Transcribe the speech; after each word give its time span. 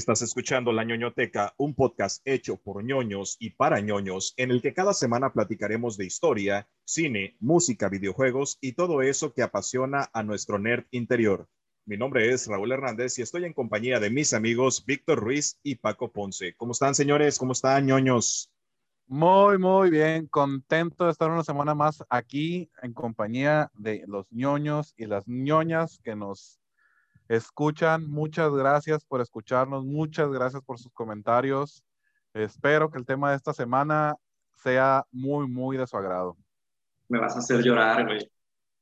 Estás 0.00 0.22
escuchando 0.22 0.72
La 0.72 0.82
ñoñoteca, 0.82 1.52
un 1.58 1.74
podcast 1.74 2.22
hecho 2.24 2.56
por 2.56 2.82
ñoños 2.82 3.36
y 3.38 3.50
para 3.50 3.82
ñoños, 3.82 4.32
en 4.38 4.50
el 4.50 4.62
que 4.62 4.72
cada 4.72 4.94
semana 4.94 5.30
platicaremos 5.30 5.98
de 5.98 6.06
historia, 6.06 6.66
cine, 6.86 7.36
música, 7.38 7.90
videojuegos 7.90 8.56
y 8.62 8.72
todo 8.72 9.02
eso 9.02 9.34
que 9.34 9.42
apasiona 9.42 10.08
a 10.14 10.22
nuestro 10.22 10.58
nerd 10.58 10.86
interior. 10.90 11.50
Mi 11.84 11.98
nombre 11.98 12.32
es 12.32 12.46
Raúl 12.46 12.72
Hernández 12.72 13.18
y 13.18 13.22
estoy 13.22 13.44
en 13.44 13.52
compañía 13.52 14.00
de 14.00 14.08
mis 14.08 14.32
amigos 14.32 14.86
Víctor 14.86 15.18
Ruiz 15.18 15.58
y 15.62 15.74
Paco 15.74 16.10
Ponce. 16.10 16.54
¿Cómo 16.56 16.72
están, 16.72 16.94
señores? 16.94 17.38
¿Cómo 17.38 17.52
están, 17.52 17.84
ñoños? 17.84 18.50
Muy, 19.06 19.58
muy 19.58 19.90
bien. 19.90 20.28
Contento 20.28 21.04
de 21.04 21.10
estar 21.10 21.30
una 21.30 21.44
semana 21.44 21.74
más 21.74 22.02
aquí 22.08 22.70
en 22.82 22.94
compañía 22.94 23.70
de 23.74 24.04
los 24.06 24.32
ñoños 24.32 24.94
y 24.96 25.04
las 25.04 25.28
ñoñas 25.28 26.00
que 26.02 26.16
nos 26.16 26.59
escuchan. 27.30 28.10
Muchas 28.10 28.52
gracias 28.52 29.04
por 29.04 29.20
escucharnos, 29.20 29.84
muchas 29.84 30.30
gracias 30.30 30.62
por 30.64 30.78
sus 30.78 30.92
comentarios. 30.92 31.84
Espero 32.34 32.90
que 32.90 32.98
el 32.98 33.06
tema 33.06 33.30
de 33.30 33.36
esta 33.36 33.52
semana 33.52 34.16
sea 34.56 35.04
muy, 35.12 35.48
muy 35.48 35.76
de 35.76 35.86
su 35.86 35.96
agrado. 35.96 36.36
Me 37.08 37.20
vas 37.20 37.36
a 37.36 37.38
hacer 37.38 37.62
llorar, 37.62 38.04
güey. 38.04 38.30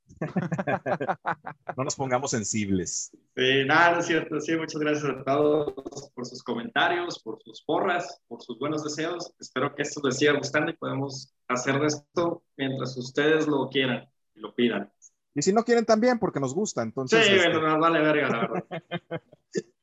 no 1.76 1.84
nos 1.84 1.94
pongamos 1.94 2.30
sensibles. 2.30 3.10
Sí, 3.36 3.64
nada, 3.66 3.92
no 3.92 4.00
es 4.00 4.06
cierto. 4.06 4.40
Sí, 4.40 4.56
muchas 4.56 4.80
gracias 4.80 5.04
a 5.04 5.24
todos 5.24 6.10
por 6.14 6.24
sus 6.24 6.42
comentarios, 6.42 7.18
por 7.22 7.42
sus 7.42 7.62
porras, 7.62 8.22
por 8.28 8.42
sus 8.42 8.58
buenos 8.58 8.82
deseos. 8.82 9.30
Espero 9.38 9.74
que 9.74 9.82
esto 9.82 10.00
les 10.02 10.16
siga 10.16 10.32
gustando 10.32 10.70
y 10.70 10.76
podemos 10.76 11.34
hacer 11.48 11.82
esto 11.84 12.42
mientras 12.56 12.96
ustedes 12.96 13.46
lo 13.46 13.68
quieran 13.68 14.08
y 14.34 14.40
lo 14.40 14.54
pidan. 14.54 14.90
Y 15.34 15.42
si 15.42 15.52
no 15.52 15.64
quieren 15.64 15.84
también, 15.84 16.18
porque 16.18 16.40
nos 16.40 16.54
gusta, 16.54 16.82
entonces... 16.82 17.26
Sí, 17.26 17.32
este... 17.34 17.52
nos 17.52 17.78
vale 17.78 18.00
verga, 18.00 18.28
la 18.28 18.40
verdad. 18.40 18.64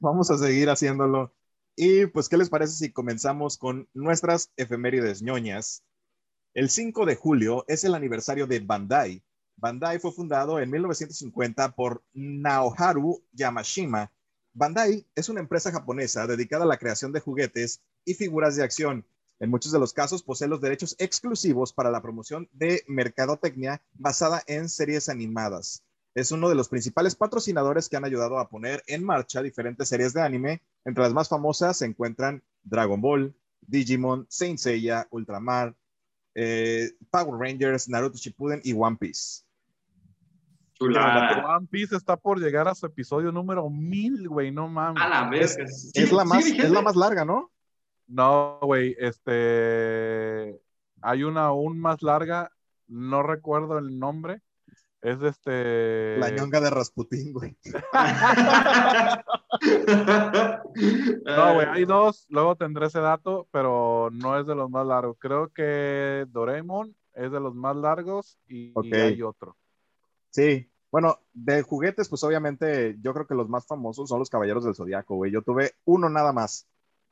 Vamos 0.00 0.30
a 0.30 0.38
seguir 0.38 0.68
haciéndolo. 0.70 1.34
Y 1.76 2.06
pues, 2.06 2.28
¿qué 2.28 2.36
les 2.36 2.50
parece 2.50 2.74
si 2.74 2.92
comenzamos 2.92 3.56
con 3.56 3.88
nuestras 3.94 4.52
efemérides 4.56 5.22
ñoñas? 5.22 5.84
El 6.52 6.68
5 6.68 7.06
de 7.06 7.16
julio 7.16 7.64
es 7.68 7.84
el 7.84 7.94
aniversario 7.94 8.46
de 8.46 8.60
Bandai. 8.60 9.22
Bandai 9.56 9.98
fue 9.98 10.12
fundado 10.12 10.58
en 10.58 10.70
1950 10.70 11.74
por 11.74 12.02
Naoharu 12.12 13.24
Yamashima. 13.32 14.10
Bandai 14.52 15.06
es 15.14 15.28
una 15.28 15.40
empresa 15.40 15.70
japonesa 15.70 16.26
dedicada 16.26 16.64
a 16.64 16.68
la 16.68 16.78
creación 16.78 17.12
de 17.12 17.20
juguetes 17.20 17.82
y 18.04 18.14
figuras 18.14 18.56
de 18.56 18.64
acción 18.64 19.06
en 19.40 19.50
muchos 19.50 19.72
de 19.72 19.78
los 19.78 19.94
casos 19.94 20.22
posee 20.22 20.48
los 20.48 20.60
derechos 20.60 20.94
exclusivos 20.98 21.72
para 21.72 21.90
la 21.90 22.02
promoción 22.02 22.48
de 22.52 22.84
mercadotecnia 22.86 23.82
basada 23.94 24.42
en 24.46 24.68
series 24.68 25.08
animadas. 25.08 25.82
Es 26.14 26.30
uno 26.30 26.48
de 26.48 26.54
los 26.54 26.68
principales 26.68 27.14
patrocinadores 27.14 27.88
que 27.88 27.96
han 27.96 28.04
ayudado 28.04 28.38
a 28.38 28.48
poner 28.48 28.82
en 28.86 29.02
marcha 29.02 29.42
diferentes 29.42 29.88
series 29.88 30.12
de 30.12 30.20
anime. 30.20 30.60
Entre 30.84 31.02
las 31.02 31.14
más 31.14 31.28
famosas 31.28 31.78
se 31.78 31.86
encuentran 31.86 32.42
Dragon 32.62 33.00
Ball, 33.00 33.34
Digimon, 33.62 34.26
Saint 34.28 34.58
Seiya, 34.58 35.06
Ultramar, 35.10 35.74
eh, 36.34 36.90
Power 37.10 37.40
Rangers, 37.40 37.88
Naruto 37.88 38.18
Shippuden 38.18 38.60
y 38.62 38.74
One 38.74 38.96
Piece. 38.96 39.42
One 40.80 41.66
Piece 41.70 41.96
está 41.96 42.16
por 42.16 42.40
llegar 42.40 42.68
a 42.68 42.74
su 42.74 42.86
episodio 42.86 43.32
número 43.32 43.70
1000, 43.70 44.28
güey, 44.28 44.50
no 44.50 44.68
mames. 44.68 45.02
A 45.02 45.08
la 45.08 45.30
vez. 45.30 45.56
Es, 45.94 46.12
la, 46.12 46.24
más, 46.24 46.44
es 46.46 46.70
la 46.70 46.82
más 46.82 46.96
larga, 46.96 47.24
¿no? 47.24 47.50
No, 48.10 48.58
güey, 48.60 48.96
este. 48.98 50.60
Hay 51.00 51.22
una 51.22 51.46
aún 51.46 51.78
más 51.78 52.02
larga, 52.02 52.50
no 52.88 53.22
recuerdo 53.22 53.78
el 53.78 53.98
nombre. 53.98 54.42
Es 55.00 55.20
de 55.20 55.28
este. 55.28 56.18
La 56.18 56.30
ñonga 56.30 56.60
de 56.60 56.70
Rasputín, 56.70 57.32
güey. 57.32 57.56
no, 61.24 61.54
güey, 61.54 61.66
hay 61.68 61.84
dos, 61.84 62.26
luego 62.28 62.56
tendré 62.56 62.86
ese 62.86 63.00
dato, 63.00 63.46
pero 63.52 64.10
no 64.12 64.38
es 64.38 64.46
de 64.46 64.56
los 64.56 64.68
más 64.68 64.86
largos. 64.86 65.16
Creo 65.18 65.48
que 65.48 66.26
Doraemon 66.28 66.94
es 67.14 67.30
de 67.30 67.40
los 67.40 67.54
más 67.54 67.76
largos 67.76 68.38
y, 68.48 68.74
hay 68.92 69.22
otro. 69.22 69.56
Sí, 70.30 70.68
bueno, 70.90 71.20
de 71.32 71.62
juguetes, 71.62 72.08
pues 72.08 72.24
obviamente 72.24 72.96
yo 73.00 73.14
creo 73.14 73.26
que 73.26 73.34
los 73.34 73.48
más 73.48 73.66
famosos 73.66 74.08
son 74.08 74.18
los 74.18 74.28
Caballeros 74.28 74.64
del 74.64 74.74
Zodiaco, 74.74 75.14
güey. 75.14 75.30
Yo 75.30 75.42
tuve 75.42 75.74
uno 75.84 76.10
nada 76.10 76.32
más. 76.32 76.66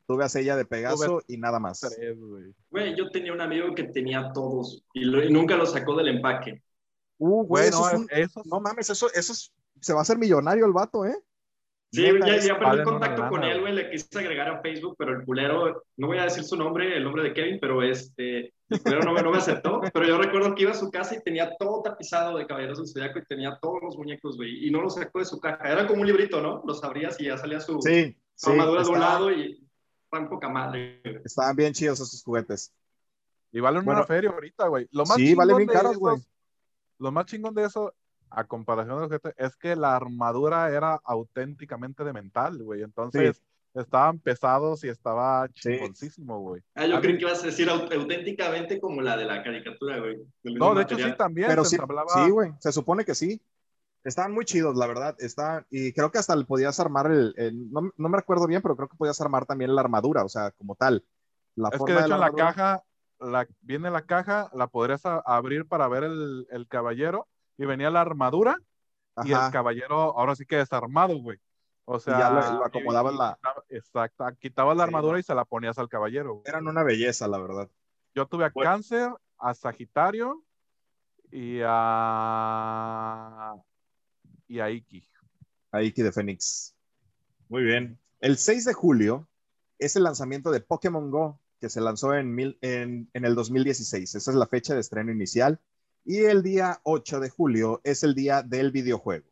Tuve 0.09 0.25
a 0.25 0.29
Sella 0.31 0.57
de 0.57 0.65
Pegaso 0.65 1.23
y 1.29 1.37
nada 1.37 1.61
más. 1.61 1.87
güey. 2.71 2.97
yo 2.97 3.11
tenía 3.11 3.31
un 3.31 3.43
amigo 3.43 3.75
que 3.75 3.85
tenía 3.85 4.33
todos 4.33 4.83
y, 4.95 5.05
nunca 5.05 5.55
los 5.55 5.73
sacó 5.73 5.95
del 5.97 6.09
empaque. 6.09 6.63
Uh, 7.19 7.45
güey, 7.45 7.69
eso, 7.69 8.43
no 8.47 8.59
mames, 8.59 8.89
eso, 8.89 9.09
eso 9.13 9.35
se 9.81 9.93
va 9.93 9.99
a 9.99 10.03
hacer 10.03 10.17
millonario 10.17 10.65
el 10.65 10.73
vato, 10.73 11.05
¿eh? 11.05 11.15
Sí, 11.91 12.05
ya, 12.05 12.39
ya 12.39 12.59
perdí 12.59 12.85
contacto 12.85 13.29
con 13.29 13.45
él, 13.45 13.61
güey, 13.61 13.75
le 13.75 13.91
quise 13.91 14.19
agregar 14.19 14.49
a 14.49 14.63
Facebook, 14.63 14.95
pero 14.99 15.13
el 15.19 15.27
culero, 15.27 15.85
no 15.99 16.07
voy 16.07 16.19
a 16.19 16.25
decir 16.25 16.45
su 16.45 16.57
nombre, 16.57 16.97
el 16.97 17.05
nombre 17.05 17.23
de 17.23 17.35
Kevin, 17.35 17.59
pero 17.61 17.83
este, 17.83 18.55
el 18.71 18.83
culero 18.83 19.03
no 19.03 19.13
me, 19.13 19.23
no 19.23 19.31
me 19.31 19.39
aceptó, 19.39 19.81
pero 19.93 20.07
yo 20.07 20.17
recuerdo 20.17 20.55
que 20.55 20.63
iba 20.63 20.73
a 20.73 20.75
su 20.75 20.91
casa 20.91 21.17
y 21.17 21.23
tenía 21.23 21.55
todo 21.59 21.83
tapizado 21.83 22.39
de 22.39 22.47
caballeros 22.47 22.79
del 22.79 22.89
zodiaco 22.89 23.19
y 23.19 23.25
tenía 23.27 23.59
todos 23.61 23.81
los 23.83 23.97
muñecos, 23.99 24.37
güey, 24.37 24.67
y 24.67 24.71
no 24.71 24.81
los 24.81 24.95
sacó 24.95 25.19
de 25.19 25.27
su 25.27 25.39
caja, 25.39 25.71
era 25.71 25.87
como 25.87 26.01
un 26.01 26.07
librito, 26.07 26.41
¿no? 26.41 26.63
Los 26.67 26.83
abrías 26.83 27.21
y 27.21 27.25
ya 27.25 27.37
salía 27.37 27.61
su, 27.61 27.79
sí, 27.83 28.17
armadura 28.47 28.83
de 28.83 28.89
un 28.89 29.01
lado 29.01 29.33
y 29.33 29.68
están 30.11 30.29
poca 30.29 30.49
madre. 30.49 31.01
Estaban 31.25 31.55
bien 31.55 31.73
chidos 31.73 32.01
esos 32.01 32.23
juguetes. 32.23 32.73
Y 33.53 33.61
valen 33.61 33.89
una 33.89 34.05
feria 34.05 34.31
ahorita, 34.31 34.67
güey. 34.69 34.89
Lo 34.91 35.05
más 35.05 35.17
sí, 35.17 35.35
vale 35.35 35.55
bien 35.55 35.69
caros, 35.69 35.97
güey. 35.97 36.19
Lo 36.99 37.13
más 37.13 37.27
chingón 37.27 37.55
de 37.55 37.65
eso, 37.65 37.95
a 38.31 38.45
comparación 38.45 38.97
de 38.97 39.01
los 39.03 39.09
juguetes, 39.09 39.35
es 39.37 39.57
que 39.57 39.77
la 39.77 39.95
armadura 39.97 40.71
era 40.71 40.99
auténticamente 41.05 42.05
de 42.05 42.13
mental, 42.13 42.63
güey. 42.63 42.83
Entonces, 42.83 43.43
estaban 43.75 44.19
pesados 44.19 44.83
y 44.85 44.89
estaba 44.89 45.49
chingoncísimo, 45.53 46.41
güey. 46.41 46.63
Ah, 46.75 46.87
yo 46.87 47.01
creo 47.01 47.17
que 47.17 47.23
ibas 47.23 47.43
a 47.43 47.47
decir 47.47 47.69
auténticamente 47.71 48.81
como 48.81 49.03
la 49.03 49.17
de 49.17 49.27
la 49.27 49.43
caricatura, 49.43 49.99
güey. 49.99 50.19
No, 50.43 50.75
de 50.75 50.83
hecho 50.83 50.97
sí 50.97 51.15
también. 51.17 51.49
Pero 51.49 51.65
sí, 51.65 51.77
sí, 52.15 52.31
güey. 52.31 52.53
Se 52.59 52.73
supone 52.73 53.05
que 53.05 53.15
sí. 53.15 53.41
Estaban 54.05 54.33
muy 54.33 54.45
chidos, 54.45 54.77
la 54.77 54.87
verdad. 54.87 55.17
Está, 55.19 55.67
y 55.71 55.93
creo 55.93 56.11
que 56.11 56.19
hasta 56.19 56.37
le 56.37 56.45
podías 56.45 56.79
armar 56.81 57.11
el, 57.11 57.35
no, 57.71 57.91
no, 57.97 58.09
me 58.09 58.19
recuerdo 58.19 58.47
bien, 58.47 58.63
pero 58.63 58.77
creo 58.77 58.89
que 58.89 58.97
podías 58.97 59.21
armar 59.21 59.47
también 59.47 59.75
la 59.75 59.81
armadura, 59.81 60.25
o 60.25 60.29
sea, 60.29 60.51
como 60.53 60.75
tal. 60.77 61.05
La 61.55 61.69
es 61.73 61.83
que 61.83 61.93
de 61.93 62.01
hecho 62.01 62.15
en 62.15 62.21
la 62.21 62.33
caja, 62.33 62.83
la, 63.19 63.47
viene 63.61 63.91
la 63.91 64.03
caja, 64.03 64.51
la 64.55 64.69
podrías 64.69 65.03
abrir 65.05 65.67
para 65.67 65.89
ver 65.89 66.05
el, 66.05 66.47
el, 66.51 66.69
caballero 66.69 67.27
y 67.57 67.67
venía 67.67 67.91
la 67.91 68.01
armadura 68.01 68.57
y 69.25 69.33
el 69.33 69.51
caballero 69.51 70.17
ahora 70.17 70.37
sí 70.37 70.47
que 70.47 70.57
desarmado, 70.57 71.19
güey. 71.19 71.39
O 71.85 71.99
sea, 71.99 72.19
ya 72.19 72.31
lo, 72.31 72.65
acomodabas 72.65 73.15
la. 73.15 73.39
Exacto, 73.71 74.25
quitabas 74.39 74.77
la 74.77 74.85
armadura 74.85 75.19
y 75.19 75.23
se 75.23 75.35
la 75.35 75.45
ponías 75.45 75.79
al 75.79 75.89
caballero. 75.89 76.43
Eran 76.45 76.69
una 76.69 76.83
belleza, 76.83 77.27
la 77.27 77.39
verdad. 77.39 77.69
Yo 78.15 78.27
tuve 78.27 78.45
a 78.45 78.51
Cáncer, 78.51 79.11
a 79.39 79.55
Sagitario 79.55 80.45
y 81.31 81.61
a 81.65 83.55
y 84.49 84.61
Aiki. 84.61 85.07
Aiki 85.71 86.03
de 86.03 86.13
Fénix. 86.13 86.75
Muy 87.49 87.63
bien. 87.63 87.99
El 88.21 88.37
6 88.37 88.65
de 88.65 88.73
julio 88.73 89.29
es 89.79 89.97
el 89.97 90.05
lanzamiento 90.05 90.51
de 90.51 90.61
Pokémon 90.61 91.11
Go, 91.11 91.41
que 91.61 91.69
se 91.69 91.81
lanzó 91.81 92.15
en, 92.15 92.35
mil, 92.35 92.59
en, 92.63 93.09
en, 93.13 93.25
el 93.25 93.35
2016. 93.35 94.15
Esa 94.15 94.31
es 94.31 94.37
la 94.37 94.47
fecha 94.47 94.75
de 94.75 94.81
estreno 94.81 95.13
inicial. 95.13 95.61
Y 96.05 96.19
el 96.25 96.43
día 96.43 96.81
8 96.85 97.21
de 97.21 97.31
julio 97.31 97.81
es 97.85 98.03
el 98.03 98.15
día 98.15 98.43
del 98.43 98.73
videojuego. 98.73 99.27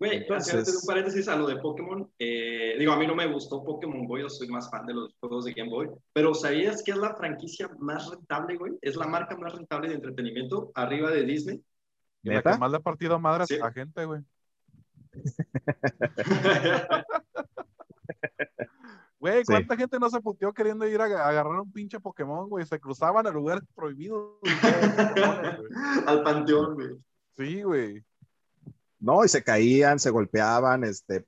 Güey, 0.00 0.16
Entonces, 0.16 0.80
un 0.80 0.86
paréntesis 0.86 1.28
a 1.28 1.36
lo 1.36 1.46
de 1.46 1.56
Pokémon. 1.56 2.10
Eh, 2.18 2.74
digo, 2.78 2.92
a 2.92 2.96
mí 2.96 3.06
no 3.06 3.14
me 3.14 3.30
gustó 3.30 3.62
Pokémon 3.62 4.06
Go, 4.06 4.18
yo 4.18 4.30
soy 4.30 4.48
más 4.48 4.70
fan 4.70 4.86
de 4.86 4.94
los 4.94 5.14
juegos 5.20 5.44
de 5.44 5.52
Game 5.52 5.68
Boy. 5.68 5.90
Pero 6.14 6.32
¿sabías 6.32 6.82
que 6.82 6.92
es 6.92 6.96
la 6.96 7.14
franquicia 7.14 7.68
más 7.78 8.10
rentable, 8.10 8.56
güey? 8.56 8.72
Es 8.80 8.96
la 8.96 9.06
marca 9.06 9.36
más 9.36 9.52
rentable 9.52 9.90
de 9.90 9.96
entretenimiento 9.96 10.72
arriba 10.74 11.10
de 11.10 11.22
Disney. 11.24 11.62
Y 12.22 12.30
la 12.30 12.42
que 12.42 12.56
más 12.56 12.70
le 12.70 12.78
ha 12.78 12.80
partido 12.80 13.18
madres 13.18 13.48
¿Sí? 13.48 13.58
a 13.62 13.70
gente, 13.70 14.06
güey. 14.06 14.22
Güey, 19.20 19.44
¿cuánta 19.44 19.76
gente 19.76 19.98
no 19.98 20.08
se 20.08 20.20
puteó 20.20 20.52
queriendo 20.54 20.88
ir 20.88 20.98
a, 20.98 21.04
agarrar 21.04 21.60
un 21.60 21.70
pinche 21.70 22.00
Pokémon, 22.00 22.48
güey? 22.48 22.64
Se 22.64 22.80
cruzaban 22.80 23.26
a 23.26 23.30
lugares 23.30 23.62
prohibidos. 23.74 24.38
Al 26.06 26.22
panteón, 26.22 26.74
güey. 26.74 26.98
Sí, 27.36 27.62
güey. 27.62 28.02
No, 28.98 29.22
y 29.22 29.28
se 29.28 29.44
caían, 29.44 29.98
se 29.98 30.08
golpeaban, 30.08 30.84
este, 30.84 31.26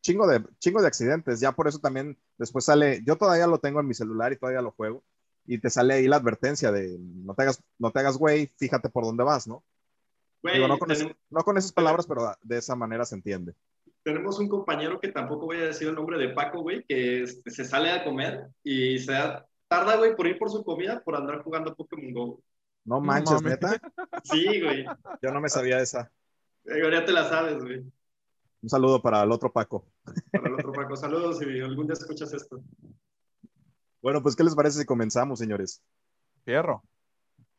chingo 0.00 0.26
de, 0.26 0.42
chingo 0.58 0.80
de 0.80 0.88
accidentes. 0.88 1.38
Ya 1.38 1.52
por 1.52 1.68
eso 1.68 1.78
también 1.78 2.18
después 2.38 2.64
sale, 2.64 3.02
yo 3.04 3.16
todavía 3.16 3.46
lo 3.46 3.58
tengo 3.58 3.80
en 3.80 3.86
mi 3.86 3.94
celular 3.94 4.32
y 4.32 4.38
todavía 4.38 4.62
lo 4.62 4.72
juego. 4.72 5.04
Y 5.44 5.58
te 5.58 5.68
sale 5.68 5.94
ahí 5.94 6.08
la 6.08 6.16
advertencia 6.16 6.72
de 6.72 6.96
no 6.98 7.34
te 7.34 7.42
hagas, 7.42 7.62
no 7.78 7.90
te 7.90 8.00
hagas 8.00 8.16
güey, 8.16 8.46
fíjate 8.56 8.88
por 8.88 9.04
dónde 9.04 9.24
vas, 9.24 9.46
¿no? 9.46 9.62
Digo, 10.42 10.68
no, 10.68 10.78
con 10.78 10.88
tenemos, 10.88 11.16
no, 11.30 11.40
con 11.42 11.58
esas 11.58 11.72
palabras, 11.72 12.06
pero 12.06 12.32
de 12.42 12.58
esa 12.58 12.76
manera 12.76 13.04
se 13.04 13.16
entiende. 13.16 13.54
Tenemos 14.02 14.38
un 14.38 14.48
compañero 14.48 15.00
que 15.00 15.08
tampoco 15.08 15.46
voy 15.46 15.58
a 15.58 15.66
decir 15.66 15.88
el 15.88 15.94
nombre 15.94 16.18
de 16.18 16.28
Paco, 16.32 16.62
güey, 16.62 16.84
que 16.84 17.22
este, 17.22 17.50
se 17.50 17.64
sale 17.64 17.90
a 17.90 18.04
comer 18.04 18.46
y 18.62 18.98
se 18.98 19.12
da, 19.12 19.46
tarda, 19.66 19.96
güey, 19.96 20.14
por 20.14 20.26
ir 20.28 20.38
por 20.38 20.50
su 20.50 20.64
comida 20.64 21.02
por 21.02 21.16
andar 21.16 21.42
jugando 21.42 21.74
Pokémon 21.74 22.12
Go. 22.12 22.42
No 22.84 23.00
manches, 23.00 23.42
no, 23.42 23.48
neta. 23.48 23.80
Sí, 24.22 24.60
güey. 24.62 24.84
Yo 25.20 25.32
no 25.32 25.40
me 25.40 25.48
sabía 25.48 25.80
esa. 25.80 26.10
Ahora 26.70 27.00
ya 27.00 27.04
te 27.04 27.12
la 27.12 27.28
sabes, 27.28 27.62
güey. 27.62 27.84
Un 28.62 28.70
saludo 28.70 29.02
para 29.02 29.22
el 29.22 29.32
otro 29.32 29.52
Paco. 29.52 29.86
Para 30.32 30.48
el 30.48 30.54
otro 30.54 30.72
Paco, 30.72 30.96
saludos 30.96 31.38
si 31.38 31.44
algún 31.60 31.86
día 31.86 31.94
escuchas 31.94 32.32
esto. 32.32 32.60
Bueno, 34.00 34.22
pues, 34.22 34.36
¿qué 34.36 34.44
les 34.44 34.54
parece 34.54 34.78
si 34.78 34.86
comenzamos, 34.86 35.40
señores? 35.40 35.82
Fierro. 36.44 36.84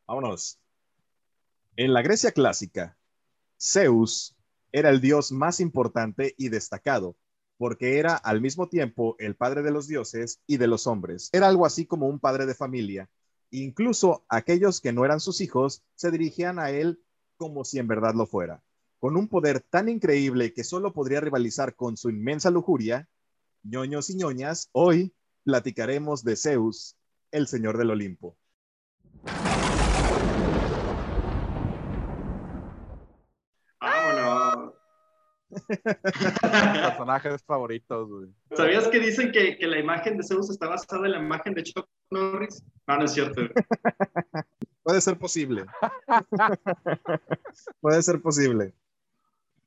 Vámonos. 0.07 0.57
En 1.79 1.93
la 1.93 2.01
Grecia 2.01 2.31
clásica, 2.31 2.97
Zeus 3.61 4.35
era 4.71 4.89
el 4.89 4.99
dios 4.99 5.31
más 5.31 5.59
importante 5.59 6.33
y 6.35 6.49
destacado, 6.49 7.15
porque 7.59 7.99
era 7.99 8.15
al 8.15 8.41
mismo 8.41 8.67
tiempo 8.67 9.15
el 9.19 9.35
padre 9.35 9.61
de 9.61 9.69
los 9.69 9.87
dioses 9.87 10.41
y 10.47 10.57
de 10.57 10.65
los 10.65 10.87
hombres. 10.87 11.29
Era 11.33 11.47
algo 11.47 11.67
así 11.67 11.85
como 11.85 12.07
un 12.07 12.19
padre 12.19 12.47
de 12.47 12.55
familia. 12.55 13.11
Incluso 13.51 14.25
aquellos 14.27 14.81
que 14.81 14.91
no 14.91 15.05
eran 15.05 15.19
sus 15.19 15.39
hijos 15.39 15.83
se 15.93 16.09
dirigían 16.09 16.57
a 16.57 16.71
él 16.71 16.99
como 17.37 17.63
si 17.63 17.77
en 17.77 17.87
verdad 17.87 18.15
lo 18.15 18.25
fuera. 18.25 18.63
Con 18.97 19.15
un 19.15 19.27
poder 19.27 19.59
tan 19.59 19.87
increíble 19.87 20.55
que 20.55 20.63
solo 20.63 20.93
podría 20.93 21.21
rivalizar 21.21 21.75
con 21.75 21.95
su 21.95 22.09
inmensa 22.09 22.49
lujuria, 22.49 23.07
ñoños 23.61 24.09
y 24.09 24.15
ñoñas, 24.15 24.69
hoy 24.71 25.13
platicaremos 25.43 26.23
de 26.23 26.37
Zeus, 26.37 26.97
el 27.29 27.45
señor 27.45 27.77
del 27.77 27.91
Olimpo. 27.91 28.35
Personajes 36.41 37.43
favoritos, 37.43 38.09
güey. 38.09 38.29
¿Sabías 38.55 38.87
que 38.87 38.99
dicen 38.99 39.31
que, 39.31 39.57
que, 39.57 39.67
la 39.67 39.79
imagen 39.79 40.17
de 40.17 40.23
Zeus 40.23 40.49
está 40.49 40.67
basada 40.67 41.05
en 41.05 41.11
la 41.13 41.19
imagen 41.19 41.53
de 41.53 41.63
Chuck 41.63 41.87
Norris? 42.11 42.63
No, 42.87 42.97
no 42.97 43.05
es 43.05 43.13
cierto. 43.13 43.41
Puede 44.83 45.01
ser 45.01 45.17
posible. 45.17 45.65
Puede 47.81 48.01
ser 48.01 48.21
posible. 48.21 48.73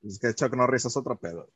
Es 0.03 0.19
que 0.19 0.35
Chuck 0.35 0.55
Norris 0.55 0.85
es 0.85 0.97
otro 0.97 1.19
pedo. 1.19 1.51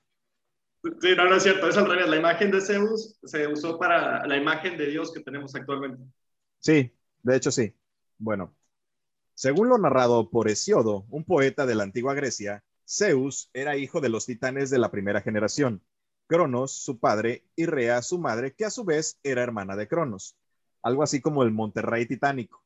Sí, 1.00 1.14
no, 1.16 1.24
no 1.26 1.36
es 1.36 1.42
cierto, 1.42 1.68
es 1.68 1.76
al 1.76 1.88
revés. 1.88 2.08
La 2.08 2.16
imagen 2.16 2.50
de 2.50 2.60
Zeus 2.60 3.18
se 3.22 3.46
usó 3.46 3.78
para 3.78 4.26
la 4.26 4.36
imagen 4.36 4.76
de 4.76 4.86
Dios 4.86 5.12
que 5.12 5.20
tenemos 5.20 5.54
actualmente. 5.54 6.02
Sí, 6.58 6.94
de 7.22 7.36
hecho 7.36 7.50
sí. 7.50 7.74
Bueno, 8.18 8.54
según 9.34 9.68
lo 9.68 9.78
narrado 9.78 10.30
por 10.30 10.48
Hesiodo, 10.48 11.06
un 11.10 11.24
poeta 11.24 11.66
de 11.66 11.74
la 11.74 11.84
antigua 11.84 12.14
Grecia, 12.14 12.62
Zeus 12.86 13.50
era 13.52 13.76
hijo 13.76 14.00
de 14.00 14.08
los 14.08 14.26
titanes 14.26 14.70
de 14.70 14.78
la 14.78 14.90
primera 14.90 15.20
generación, 15.20 15.82
Cronos, 16.26 16.72
su 16.72 16.98
padre, 16.98 17.44
y 17.56 17.66
Rea, 17.66 18.02
su 18.02 18.18
madre, 18.18 18.54
que 18.54 18.64
a 18.64 18.70
su 18.70 18.84
vez 18.84 19.18
era 19.22 19.42
hermana 19.42 19.76
de 19.76 19.88
Cronos. 19.88 20.36
Algo 20.82 21.02
así 21.02 21.20
como 21.20 21.42
el 21.42 21.50
Monterrey 21.50 22.06
titánico. 22.06 22.62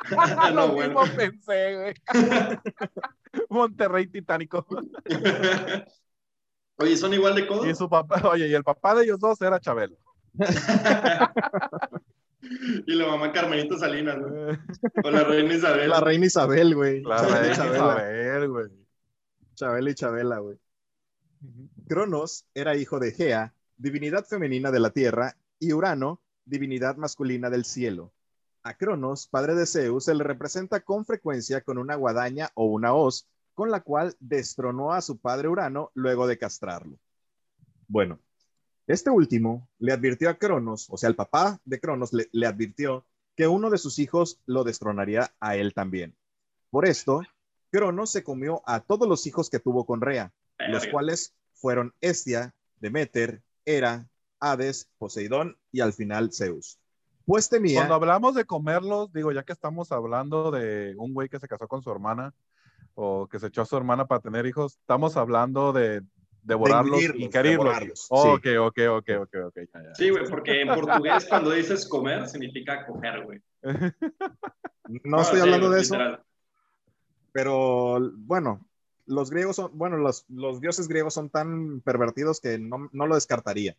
Lo 0.54 0.68
mismo 0.74 1.02
pensé, 1.16 1.76
güey. 1.76 1.94
Monterrey 3.50 4.06
titánico. 4.06 4.66
Oye, 6.78 6.96
¿son 6.96 7.14
igual 7.14 7.34
de 7.34 7.46
codos? 7.46 7.66
Y 7.66 7.74
su 7.74 7.88
papá, 7.88 8.20
oye, 8.28 8.48
y 8.48 8.54
el 8.54 8.64
papá 8.64 8.94
de 8.94 9.04
ellos 9.04 9.18
dos 9.18 9.40
era 9.40 9.58
Chabelo. 9.60 9.96
y 12.86 12.94
la 12.94 13.06
mamá 13.06 13.32
Carmenito 13.32 13.78
Salinas, 13.78 14.18
¿no? 14.18 14.26
O 15.02 15.10
la 15.10 15.24
reina 15.24 15.54
Isabel. 15.54 15.88
La 15.88 16.00
reina 16.00 16.26
Isabel, 16.26 16.74
güey. 16.74 17.02
La 17.02 17.22
reina 17.22 17.52
Isabel, 17.52 18.48
güey. 18.48 18.85
Chabela 19.56 19.90
y 19.90 19.94
Chabela, 19.94 20.38
güey. 20.38 20.58
Cronos 21.88 22.46
era 22.54 22.76
hijo 22.76 23.00
de 23.00 23.12
Gea, 23.12 23.54
divinidad 23.76 24.24
femenina 24.24 24.70
de 24.70 24.80
la 24.80 24.90
tierra, 24.90 25.36
y 25.58 25.72
Urano, 25.72 26.20
divinidad 26.44 26.96
masculina 26.96 27.50
del 27.50 27.64
cielo. 27.64 28.12
A 28.62 28.74
Cronos, 28.74 29.28
padre 29.28 29.54
de 29.54 29.66
Zeus, 29.66 30.04
se 30.04 30.14
le 30.14 30.24
representa 30.24 30.80
con 30.80 31.04
frecuencia 31.04 31.62
con 31.62 31.78
una 31.78 31.94
guadaña 31.94 32.50
o 32.54 32.66
una 32.66 32.94
hoz, 32.94 33.28
con 33.54 33.70
la 33.70 33.80
cual 33.80 34.14
destronó 34.20 34.92
a 34.92 35.00
su 35.00 35.18
padre 35.18 35.48
Urano 35.48 35.90
luego 35.94 36.26
de 36.26 36.38
castrarlo. 36.38 36.98
Bueno, 37.88 38.18
este 38.86 39.10
último 39.10 39.68
le 39.78 39.92
advirtió 39.92 40.28
a 40.28 40.34
Cronos, 40.34 40.88
o 40.90 40.96
sea, 40.96 41.08
el 41.08 41.16
papá 41.16 41.60
de 41.64 41.80
Cronos 41.80 42.12
le, 42.12 42.28
le 42.32 42.46
advirtió 42.46 43.06
que 43.36 43.46
uno 43.46 43.70
de 43.70 43.78
sus 43.78 43.98
hijos 43.98 44.40
lo 44.46 44.64
destronaría 44.64 45.34
a 45.40 45.56
él 45.56 45.72
también. 45.72 46.14
Por 46.70 46.86
esto, 46.86 47.22
Cronos 47.70 48.10
se 48.10 48.22
comió 48.22 48.62
a 48.66 48.80
todos 48.80 49.08
los 49.08 49.26
hijos 49.26 49.50
que 49.50 49.58
tuvo 49.58 49.84
con 49.84 50.00
Rea, 50.00 50.32
los 50.68 50.86
cuales 50.86 51.34
fueron 51.54 51.94
Estia, 52.00 52.54
Demeter, 52.80 53.42
Hera, 53.64 54.08
Hades, 54.40 54.88
Poseidón 54.98 55.56
y 55.72 55.80
al 55.80 55.92
final 55.92 56.32
Zeus. 56.32 56.78
Pues 57.24 57.48
temía. 57.48 57.80
Cuando 57.80 57.94
hablamos 57.94 58.34
de 58.34 58.44
comerlos, 58.44 59.12
digo, 59.12 59.32
ya 59.32 59.42
que 59.42 59.52
estamos 59.52 59.90
hablando 59.90 60.50
de 60.50 60.94
un 60.96 61.12
güey 61.12 61.28
que 61.28 61.40
se 61.40 61.48
casó 61.48 61.66
con 61.66 61.82
su 61.82 61.90
hermana 61.90 62.32
o 62.94 63.26
que 63.26 63.40
se 63.40 63.48
echó 63.48 63.62
a 63.62 63.66
su 63.66 63.76
hermana 63.76 64.06
para 64.06 64.20
tener 64.20 64.46
hijos, 64.46 64.78
estamos 64.80 65.16
hablando 65.16 65.72
de 65.72 66.02
devorarlos 66.42 67.02
y 67.14 67.28
querirlos. 67.28 68.06
ok, 68.10 68.46
ok, 68.60 68.78
ok, 68.90 69.08
ok, 69.20 69.36
ok. 69.46 69.58
Sí, 69.94 70.10
güey, 70.10 70.24
porque 70.30 70.62
en 70.62 70.68
portugués 70.68 71.26
cuando 71.28 71.50
dices 71.50 71.86
comer 71.88 72.28
significa 72.28 72.86
coger, 72.86 73.24
güey. 73.24 73.40
No, 75.02 75.20
estoy 75.20 75.40
hablando 75.40 75.68
de 75.68 75.80
eso. 75.80 75.96
Pero 77.36 78.00
bueno, 78.14 78.66
los 79.04 79.28
griegos 79.28 79.56
son, 79.56 79.76
bueno, 79.76 79.98
los, 79.98 80.24
dioses 80.58 80.88
griegos 80.88 81.12
son 81.12 81.28
tan 81.28 81.82
pervertidos 81.82 82.40
que 82.40 82.58
no, 82.58 82.88
lo 82.94 83.14
descartaría. 83.14 83.76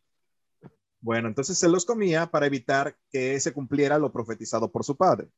Bueno, 1.02 1.28
entonces 1.28 1.58
se 1.58 1.68
los 1.68 1.84
comía 1.84 2.28
para 2.30 2.46
evitar 2.46 2.96
que 3.10 3.40
se 3.40 3.54
cumpliera 3.54 3.98
lo 3.98 4.12
profetizado 4.12 4.72
por 4.72 4.84
su 4.84 4.96
padre. 4.96 5.30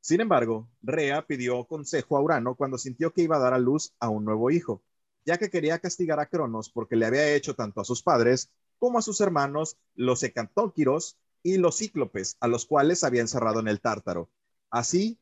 Sin 0.00 0.20
embargo, 0.20 0.68
Rea 0.82 1.24
pidió 1.24 1.64
consejo 1.64 2.16
a 2.16 2.20
Urano 2.20 2.56
cuando 2.56 2.78
sintió 2.78 3.12
que 3.12 3.22
iba 3.22 3.36
a 3.36 3.38
dar 3.38 3.54
a 3.54 3.60
luz 3.60 3.94
a 4.00 4.08
un 4.08 4.24
nuevo 4.24 4.50
hijo, 4.50 4.82
ya 5.24 5.38
que 5.38 5.48
quería 5.48 5.78
castigar 5.78 6.18
a 6.18 6.26
Cronos 6.26 6.68
porque 6.68 6.96
le 6.96 7.06
había 7.06 7.32
hecho 7.32 7.54
tanto 7.54 7.80
a 7.80 7.84
sus 7.84 8.02
padres 8.02 8.50
como 8.80 8.98
a 8.98 9.02
sus 9.02 9.20
hermanos 9.20 9.76
los 9.94 10.24
hecatóquiros 10.24 11.16
y 11.44 11.58
los 11.58 11.78
cíclopes, 11.78 12.36
a 12.40 12.48
los 12.48 12.66
cuales 12.66 13.04
había 13.04 13.20
encerrado 13.20 13.60
en 13.60 13.68
el 13.68 13.80
tártaro. 13.80 14.28
Así 14.68 15.20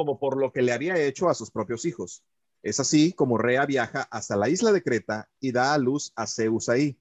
como 0.00 0.18
por 0.18 0.38
lo 0.38 0.50
que 0.50 0.62
le 0.62 0.72
había 0.72 0.96
hecho 0.96 1.28
a 1.28 1.34
sus 1.34 1.50
propios 1.50 1.84
hijos. 1.84 2.24
Es 2.62 2.80
así 2.80 3.12
como 3.12 3.36
Rea 3.36 3.66
viaja 3.66 4.08
hasta 4.10 4.34
la 4.34 4.48
isla 4.48 4.72
de 4.72 4.82
Creta 4.82 5.28
y 5.40 5.52
da 5.52 5.74
a 5.74 5.78
luz 5.78 6.14
a 6.16 6.26
Zeus 6.26 6.70
ahí. 6.70 6.98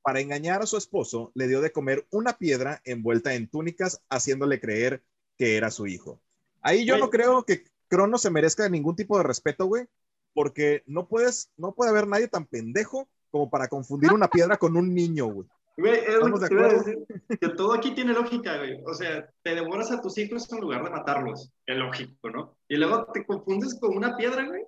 Para 0.00 0.20
engañar 0.20 0.62
a 0.62 0.66
su 0.66 0.78
esposo, 0.78 1.30
le 1.34 1.46
dio 1.46 1.60
de 1.60 1.72
comer 1.72 2.06
una 2.10 2.38
piedra 2.38 2.80
envuelta 2.86 3.34
en 3.34 3.48
túnicas, 3.48 4.00
haciéndole 4.08 4.60
creer 4.60 5.04
que 5.36 5.58
era 5.58 5.70
su 5.70 5.86
hijo. 5.86 6.22
Ahí 6.62 6.86
yo 6.86 6.96
no 6.96 7.10
creo 7.10 7.44
que 7.44 7.64
Cronos 7.86 8.22
se 8.22 8.30
merezca 8.30 8.66
ningún 8.70 8.96
tipo 8.96 9.18
de 9.18 9.24
respeto, 9.24 9.66
güey, 9.66 9.86
porque 10.32 10.84
no 10.86 11.06
puedes, 11.06 11.50
no 11.58 11.74
puede 11.74 11.90
haber 11.90 12.06
nadie 12.06 12.28
tan 12.28 12.46
pendejo 12.46 13.10
como 13.30 13.50
para 13.50 13.68
confundir 13.68 14.10
una 14.14 14.30
piedra 14.30 14.56
con 14.56 14.74
un 14.74 14.94
niño, 14.94 15.26
güey. 15.26 15.46
Güey, 15.78 15.94
es 15.94 16.16
lo 16.16 16.40
que 16.40 16.54
decir, 16.56 17.06
que 17.40 17.48
todo 17.50 17.72
aquí 17.72 17.94
tiene 17.94 18.12
lógica, 18.12 18.58
güey. 18.58 18.82
O 18.84 18.92
sea, 18.92 19.30
te 19.44 19.54
devoras 19.54 19.92
a 19.92 20.02
tus 20.02 20.18
hijos 20.18 20.50
en 20.52 20.58
lugar 20.58 20.82
de 20.82 20.90
matarlos. 20.90 21.52
Es 21.64 21.76
lógico, 21.76 22.30
¿no? 22.30 22.58
Y 22.66 22.76
luego 22.76 23.06
te 23.12 23.24
confundes 23.24 23.78
con 23.78 23.96
una 23.96 24.16
piedra, 24.16 24.44
güey. 24.44 24.64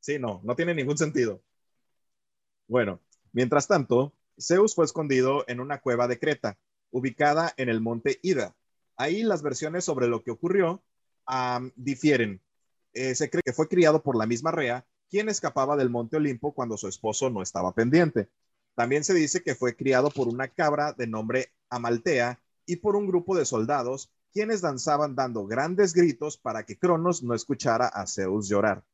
Sí, 0.00 0.18
no, 0.18 0.40
no 0.42 0.56
tiene 0.56 0.74
ningún 0.74 0.98
sentido. 0.98 1.44
Bueno, 2.66 3.00
mientras 3.30 3.68
tanto, 3.68 4.16
Zeus 4.36 4.74
fue 4.74 4.84
escondido 4.84 5.44
en 5.46 5.60
una 5.60 5.80
cueva 5.80 6.08
de 6.08 6.18
Creta, 6.18 6.58
ubicada 6.90 7.54
en 7.56 7.68
el 7.68 7.80
monte 7.80 8.18
Ida. 8.22 8.56
Ahí 8.96 9.22
las 9.22 9.42
versiones 9.42 9.84
sobre 9.84 10.08
lo 10.08 10.24
que 10.24 10.32
ocurrió 10.32 10.82
difieren. 11.76 12.42
Eh, 12.94 13.14
se 13.14 13.30
cree 13.30 13.42
que 13.44 13.52
fue 13.52 13.68
criado 13.68 14.02
por 14.02 14.16
la 14.16 14.26
misma 14.26 14.50
Rea, 14.50 14.84
quien 15.08 15.28
escapaba 15.28 15.76
del 15.76 15.90
monte 15.90 16.16
Olimpo 16.16 16.52
cuando 16.52 16.76
su 16.76 16.88
esposo 16.88 17.30
no 17.30 17.42
estaba 17.42 17.72
pendiente. 17.74 18.28
También 18.76 19.04
se 19.04 19.14
dice 19.14 19.42
que 19.42 19.54
fue 19.54 19.74
criado 19.74 20.10
por 20.10 20.28
una 20.28 20.48
cabra 20.48 20.92
de 20.92 21.06
nombre 21.06 21.50
Amaltea 21.70 22.40
y 22.66 22.76
por 22.76 22.94
un 22.94 23.06
grupo 23.06 23.34
de 23.34 23.46
soldados 23.46 24.12
quienes 24.32 24.60
danzaban 24.60 25.14
dando 25.14 25.46
grandes 25.46 25.94
gritos 25.94 26.36
para 26.36 26.66
que 26.66 26.78
Cronos 26.78 27.22
no 27.22 27.34
escuchara 27.34 27.86
a 27.86 28.06
Zeus 28.06 28.48
llorar. 28.48 28.84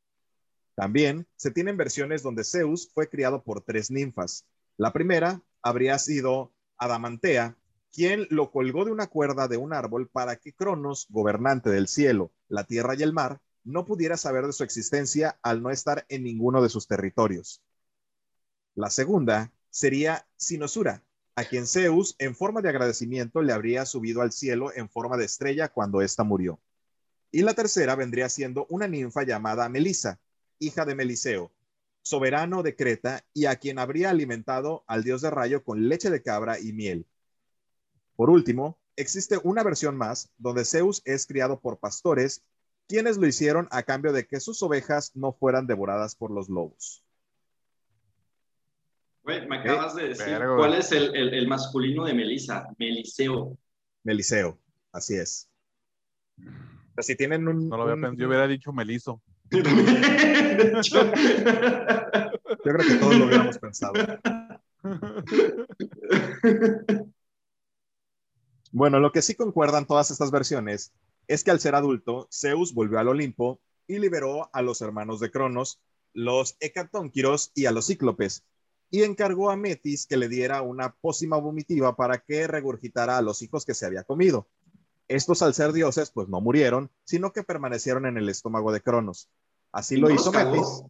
También 0.76 1.26
se 1.34 1.50
tienen 1.50 1.76
versiones 1.76 2.22
donde 2.22 2.44
Zeus 2.44 2.92
fue 2.94 3.10
criado 3.10 3.42
por 3.42 3.60
tres 3.60 3.90
ninfas. 3.90 4.46
La 4.76 4.92
primera 4.92 5.42
habría 5.62 5.98
sido 5.98 6.52
Adamantea, 6.78 7.56
quien 7.92 8.28
lo 8.30 8.52
colgó 8.52 8.84
de 8.84 8.92
una 8.92 9.08
cuerda 9.08 9.48
de 9.48 9.56
un 9.56 9.72
árbol 9.72 10.08
para 10.08 10.36
que 10.36 10.52
Cronos, 10.52 11.08
gobernante 11.10 11.70
del 11.70 11.88
cielo, 11.88 12.30
la 12.48 12.62
tierra 12.64 12.94
y 12.94 13.02
el 13.02 13.12
mar, 13.12 13.40
no 13.64 13.84
pudiera 13.84 14.16
saber 14.16 14.46
de 14.46 14.52
su 14.52 14.62
existencia 14.62 15.40
al 15.42 15.60
no 15.60 15.70
estar 15.70 16.06
en 16.08 16.22
ninguno 16.22 16.62
de 16.62 16.68
sus 16.68 16.86
territorios. 16.86 17.60
La 18.76 18.90
segunda 18.90 19.50
sería 19.72 20.28
Sinosura, 20.36 21.02
a 21.34 21.44
quien 21.44 21.66
Zeus, 21.66 22.14
en 22.18 22.36
forma 22.36 22.60
de 22.60 22.68
agradecimiento, 22.68 23.40
le 23.40 23.54
habría 23.54 23.86
subido 23.86 24.20
al 24.20 24.32
cielo 24.32 24.70
en 24.74 24.88
forma 24.88 25.16
de 25.16 25.24
estrella 25.24 25.70
cuando 25.70 26.02
ésta 26.02 26.24
murió. 26.24 26.60
Y 27.30 27.40
la 27.40 27.54
tercera 27.54 27.96
vendría 27.96 28.28
siendo 28.28 28.66
una 28.68 28.86
ninfa 28.86 29.22
llamada 29.22 29.68
Melisa, 29.70 30.20
hija 30.58 30.84
de 30.84 30.94
Meliseo, 30.94 31.50
soberano 32.02 32.62
de 32.62 32.76
Creta 32.76 33.24
y 33.32 33.46
a 33.46 33.56
quien 33.56 33.78
habría 33.78 34.10
alimentado 34.10 34.84
al 34.86 35.04
dios 35.04 35.22
de 35.22 35.30
rayo 35.30 35.64
con 35.64 35.88
leche 35.88 36.10
de 36.10 36.22
cabra 36.22 36.60
y 36.60 36.74
miel. 36.74 37.06
Por 38.14 38.28
último, 38.28 38.78
existe 38.96 39.40
una 39.42 39.62
versión 39.62 39.96
más 39.96 40.30
donde 40.36 40.66
Zeus 40.66 41.00
es 41.06 41.26
criado 41.26 41.60
por 41.60 41.78
pastores, 41.78 42.44
quienes 42.88 43.16
lo 43.16 43.26
hicieron 43.26 43.68
a 43.70 43.84
cambio 43.84 44.12
de 44.12 44.26
que 44.26 44.38
sus 44.38 44.62
ovejas 44.62 45.12
no 45.16 45.32
fueran 45.32 45.66
devoradas 45.66 46.14
por 46.14 46.30
los 46.30 46.50
lobos. 46.50 47.01
Güey, 49.22 49.46
me 49.46 49.58
acabas 49.58 49.94
de 49.94 50.08
decir 50.08 50.38
cuál 50.56 50.74
es 50.74 50.90
el, 50.92 51.14
el, 51.14 51.46
masculino 51.46 52.04
de 52.04 52.14
Melisa, 52.14 52.66
Meliseo. 52.78 53.56
Meliseo, 54.02 54.58
así 54.90 55.14
es. 55.14 55.48
si 56.98 57.14
tienen 57.16 57.46
un... 57.46 57.68
No 57.68 57.76
lo 57.76 57.84
había 57.84 57.94
pensado, 57.94 58.14
yo 58.14 58.26
hubiera 58.28 58.48
dicho 58.48 58.72
Meliso. 58.72 59.22
yo 59.50 59.62
creo 62.62 62.78
que 62.78 62.94
todos 62.98 63.16
lo 63.16 63.26
hubiéramos 63.26 63.58
pensado. 63.58 63.92
Bueno, 68.72 69.00
lo 69.00 69.12
que 69.12 69.20
sí 69.20 69.34
concuerdan 69.34 69.86
todas 69.86 70.10
estas 70.10 70.30
versiones 70.30 70.94
es 71.28 71.44
que 71.44 71.50
al 71.50 71.60
ser 71.60 71.74
adulto, 71.74 72.26
Zeus 72.32 72.72
volvió 72.72 72.98
al 72.98 73.08
Olimpo 73.08 73.60
y 73.86 73.98
liberó 73.98 74.48
a 74.54 74.62
los 74.62 74.80
hermanos 74.80 75.20
de 75.20 75.30
Cronos, 75.30 75.80
los 76.14 76.56
hecatónquiros 76.58 77.52
y 77.54 77.66
a 77.66 77.70
los 77.70 77.86
cíclopes, 77.86 78.44
y 78.92 79.02
encargó 79.02 79.50
a 79.50 79.56
Metis 79.56 80.06
que 80.06 80.18
le 80.18 80.28
diera 80.28 80.60
una 80.60 80.92
pócima 80.92 81.38
vomitiva 81.38 81.96
para 81.96 82.18
que 82.18 82.46
regurgitara 82.46 83.16
a 83.16 83.22
los 83.22 83.40
hijos 83.40 83.64
que 83.64 83.74
se 83.74 83.86
había 83.86 84.04
comido. 84.04 84.46
Estos, 85.08 85.40
al 85.42 85.54
ser 85.54 85.72
dioses, 85.72 86.10
pues 86.10 86.28
no 86.28 86.40
murieron, 86.42 86.90
sino 87.04 87.32
que 87.32 87.42
permanecieron 87.42 88.06
en 88.06 88.18
el 88.18 88.28
estómago 88.28 88.70
de 88.70 88.82
Cronos. 88.82 89.30
Así 89.72 89.96
lo 89.96 90.10
hizo 90.10 90.30
Metis. 90.30 90.84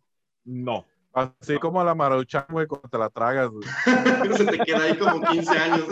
No, 0.44 0.84
Así 1.12 1.58
como 1.58 1.84
la 1.84 1.94
maruchan, 1.94 2.46
güey, 2.48 2.66
cuando 2.66 2.88
te 2.88 2.98
la 2.98 3.10
tragas, 3.10 3.50
güey. 3.50 3.68
Se 4.36 4.46
te 4.46 4.58
queda 4.60 4.82
ahí 4.82 4.98
como 4.98 5.20
15 5.20 5.50
años. 5.50 5.86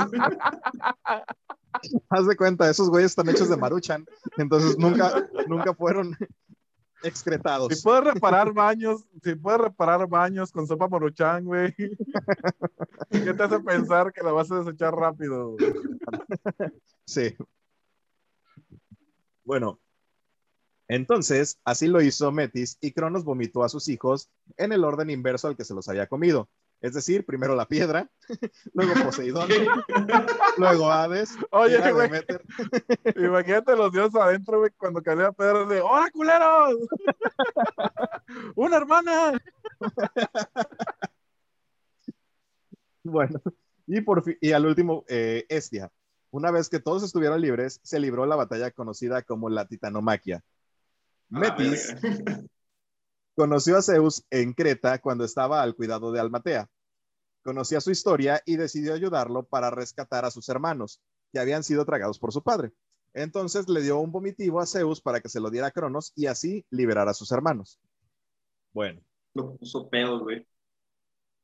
Haz 2.08 2.26
de 2.26 2.36
cuenta, 2.36 2.68
esos 2.70 2.88
güeyes 2.88 3.12
están 3.12 3.28
hechos 3.28 3.48
de 3.48 3.56
maruchan, 3.56 4.04
entonces 4.38 4.76
nunca, 4.78 5.28
nunca 5.46 5.74
fueron 5.74 6.16
excretados. 7.02 7.72
Si 7.74 7.82
puedes 7.82 8.14
reparar 8.14 8.52
baños, 8.52 9.04
si 9.22 9.34
puedes 9.34 9.60
reparar 9.60 10.06
baños 10.06 10.52
con 10.52 10.66
sopa 10.66 10.88
maruchan, 10.88 11.44
güey. 11.44 11.74
¿Qué 13.10 13.34
te 13.34 13.42
hace 13.42 13.60
pensar 13.60 14.12
que 14.12 14.22
la 14.22 14.32
vas 14.32 14.50
a 14.50 14.60
desechar 14.60 14.94
rápido? 14.94 15.56
Sí. 17.04 17.34
Bueno, 19.44 19.80
entonces, 20.92 21.60
así 21.64 21.86
lo 21.86 22.02
hizo 22.02 22.32
Metis 22.32 22.76
y 22.80 22.90
Cronos 22.90 23.22
vomitó 23.22 23.62
a 23.62 23.68
sus 23.68 23.86
hijos 23.88 24.28
en 24.56 24.72
el 24.72 24.82
orden 24.82 25.08
inverso 25.08 25.46
al 25.46 25.56
que 25.56 25.64
se 25.64 25.72
los 25.72 25.88
había 25.88 26.08
comido. 26.08 26.48
Es 26.80 26.94
decir, 26.94 27.26
primero 27.26 27.54
la 27.54 27.66
piedra, 27.66 28.10
luego 28.72 28.94
Poseidón, 29.04 29.48
luego 30.56 30.90
Hades. 30.90 31.36
Oye, 31.50 31.78
güey. 31.92 32.08
Imagínate 33.16 33.76
los 33.76 33.92
dioses 33.92 34.20
adentro, 34.20 34.60
güey, 34.60 34.70
cuando 34.76 35.02
caía 35.02 35.24
la 35.24 35.32
piedra 35.32 35.66
de 35.66 35.80
¡Hola, 35.80 36.10
culeros! 36.10 36.76
¡Una 38.54 38.76
hermana! 38.78 39.42
bueno, 43.02 43.40
y, 43.86 44.00
por 44.00 44.24
y 44.40 44.52
al 44.52 44.66
último, 44.66 45.04
eh, 45.08 45.44
Estia. 45.48 45.90
Una 46.30 46.50
vez 46.50 46.68
que 46.68 46.78
todos 46.78 47.02
estuvieron 47.02 47.40
libres, 47.40 47.80
se 47.82 47.98
libró 47.98 48.24
la 48.24 48.36
batalla 48.36 48.70
conocida 48.70 49.22
como 49.22 49.50
la 49.50 49.66
Titanomaquia, 49.66 50.42
Ah, 51.32 51.38
Metis 51.38 51.94
conoció 53.40 53.78
a 53.78 53.82
Zeus 53.82 54.26
en 54.28 54.52
Creta 54.52 54.98
cuando 54.98 55.24
estaba 55.24 55.62
al 55.62 55.74
cuidado 55.74 56.12
de 56.12 56.20
Almatea. 56.20 56.68
Conocía 57.42 57.80
su 57.80 57.90
historia 57.90 58.42
y 58.44 58.56
decidió 58.56 58.92
ayudarlo 58.92 59.44
para 59.44 59.70
rescatar 59.70 60.26
a 60.26 60.30
sus 60.30 60.50
hermanos, 60.50 61.00
que 61.32 61.38
habían 61.38 61.64
sido 61.64 61.86
tragados 61.86 62.18
por 62.18 62.34
su 62.34 62.42
padre. 62.42 62.74
Entonces 63.14 63.66
le 63.70 63.80
dio 63.80 63.98
un 63.98 64.12
vomitivo 64.12 64.60
a 64.60 64.66
Zeus 64.66 65.00
para 65.00 65.22
que 65.22 65.30
se 65.30 65.40
lo 65.40 65.48
diera 65.48 65.68
a 65.68 65.70
Cronos 65.70 66.12
y 66.14 66.26
así 66.26 66.66
liberar 66.68 67.08
a 67.08 67.14
sus 67.14 67.32
hermanos. 67.32 67.80
Bueno. 68.74 69.00
Lo 69.32 69.56
puso 69.56 69.88
pedo, 69.88 70.20
güey. 70.20 70.46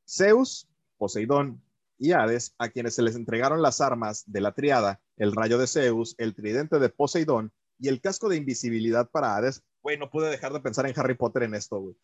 Zeus, 0.06 0.68
Poseidón 0.98 1.62
y 1.96 2.12
Hades, 2.12 2.54
a 2.58 2.68
quienes 2.68 2.94
se 2.94 3.00
les 3.00 3.16
entregaron 3.16 3.62
las 3.62 3.80
armas 3.80 4.22
de 4.26 4.42
la 4.42 4.52
triada, 4.52 5.00
el 5.16 5.32
rayo 5.32 5.56
de 5.56 5.66
Zeus, 5.66 6.14
el 6.18 6.34
tridente 6.34 6.78
de 6.78 6.90
Poseidón 6.90 7.54
y 7.78 7.88
el 7.88 8.02
casco 8.02 8.28
de 8.28 8.36
invisibilidad 8.36 9.10
para 9.10 9.34
Hades, 9.34 9.62
güey, 9.86 9.96
no 9.96 10.10
pude 10.10 10.28
dejar 10.28 10.52
de 10.52 10.58
pensar 10.58 10.84
en 10.84 10.98
Harry 10.98 11.14
Potter 11.14 11.44
en 11.44 11.54
esto, 11.54 11.78
güey. 11.78 11.96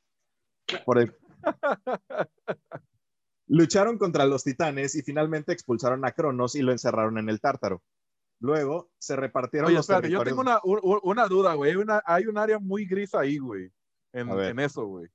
Por 0.85 0.99
el... 0.99 1.17
Lucharon 3.49 3.99
contra 3.99 4.25
los 4.25 4.45
titanes 4.45 4.95
y 4.95 5.03
finalmente 5.03 5.53
expulsaron 5.53 6.05
a 6.05 6.13
Cronos 6.13 6.55
y 6.55 6.63
lo 6.63 6.71
encerraron 6.71 7.19
en 7.19 7.29
el 7.29 7.41
Tártaro. 7.41 7.83
Luego 8.39 8.89
se 8.99 9.17
repartieron 9.17 9.67
Oye, 9.67 9.75
los 9.75 9.85
espérate, 9.85 10.11
yo 10.11 10.23
tengo 10.23 10.43
una, 10.43 10.61
una 10.63 11.27
duda, 11.27 11.55
güey. 11.55 11.75
hay 12.05 12.27
un 12.27 12.39
área 12.39 12.61
muy 12.61 12.87
gris 12.87 13.17
ahí, 13.17 13.39
güey. 13.39 13.73
En, 14.13 14.31
en 14.31 14.61
eso, 14.61 14.87
güey. 14.87 15.09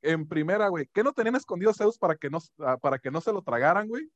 En 0.00 0.28
primera, 0.28 0.68
güey, 0.68 0.88
¿qué 0.92 1.02
no 1.02 1.12
tenían 1.12 1.34
escondido 1.34 1.74
Zeus 1.74 1.98
para 1.98 2.14
que 2.14 2.30
no, 2.30 2.38
ah, 2.60 2.76
para 2.76 3.00
que 3.00 3.10
no 3.10 3.20
se 3.20 3.32
lo 3.32 3.42
tragaran, 3.42 3.88
güey? 3.88 4.08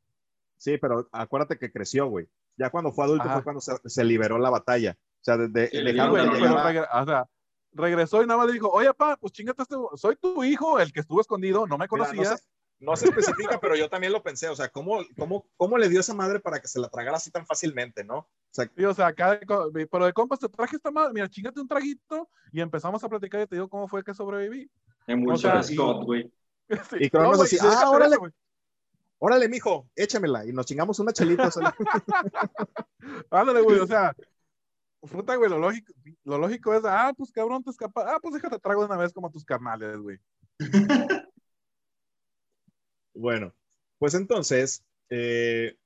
Sí, 0.58 0.78
pero 0.78 1.08
acuérdate 1.10 1.58
que 1.58 1.72
creció, 1.72 2.06
güey. 2.06 2.28
Ya 2.56 2.70
cuando 2.70 2.92
fue 2.92 3.06
adulto 3.06 3.28
fue 3.28 3.42
cuando 3.42 3.60
se, 3.60 3.72
se, 3.84 4.04
liberó 4.04 4.38
la 4.38 4.50
batalla. 4.50 4.96
O 5.20 5.24
sea, 5.24 5.36
desde 5.36 5.70
de, 5.70 6.00
o 6.00 7.06
sea, 7.06 7.28
regresó 7.72 8.22
y 8.22 8.26
nada 8.26 8.38
más 8.38 8.46
le 8.46 8.54
dijo, 8.54 8.68
oye, 8.70 8.92
pa, 8.94 9.16
pues 9.16 9.32
chingate, 9.32 9.62
este, 9.62 9.76
soy 9.96 10.16
tu 10.16 10.42
hijo, 10.44 10.78
el 10.78 10.92
que 10.92 11.00
estuvo 11.00 11.20
escondido, 11.20 11.66
no 11.66 11.78
me 11.78 11.88
conocías. 11.88 12.48
no, 12.78 12.96
se, 12.96 13.06
especifica, 13.06 13.60
pero 13.60 13.76
yo 13.76 13.88
también 13.88 14.12
lo 14.12 14.22
pensé, 14.22 14.48
o 14.48 14.56
sea, 14.56 14.68
¿cómo, 14.68 15.00
cómo, 15.16 15.46
¿cómo 15.56 15.78
le 15.78 15.88
dio 15.88 16.00
esa 16.00 16.14
madre 16.14 16.40
para 16.40 16.60
que 16.60 16.68
se 16.68 16.80
la 16.80 16.88
tragara 16.88 17.16
así 17.16 17.30
tan 17.30 17.46
fácilmente, 17.46 18.04
no? 18.04 18.18
O 18.18 18.28
sea, 18.50 18.70
sí, 18.74 18.84
o 18.84 18.94
sea 18.94 19.08
acá, 19.08 19.40
pero 19.90 20.06
de 20.06 20.12
compas 20.12 20.38
te 20.38 20.48
traje 20.48 20.76
esta 20.76 20.90
madre, 20.90 21.12
mira, 21.12 21.28
chingate 21.28 21.60
un 21.60 21.68
traguito 21.68 22.28
y 22.52 22.60
empezamos 22.60 23.02
a 23.04 23.08
platicar 23.08 23.42
y 23.42 23.46
te 23.46 23.56
digo 23.56 23.68
cómo 23.68 23.88
fue 23.88 24.02
que 24.02 24.14
sobreviví. 24.14 24.70
En 25.06 25.20
mucho 25.20 25.52
o 25.52 25.62
Scott, 25.62 26.04
güey. 26.04 26.30
Y 27.00 27.10
Cronos 27.10 27.36
no, 27.36 27.42
decía, 27.42 27.60
ah, 27.64 27.90
órale, 27.90 28.16
órale, 29.18 29.48
mijo, 29.48 29.88
échamela, 29.96 30.46
y 30.46 30.52
nos 30.52 30.66
chingamos 30.66 30.98
una 30.98 31.12
chelita. 31.12 31.50
Ándale, 33.30 33.60
güey, 33.60 33.80
o 33.80 33.86
sea, 33.86 34.14
Fruta, 35.02 35.34
güey, 35.36 35.48
lo 35.48 35.58
lógico, 35.58 35.92
lo 36.24 36.38
lógico 36.38 36.74
es, 36.74 36.84
ah, 36.84 37.12
pues 37.16 37.32
cabrón, 37.32 37.64
te 37.64 37.70
escapas. 37.70 38.04
Ah, 38.06 38.18
pues 38.20 38.34
déjate 38.34 38.58
trago 38.58 38.82
de 38.82 38.86
una 38.86 38.96
vez 38.96 39.12
como 39.12 39.28
a 39.28 39.30
tus 39.30 39.44
carnales, 39.44 39.96
güey. 39.98 40.18
bueno, 43.14 43.54
pues 43.98 44.14
entonces, 44.14 44.84
eh, 45.08 45.76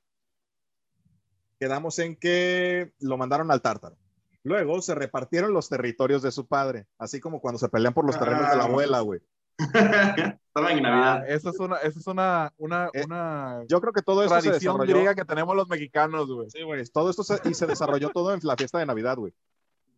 quedamos 1.60 1.98
en 2.00 2.16
que 2.16 2.92
lo 2.98 3.16
mandaron 3.16 3.50
al 3.50 3.62
tártaro. 3.62 3.96
Luego 4.42 4.82
se 4.82 4.94
repartieron 4.94 5.52
los 5.52 5.68
territorios 5.68 6.20
de 6.22 6.32
su 6.32 6.46
padre, 6.46 6.86
así 6.98 7.20
como 7.20 7.40
cuando 7.40 7.58
se 7.58 7.68
pelean 7.68 7.94
por 7.94 8.04
los 8.04 8.18
terrenos 8.18 8.50
de 8.50 8.56
la 8.56 8.64
ah. 8.64 8.66
abuela, 8.66 9.00
güey. 9.00 9.20
Estaba 9.58 10.72
en 10.72 10.82
Navidad. 10.82 11.22
Ah, 11.22 11.24
esa 11.28 11.50
es 11.50 11.58
una, 11.58 11.76
esa 11.76 11.98
es 11.98 12.06
una, 12.06 12.52
una, 12.58 12.90
eh, 12.92 13.04
una 13.04 13.62
yo 13.68 13.80
creo 13.80 13.92
que 13.92 14.02
todo 14.02 14.22
eso 14.22 14.38
tradición 14.38 14.78
griega 14.78 15.14
que 15.14 15.24
tenemos 15.24 15.54
los 15.56 15.68
mexicanos, 15.68 16.28
güey. 16.28 16.50
Sí, 16.50 16.62
güey. 16.62 16.84
Todo 16.86 17.10
esto 17.10 17.24
se, 17.24 17.40
y 17.48 17.54
se 17.54 17.66
desarrolló 17.66 18.10
todo 18.10 18.32
en 18.34 18.40
la 18.42 18.56
fiesta 18.56 18.78
de 18.78 18.86
Navidad, 18.86 19.16
güey. 19.16 19.32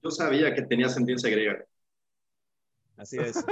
Yo 0.03 0.11
sabía 0.11 0.55
que 0.55 0.63
tenía 0.63 0.87
ascendencia 0.87 1.31
griega. 1.31 1.65
Así 2.97 3.19
es. 3.19 3.45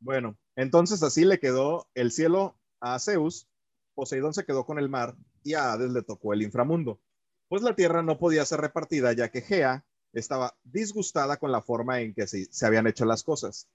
bueno, 0.00 0.36
entonces 0.56 1.02
así 1.02 1.24
le 1.24 1.38
quedó 1.40 1.88
el 1.94 2.12
cielo 2.12 2.56
a 2.80 2.98
Zeus, 2.98 3.48
Poseidón 3.94 4.34
se 4.34 4.44
quedó 4.44 4.66
con 4.66 4.78
el 4.78 4.88
mar 4.88 5.16
y 5.42 5.54
a 5.54 5.72
Hades 5.72 5.90
le 5.90 6.02
tocó 6.02 6.32
el 6.32 6.42
inframundo. 6.42 7.00
Pues 7.48 7.62
la 7.62 7.74
tierra 7.74 8.02
no 8.02 8.18
podía 8.18 8.44
ser 8.44 8.60
repartida 8.60 9.12
ya 9.12 9.30
que 9.30 9.40
Gea 9.40 9.84
estaba 10.12 10.56
disgustada 10.62 11.36
con 11.36 11.52
la 11.52 11.62
forma 11.62 12.00
en 12.00 12.14
que 12.14 12.26
se, 12.26 12.44
se 12.46 12.66
habían 12.66 12.86
hecho 12.86 13.04
las 13.04 13.22
cosas. 13.22 13.68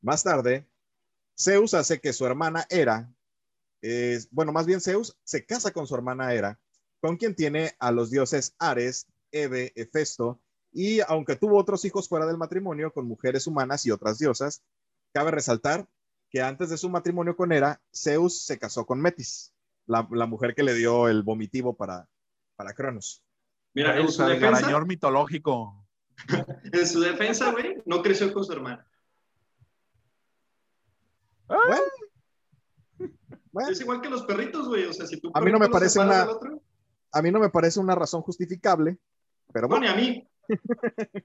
Más 0.00 0.22
tarde, 0.22 0.66
Zeus 1.40 1.74
hace 1.74 2.00
que 2.00 2.12
su 2.12 2.26
hermana 2.26 2.66
Hera, 2.68 3.08
bueno, 4.30 4.52
más 4.52 4.66
bien 4.66 4.80
Zeus 4.80 5.16
se 5.24 5.46
casa 5.46 5.70
con 5.70 5.86
su 5.86 5.94
hermana 5.94 6.34
Hera, 6.34 6.58
con 7.00 7.16
quien 7.16 7.34
tiene 7.34 7.74
a 7.78 7.92
los 7.92 8.10
dioses 8.10 8.54
Ares, 8.58 9.06
Eve, 9.30 9.72
Hefesto, 9.76 10.40
y 10.72 11.00
aunque 11.00 11.36
tuvo 11.36 11.58
otros 11.58 11.84
hijos 11.84 12.08
fuera 12.08 12.26
del 12.26 12.38
matrimonio 12.38 12.92
con 12.92 13.06
mujeres 13.06 13.46
humanas 13.46 13.86
y 13.86 13.90
otras 13.90 14.18
diosas, 14.18 14.62
cabe 15.12 15.30
resaltar 15.30 15.88
que 16.30 16.42
antes 16.42 16.70
de 16.70 16.76
su 16.76 16.90
matrimonio 16.90 17.36
con 17.36 17.52
Hera, 17.52 17.80
Zeus 17.94 18.42
se 18.42 18.58
casó 18.58 18.84
con 18.84 19.00
Metis, 19.00 19.54
la, 19.86 20.02
mujer 20.02 20.54
que 20.54 20.62
le 20.62 20.74
dio 20.74 21.08
el 21.08 21.22
vomitivo 21.22 21.76
para, 21.76 22.08
para 22.56 22.74
Cronos. 22.74 23.22
Mira, 23.74 23.98
en 23.98 24.10
su 24.10 24.24
defensa, 24.24 24.80
mitológico. 24.84 25.86
en 26.72 26.86
su 26.86 27.00
defensa, 27.00 27.52
güey, 27.52 27.82
no 27.86 28.02
creció 28.02 28.32
con 28.32 28.44
su 28.44 28.52
hermana. 28.52 28.87
Es 33.70 33.80
igual 33.80 34.00
que 34.00 34.08
los 34.08 34.24
perritos, 34.24 34.68
güey. 34.68 34.84
O 34.84 34.92
sea, 34.92 35.06
si 35.06 35.20
tú 35.20 35.30
a 35.34 35.40
mí 35.40 35.50
no 35.50 35.58
me 35.58 35.68
parece 35.68 35.98
una. 35.98 36.28
A 37.10 37.22
mí 37.22 37.30
no 37.30 37.40
me 37.40 37.48
parece 37.48 37.80
una 37.80 37.94
razón 37.94 38.22
justificable, 38.22 38.98
pero 39.52 39.66
bueno. 39.66 39.90
a 39.90 39.96
mí. 39.96 40.28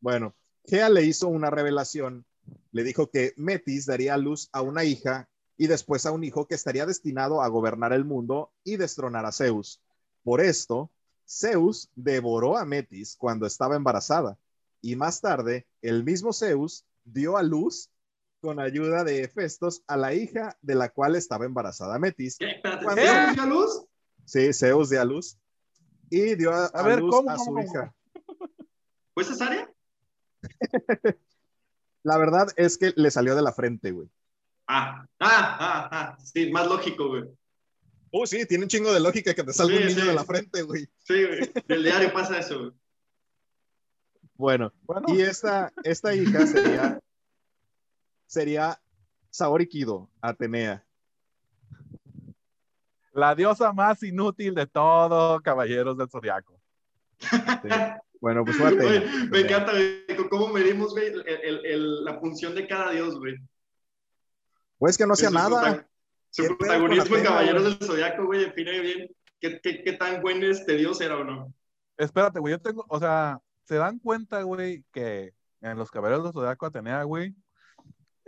bueno, 0.00 0.34
Gea 0.64 0.90
le 0.90 1.04
hizo 1.04 1.28
una 1.28 1.50
revelación. 1.50 2.24
Le 2.70 2.84
dijo 2.84 3.10
que 3.10 3.32
Metis 3.36 3.86
daría 3.86 4.16
luz 4.16 4.48
a 4.52 4.60
una 4.60 4.84
hija 4.84 5.28
y 5.56 5.66
después 5.66 6.06
a 6.06 6.12
un 6.12 6.22
hijo 6.22 6.46
que 6.46 6.54
estaría 6.54 6.86
destinado 6.86 7.42
a 7.42 7.48
gobernar 7.48 7.92
el 7.92 8.04
mundo 8.04 8.52
y 8.62 8.76
destronar 8.76 9.26
a 9.26 9.32
Zeus. 9.32 9.82
Por 10.22 10.40
esto, 10.40 10.90
Zeus 11.26 11.90
devoró 11.96 12.56
a 12.56 12.64
Metis 12.64 13.16
cuando 13.16 13.46
estaba 13.46 13.76
embarazada 13.76 14.38
y 14.80 14.96
más 14.96 15.20
tarde 15.20 15.66
el 15.82 16.04
mismo 16.04 16.32
Zeus 16.32 16.84
dio 17.04 17.36
a 17.36 17.42
luz 17.42 17.90
con 18.40 18.60
ayuda 18.60 19.04
de 19.04 19.28
Festos 19.28 19.82
a 19.86 19.96
la 19.96 20.14
hija 20.14 20.56
de 20.62 20.74
la 20.74 20.90
cual 20.90 21.16
estaba 21.16 21.44
embarazada 21.44 21.98
Metis. 21.98 22.36
¿Qué? 22.38 22.60
¿Zeus 22.62 23.34
dio 23.34 23.42
a 23.42 23.46
luz? 23.46 23.84
Sí, 24.24 24.52
Zeus 24.52 24.90
dio 24.90 25.00
a 25.00 25.04
luz. 25.04 25.38
Y 26.10 26.34
dio 26.36 26.52
a, 26.52 26.66
a 26.66 26.82
ver, 26.82 27.00
luz 27.00 27.14
¿cómo, 27.14 27.30
a 27.30 27.38
su 27.38 27.58
hija. 27.58 27.94
¿Fue 29.14 29.24
cesárea? 29.24 29.70
la 32.02 32.18
verdad 32.18 32.48
es 32.56 32.78
que 32.78 32.92
le 32.96 33.10
salió 33.10 33.34
de 33.34 33.42
la 33.42 33.52
frente, 33.52 33.90
güey. 33.90 34.08
Ah, 34.66 35.06
ah, 35.20 35.56
ah, 35.60 35.88
ah, 35.90 36.18
sí, 36.22 36.50
más 36.50 36.66
lógico, 36.66 37.08
güey. 37.08 37.24
Oh, 38.10 38.26
sí, 38.26 38.46
tiene 38.46 38.64
un 38.64 38.68
chingo 38.68 38.92
de 38.92 39.00
lógica 39.00 39.34
que 39.34 39.44
te 39.44 39.52
salga 39.52 39.76
un 39.76 39.86
niño 39.86 40.06
de 40.06 40.14
la 40.14 40.24
frente, 40.24 40.62
güey. 40.62 40.86
Sí, 41.04 41.24
güey. 41.24 41.52
Del 41.66 41.82
diario 41.82 42.12
pasa 42.12 42.38
eso, 42.38 42.58
güey. 42.58 42.72
Bueno, 44.34 44.72
bueno, 44.82 45.06
y 45.08 45.20
esta, 45.20 45.72
esta 45.82 46.14
hija 46.14 46.46
sería, 46.46 47.00
sería 48.28 48.80
Saori 49.30 49.66
Kido, 49.66 50.08
Atenea. 50.20 50.84
La 53.12 53.34
diosa 53.34 53.72
más 53.72 54.00
inútil 54.04 54.54
de 54.54 54.66
todo, 54.66 55.40
caballeros 55.40 55.96
del 55.98 56.08
zodiaco. 56.08 56.60
Bueno, 58.20 58.44
pues 58.44 58.60
Atenea. 58.60 59.28
me 59.30 59.40
encanta, 59.40 59.70
güey, 59.70 60.28
cómo 60.28 60.48
medimos, 60.48 60.90
güey, 60.90 61.06
el, 61.06 61.64
el, 61.64 62.04
la 62.04 62.18
función 62.18 62.52
de 62.52 62.66
cada 62.66 62.90
dios, 62.90 63.16
güey. 63.16 63.36
Pues 64.76 64.98
que 64.98 65.06
no 65.06 65.14
sea 65.14 65.30
nada. 65.30 65.88
Su 66.30 66.44
protagonismo 66.58 67.16
en 67.16 67.24
Caballeros 67.24 67.62
del 67.62 67.86
Zodiaco, 67.86 68.26
güey, 68.26 68.40
define 68.40 68.80
bien 68.80 69.08
qué, 69.40 69.60
qué, 69.60 69.84
qué, 69.84 69.92
tan 69.92 70.20
buen 70.20 70.42
este 70.42 70.76
dios 70.76 71.00
era 71.00 71.16
o 71.16 71.22
no. 71.22 71.54
Espérate, 71.96 72.40
güey, 72.40 72.54
yo 72.54 72.60
tengo, 72.60 72.84
o 72.88 72.98
sea, 72.98 73.40
¿se 73.64 73.76
dan 73.76 74.00
cuenta, 74.00 74.42
güey, 74.42 74.84
que 74.92 75.32
en 75.60 75.78
los 75.78 75.90
Caballeros 75.90 76.24
del 76.24 76.32
Zodiaco 76.32 76.66
Atenea, 76.66 77.04
güey, 77.04 77.36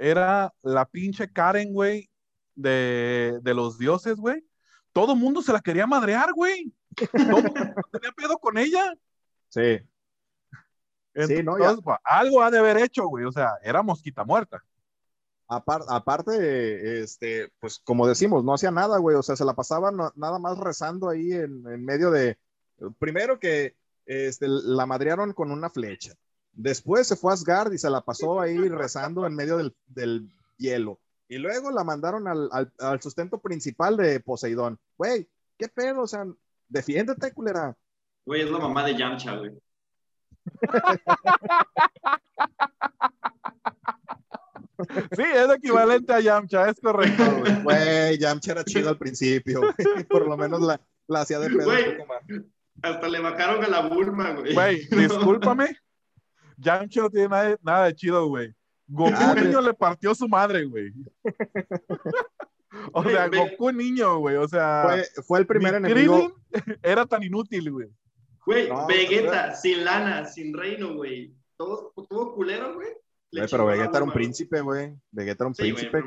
era 0.01 0.53
la 0.63 0.87
pinche 0.87 1.31
Karen, 1.31 1.73
güey, 1.73 2.11
de, 2.55 3.39
de 3.43 3.55
los 3.55 3.79
dioses, 3.79 4.17
güey? 4.17 4.45
Todo 4.93 5.15
mundo 5.15 5.43
se 5.43 5.53
la 5.53 5.61
quería 5.61 5.87
madrear, 5.87 6.33
güey. 6.33 6.73
Todo 7.13 7.43
mundo 7.43 7.53
tenía 7.93 8.13
pedo 8.17 8.39
con 8.39 8.59
ella. 8.59 8.95
Sí. 9.49 9.79
Entonces, 11.15 11.39
sí, 11.39 11.43
no, 11.45 11.59
ya. 11.59 11.77
Pues, 11.77 11.99
algo 12.03 12.43
ha 12.43 12.51
de 12.51 12.59
haber 12.59 12.79
hecho, 12.79 13.07
güey. 13.07 13.25
O 13.25 13.33
sea, 13.33 13.53
era 13.63 13.83
mosquita 13.83 14.25
muerta 14.25 14.63
aparte, 15.51 17.01
este, 17.03 17.53
pues 17.59 17.81
como 17.81 18.07
decimos, 18.07 18.45
no 18.45 18.55
hacía 18.55 18.71
nada, 18.71 18.99
güey, 18.99 19.17
o 19.17 19.23
sea, 19.23 19.35
se 19.35 19.45
la 19.45 19.55
pasaba 19.55 19.91
nada 19.91 20.39
más 20.39 20.59
rezando 20.59 21.09
ahí 21.09 21.33
en, 21.33 21.63
medio 21.85 22.11
de, 22.11 22.39
primero 22.99 23.41
que 23.41 23.75
este, 24.07 24.47
la 24.49 24.87
madrearon 24.87 25.33
con 25.33 25.51
una 25.51 25.69
flecha, 25.69 26.15
después 26.53 27.07
se 27.07 27.17
fue 27.17 27.33
a 27.33 27.35
Asgard 27.35 27.73
y 27.73 27.79
se 27.79 27.91
la 27.91 28.01
pasó 28.01 28.41
ahí 28.41 28.57
rezando 28.69 29.27
en 29.27 29.35
medio 29.35 29.59
del, 29.87 30.31
hielo, 30.59 31.01
y 31.29 31.39
luego 31.39 31.71
la 31.71 31.85
mandaron 31.85 32.29
al, 32.29 32.73
al, 32.79 33.01
sustento 33.01 33.39
principal 33.39 33.97
de 33.97 34.21
Poseidón, 34.21 34.79
güey, 34.97 35.29
qué 35.57 35.69
pedo, 35.69 36.03
o 36.03 36.07
sea, 36.07 36.27
defiéndete, 36.69 37.33
culera. 37.33 37.77
Güey, 38.27 38.43
es 38.43 38.51
la 38.51 38.59
mamá 38.59 38.85
de 38.85 38.97
Yamcha, 38.97 39.37
güey. 39.37 39.53
Sí, 45.13 45.23
es 45.23 45.51
equivalente 45.51 46.13
a 46.13 46.21
Yamcha, 46.21 46.69
es 46.69 46.81
correcto, 46.81 47.25
güey. 47.63 48.19
Yamcha 48.19 48.53
era 48.53 48.65
chido 48.65 48.89
al 48.89 48.99
principio, 48.99 49.61
Por 50.09 50.27
lo 50.27 50.37
menos 50.37 50.61
la, 50.61 50.81
la 51.07 51.21
hacía 51.21 51.39
de 51.39 51.51
pedo 51.51 51.69
un 51.69 51.97
poco 51.97 52.07
más. 52.07 52.45
Hasta 52.83 53.09
le 53.09 53.21
bajaron 53.21 53.63
a 53.65 53.69
la 53.69 53.89
Bulma, 53.89 54.33
güey. 54.33 54.55
Güey, 54.55 54.87
discúlpame. 54.91 55.77
Yamcha 56.61 57.03
no 57.03 57.11
tiene 57.11 57.29
nada, 57.29 57.59
nada 57.63 57.87
de 57.87 57.95
chido, 57.95 58.27
güey. 58.27 58.55
Goku 58.87 59.13
ah, 59.15 59.35
niño 59.35 59.61
le 59.61 59.75
partió 59.75 60.15
su 60.15 60.29
madre, 60.29 60.65
güey. 60.65 60.93
O 62.93 63.03
sea, 63.03 63.29
Goku 63.29 63.73
niño, 63.73 64.19
güey. 64.19 64.37
O 64.37 64.47
sea, 64.47 64.85
fue, 64.85 65.23
fue 65.25 65.39
el 65.41 65.47
primer 65.47 65.75
enemigo. 65.75 66.33
era 66.85 67.05
tan 67.05 67.21
inútil, 67.21 67.69
güey. 67.73 67.89
Güey, 68.47 68.69
Vegeta, 68.89 69.57
sin 69.57 69.85
lana, 69.85 70.25
sin 70.25 70.57
reino, 70.57 70.95
güey. 70.95 71.35
Todo, 71.57 71.93
todo 72.09 72.33
culero, 72.33 72.75
güey 72.75 72.91
pero 73.51 73.67
Vegeta 73.67 73.99
era 73.99 74.05
un 74.05 74.13
príncipe, 74.13 74.61
güey. 74.61 74.95
Vegeta 75.11 75.45
era 75.45 75.49
un 75.49 75.55
príncipe. 75.55 76.03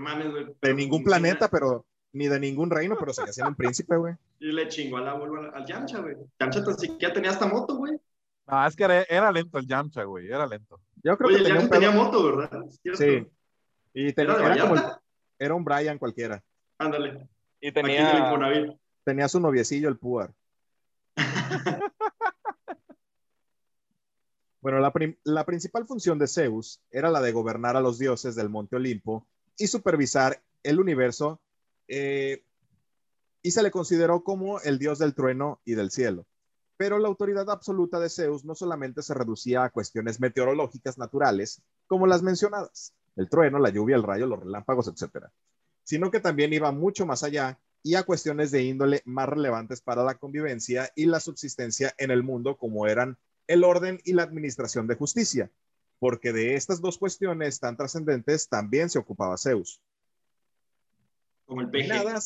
de 0.62 0.74
ningún 0.74 1.04
planeta, 1.04 1.50
pero 1.50 1.86
ni 2.12 2.28
de 2.28 2.40
ningún 2.40 2.70
reino, 2.70 2.96
pero 3.00 3.14
se 3.14 3.24
hacía 3.24 3.48
un 3.48 3.56
príncipe, 3.56 3.96
güey. 3.96 4.16
Y 4.40 4.52
le 4.52 4.68
chingó 4.68 4.98
a 4.98 5.02
la 5.02 5.14
vuelva 5.14 5.50
al 5.54 5.66
Yamcha, 5.66 6.00
güey. 6.00 6.16
Yamcha 6.40 6.64
tan 6.64 6.78
siquiera 6.78 7.14
tenía 7.14 7.32
hasta 7.32 7.48
moto, 7.48 7.78
güey. 7.78 7.94
No, 8.46 8.68
es 8.68 8.76
que 8.76 9.06
era, 9.10 9.32
lento 9.32 9.58
el 9.58 9.68
Yamcha, 9.68 10.04
güey. 10.04 10.28
Era 10.28 10.46
lento. 10.46 10.80
Yo 11.04 11.18
creo 11.18 11.30
Oye, 11.30 11.38
que 11.38 11.44
el 11.44 11.56
Yamcha 11.56 11.70
tenía 11.70 11.92
moto, 11.92 12.36
¿verdad? 12.36 12.66
Sí. 12.94 13.28
Y 13.94 14.14
tenía, 14.14 14.36
era, 14.36 14.56
era, 14.56 14.68
como 14.68 14.82
era, 15.40 15.54
un 15.54 15.64
Brian 15.64 15.98
cualquiera. 15.98 16.44
Ándale. 16.78 17.28
Y 17.62 17.72
tenía, 17.72 18.78
tenía 19.04 19.28
su 19.28 19.40
noviecillo, 19.40 19.88
el 19.88 19.98
Puar. 19.98 20.34
Bueno, 24.64 24.80
la, 25.26 25.46
principal 25.46 25.86
función 25.86 26.18
de 26.18 26.26
Zeus 26.26 26.82
era 26.90 27.12
la 27.12 27.20
de 27.20 27.34
gobernar 27.34 27.76
a 27.76 27.82
los 27.82 28.00
dioses 28.00 28.34
del 28.34 28.48
Monte 28.48 28.78
Olimpo 28.78 29.28
y 29.58 29.68
supervisar 29.68 30.42
el 30.64 30.80
universo, 30.80 31.42
eh, 31.90 32.46
y 33.42 33.52
se 33.52 33.62
le 33.62 33.72
consideró 33.72 34.24
como 34.24 34.62
el 34.62 34.80
dios 34.80 35.00
del 35.00 35.16
trueno 35.16 35.60
y 35.66 35.74
del 35.74 35.92
cielo. 35.92 36.26
Pero 36.84 37.00
la 37.00 37.08
autoridad 37.08 37.50
absoluta 37.50 37.98
de 37.98 38.10
Zeus 38.10 38.44
no 38.44 38.56
solamente 38.56 39.02
se 39.04 39.14
reducía 39.14 39.64
a 39.64 39.70
cuestiones 39.70 40.20
meteorológicas 40.20 40.98
naturales, 40.98 41.64
como 41.88 42.08
las 42.08 42.22
mencionadas, 42.22 42.94
el 43.16 43.30
trueno, 43.30 43.58
la 43.58 43.70
lluvia, 43.70 43.96
el 43.96 44.04
rayo, 44.04 44.28
los 44.28 44.42
relámpagos, 44.42 44.90
etc., 44.90 45.28
sino 45.82 46.12
que 46.12 46.20
también 46.20 46.52
iba 46.52 46.74
mucho 46.74 47.06
más 47.06 47.24
allá 47.24 47.58
y 47.84 47.96
a 47.96 48.04
cuestiones 48.04 48.52
de 48.52 48.64
índole 48.64 49.02
más 49.06 49.30
relevantes 49.30 49.80
para 49.80 50.04
la 50.04 50.16
convivencia 50.16 50.92
y 50.94 51.06
la 51.06 51.22
subsistencia 51.22 51.96
en 51.98 52.12
el 52.12 52.22
mundo, 52.22 52.58
como 52.58 52.86
eran 52.86 53.18
el 53.48 53.64
orden 53.64 54.02
y 54.04 54.12
la 54.12 54.24
administración 54.24 54.86
de 54.86 54.96
justicia, 54.96 55.50
porque 56.00 56.34
de 56.34 56.56
estas 56.56 56.82
dos 56.82 56.98
cuestiones 56.98 57.62
tan 57.62 57.78
trascendentes 57.78 58.50
también 58.50 58.90
se 58.90 59.00
ocupaba 59.00 59.38
Zeus. 59.38 59.82
Como 61.46 61.62
el 61.62 61.70
peje. 61.70 61.88
Nada, 61.88 62.20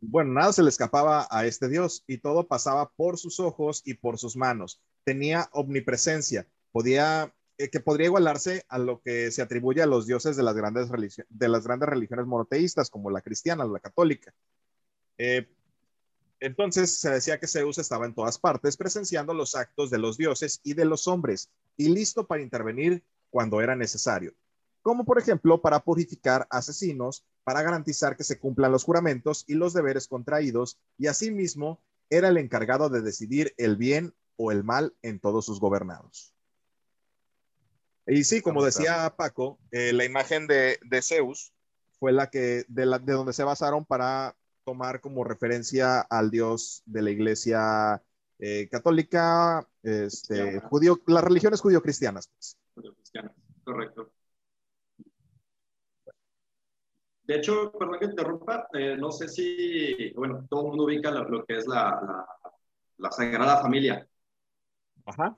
bueno, 0.00 0.32
nada 0.32 0.52
se 0.52 0.62
le 0.62 0.68
escapaba 0.68 1.26
a 1.30 1.46
este 1.46 1.68
dios 1.68 2.04
y 2.06 2.18
todo 2.18 2.46
pasaba 2.46 2.90
por 2.90 3.18
sus 3.18 3.40
ojos 3.40 3.82
y 3.84 3.94
por 3.94 4.18
sus 4.18 4.36
manos. 4.36 4.80
Tenía 5.04 5.48
omnipresencia, 5.52 6.46
podía, 6.72 7.34
eh, 7.58 7.70
que 7.70 7.80
podría 7.80 8.06
igualarse 8.06 8.64
a 8.68 8.78
lo 8.78 9.00
que 9.00 9.30
se 9.30 9.42
atribuye 9.42 9.82
a 9.82 9.86
los 9.86 10.06
dioses 10.06 10.36
de 10.36 10.42
las 10.42 10.54
grandes, 10.54 10.88
religiones 10.90 12.26
monoteístas, 12.26 12.90
como 12.90 13.10
la 13.10 13.22
cristiana, 13.22 13.64
la 13.64 13.80
católica. 13.80 14.34
Eh, 15.18 15.48
entonces 16.40 16.98
se 16.98 17.10
decía 17.10 17.40
que 17.40 17.46
Zeus 17.46 17.78
estaba 17.78 18.06
en 18.06 18.14
todas 18.14 18.38
partes 18.38 18.76
presenciando 18.76 19.32
los 19.32 19.54
actos 19.54 19.90
de 19.90 19.98
los 19.98 20.18
dioses 20.18 20.60
y 20.62 20.74
de 20.74 20.84
los 20.84 21.08
hombres 21.08 21.50
y 21.76 21.88
listo 21.88 22.26
para 22.26 22.42
intervenir 22.42 23.02
cuando 23.30 23.60
era 23.60 23.74
necesario, 23.74 24.34
como 24.82 25.04
por 25.04 25.18
ejemplo 25.18 25.60
para 25.60 25.80
purificar 25.80 26.46
asesinos, 26.50 27.24
para 27.46 27.62
garantizar 27.62 28.16
que 28.16 28.24
se 28.24 28.40
cumplan 28.40 28.72
los 28.72 28.82
juramentos 28.82 29.44
y 29.46 29.54
los 29.54 29.72
deberes 29.72 30.08
contraídos 30.08 30.80
y 30.98 31.06
asimismo 31.06 31.80
era 32.10 32.26
el 32.26 32.38
encargado 32.38 32.88
de 32.88 33.02
decidir 33.02 33.54
el 33.56 33.76
bien 33.76 34.14
o 34.34 34.50
el 34.50 34.64
mal 34.64 34.96
en 35.02 35.20
todos 35.20 35.46
sus 35.46 35.60
gobernados. 35.60 36.34
Y 38.04 38.24
sí, 38.24 38.40
como 38.40 38.64
decía 38.64 39.14
Paco, 39.16 39.60
eh, 39.70 39.92
la 39.92 40.04
imagen 40.04 40.48
de, 40.48 40.80
Zeus 41.02 41.52
fue 42.00 42.10
la 42.10 42.30
que 42.30 42.64
de, 42.66 42.84
la, 42.84 42.98
de 42.98 43.12
donde 43.12 43.32
se 43.32 43.44
basaron 43.44 43.84
para 43.84 44.36
tomar 44.64 45.00
como 45.00 45.22
referencia 45.22 46.00
al 46.00 46.32
Dios 46.32 46.82
de 46.84 47.02
la 47.02 47.10
iglesia 47.12 48.02
eh, 48.40 48.68
católica, 48.68 49.68
este, 49.84 50.58
judío, 50.62 51.00
las 51.06 51.22
religiones 51.22 51.60
judío-cristianas. 51.60 52.26
Pues. 52.26 52.58
Judío-cristianas, 52.74 53.36
correcto. 53.62 54.15
De 57.26 57.36
hecho, 57.36 57.72
perdón 57.72 57.98
que 57.98 58.06
te 58.06 58.12
interrumpa, 58.12 58.68
eh, 58.72 58.96
no 58.96 59.10
sé 59.10 59.28
si, 59.28 60.12
bueno, 60.14 60.46
todo 60.48 60.62
el 60.62 60.66
mundo 60.68 60.84
ubica 60.84 61.10
lo, 61.10 61.44
que 61.44 61.56
es 61.56 61.66
la, 61.66 62.00
la, 62.06 62.26
la, 62.98 63.10
Sagrada 63.10 63.60
Familia. 63.60 64.06
Ajá 65.04 65.36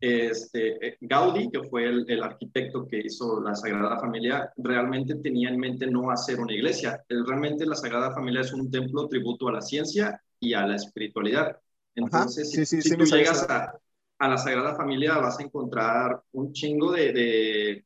este, 0.00 0.86
eh, 0.86 0.98
Gaudí, 1.00 1.50
que 1.50 1.62
fue 1.64 1.84
el, 1.86 2.22
arquitecto 2.22 2.86
que 2.86 2.98
hizo 2.98 3.40
la 3.40 3.54
Sagrada 3.54 3.98
Familia, 3.98 4.52
realmente 4.56 5.14
tenía 5.16 5.48
en 5.48 5.58
mente 5.58 5.86
no 5.86 6.10
hacer 6.10 6.38
una 6.38 6.52
iglesia. 6.52 7.02
realmente 7.08 7.66
la 7.66 7.74
Sagrada 7.74 8.12
Familia 8.12 8.42
es 8.42 8.52
un 8.52 8.70
templo 8.70 9.08
tributo 9.08 9.48
a 9.48 9.52
la 9.52 9.62
ciencia 9.62 10.20
y 10.38 10.52
a 10.52 10.66
la 10.66 10.76
espiritualidad. 10.76 11.58
Entonces, 11.94 12.50
si, 12.50 12.96
tú 12.96 13.04
llegas 13.04 13.48
a, 13.48 13.78
la 14.18 14.38
Sagrada 14.38 14.74
Familia, 14.74 15.18
vas 15.18 15.38
a 15.38 15.42
encontrar 15.42 16.22
un 16.32 16.52
chingo 16.52 16.92
de, 16.92 17.84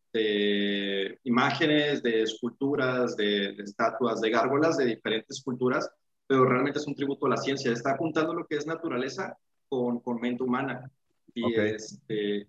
imágenes, 1.25 2.03
de 2.03 2.23
esculturas, 2.23 3.17
de, 3.17 3.51
estatuas, 3.59 4.21
de 4.21 4.31
gárgolas 4.31 4.77
de 4.77 4.87
diferentes 4.87 5.43
culturas, 5.43 5.91
pero 6.27 6.45
realmente 6.45 6.79
es 6.79 6.87
un 6.87 6.95
tributo 6.95 7.27
a 7.27 7.31
la 7.31 7.37
ciencia. 7.37 7.73
Está 7.73 7.97
juntando 7.97 8.33
lo 8.33 8.47
que 8.47 8.57
es 8.57 8.67
naturaleza 8.67 9.37
con, 9.69 10.01
con 10.01 10.21
mente 10.21 10.45
humana. 10.45 10.91
Y, 11.35 11.55
este, 11.55 12.47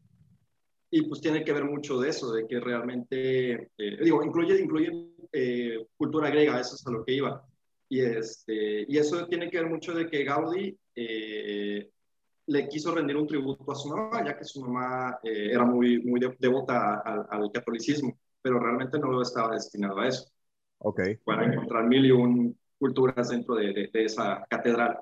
y 0.91 1.01
pues 1.03 1.21
tiene 1.21 1.43
que 1.43 1.53
ver 1.53 1.63
mucho 1.63 1.99
de 1.99 2.09
eso, 2.09 2.31
de 2.33 2.45
que 2.45 2.59
realmente, 2.59 3.71
eh, 3.77 3.97
digo, 4.03 4.23
incluye, 4.23 4.61
incluye 4.61 4.91
eh, 5.31 5.87
cultura 5.97 6.29
griega, 6.29 6.59
eso 6.59 6.75
es 6.75 6.85
a 6.85 6.91
lo 6.91 7.03
que 7.03 7.13
iba. 7.13 7.43
Y, 7.89 8.01
este, 8.01 8.85
y 8.87 8.97
eso 8.97 9.25
tiene 9.27 9.49
que 9.49 9.59
ver 9.61 9.69
mucho 9.69 9.93
de 9.93 10.07
que 10.07 10.23
Gaudí 10.23 10.77
eh, 10.95 11.89
le 12.51 12.67
quiso 12.67 12.93
rendir 12.93 13.15
un 13.15 13.27
tributo 13.27 13.71
a 13.71 13.75
su 13.75 13.87
mamá, 13.87 14.23
ya 14.25 14.37
que 14.37 14.43
su 14.43 14.61
mamá 14.61 15.19
era 15.23 15.63
muy, 15.63 16.03
muy 16.03 16.19
devota 16.37 16.99
al, 16.99 17.51
catolicismo, 17.51 18.17
pero 18.41 18.59
realmente 18.59 18.99
no 18.99 19.21
estaba 19.21 19.53
destinado 19.53 19.99
a 19.99 20.07
eso. 20.07 20.29
Ok. 20.79 21.01
Para 21.23 21.45
encontrar 21.45 21.85
mil 21.85 22.05
y 22.05 22.11
un 22.11 22.57
culturas 22.77 23.29
dentro 23.29 23.55
de, 23.55 23.67
de, 23.73 23.89
de 23.93 24.05
esa 24.05 24.45
catedral, 24.49 24.99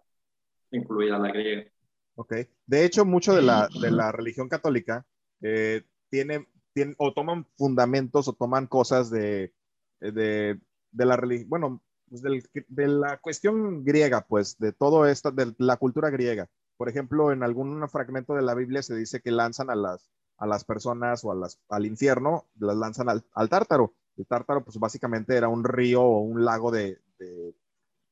incluida 0.71 1.17
la 1.17 1.29
griega. 1.29 1.71
Ok. 2.15 2.33
De 2.67 2.85
hecho, 2.85 3.05
mucho 3.05 3.33
de 3.33 3.41
la, 3.41 3.67
de 3.81 3.89
la 3.89 4.12
religión 4.12 4.47
católica 4.47 5.05
eh, 5.41 5.83
tiene, 6.09 6.47
tiene, 6.73 6.93
o 6.97 7.13
toman 7.13 7.47
fundamentos 7.57 8.27
o 8.27 8.33
toman 8.33 8.67
cosas 8.67 9.09
de, 9.09 9.53
de, 9.99 10.59
de 10.91 11.05
la 11.05 11.15
religión, 11.15 11.49
bueno, 11.49 11.81
pues 12.09 12.21
de 12.21 12.88
la 12.88 13.17
cuestión 13.17 13.83
griega, 13.83 14.25
pues, 14.27 14.57
de 14.59 14.73
todo 14.73 15.05
esto, 15.07 15.31
de 15.31 15.53
la 15.57 15.77
cultura 15.77 16.09
griega. 16.09 16.47
Por 16.79 16.87
ejemplo, 16.87 17.33
en 17.33 17.43
algún 17.43 17.85
fragmento 17.89 18.35
de 18.35 18.41
la 18.41 18.55
Biblia 18.55 18.81
se 18.81 18.95
dice 18.95 19.19
que 19.19 19.31
lanzan 19.31 19.69
a 19.69 19.75
las, 19.75 20.09
a 20.37 20.47
las 20.47 20.63
personas 20.63 21.25
o 21.25 21.31
a 21.33 21.35
las, 21.35 21.59
al 21.67 21.85
infierno, 21.85 22.47
las 22.57 22.77
lanzan 22.77 23.09
al, 23.09 23.25
al 23.33 23.49
tártaro. 23.49 23.95
El 24.15 24.25
tártaro, 24.25 24.63
pues 24.63 24.79
básicamente 24.79 25.35
era 25.35 25.49
un 25.49 25.65
río 25.65 26.01
o 26.01 26.21
un 26.21 26.45
lago 26.45 26.71
de, 26.71 27.01
de 27.17 27.53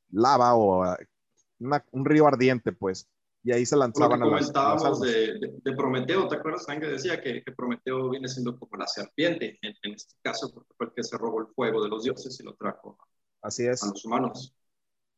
lava 0.10 0.54
o 0.56 0.84
una, 1.60 1.86
un 1.92 2.04
río 2.04 2.28
ardiente, 2.28 2.74
pues 2.74 3.08
y 3.42 3.54
ahí 3.54 3.66
se 3.66 3.78
lanzaban 3.78 4.22
a 4.22 4.26
las, 4.26 4.52
comentábamos 4.52 5.00
de, 5.00 5.40
de, 5.64 5.74
Prometeo, 5.74 6.28
¿te 6.28 6.36
acuerdas 6.36 6.66
que 6.66 6.86
decía 6.88 7.22
que, 7.22 7.42
que, 7.42 7.52
Prometeo 7.54 8.10
viene 8.10 8.28
siendo 8.28 8.60
como 8.60 8.76
la 8.76 8.88
serpiente 8.88 9.58
en, 9.62 9.74
en, 9.84 9.94
este 9.94 10.16
caso, 10.22 10.54
porque 10.54 10.74
fue 10.76 10.88
el 10.88 10.94
que 10.94 11.04
se 11.04 11.18
robó 11.18 11.40
el 11.40 11.48
fuego 11.56 11.82
de 11.82 11.88
los 11.88 12.04
dioses 12.04 12.38
y 12.42 12.44
lo 12.44 12.56
trajo 12.56 12.98
Así 13.42 13.66
es. 13.66 13.82
a 13.84 13.88
los 13.88 14.04
humanos? 14.04 14.54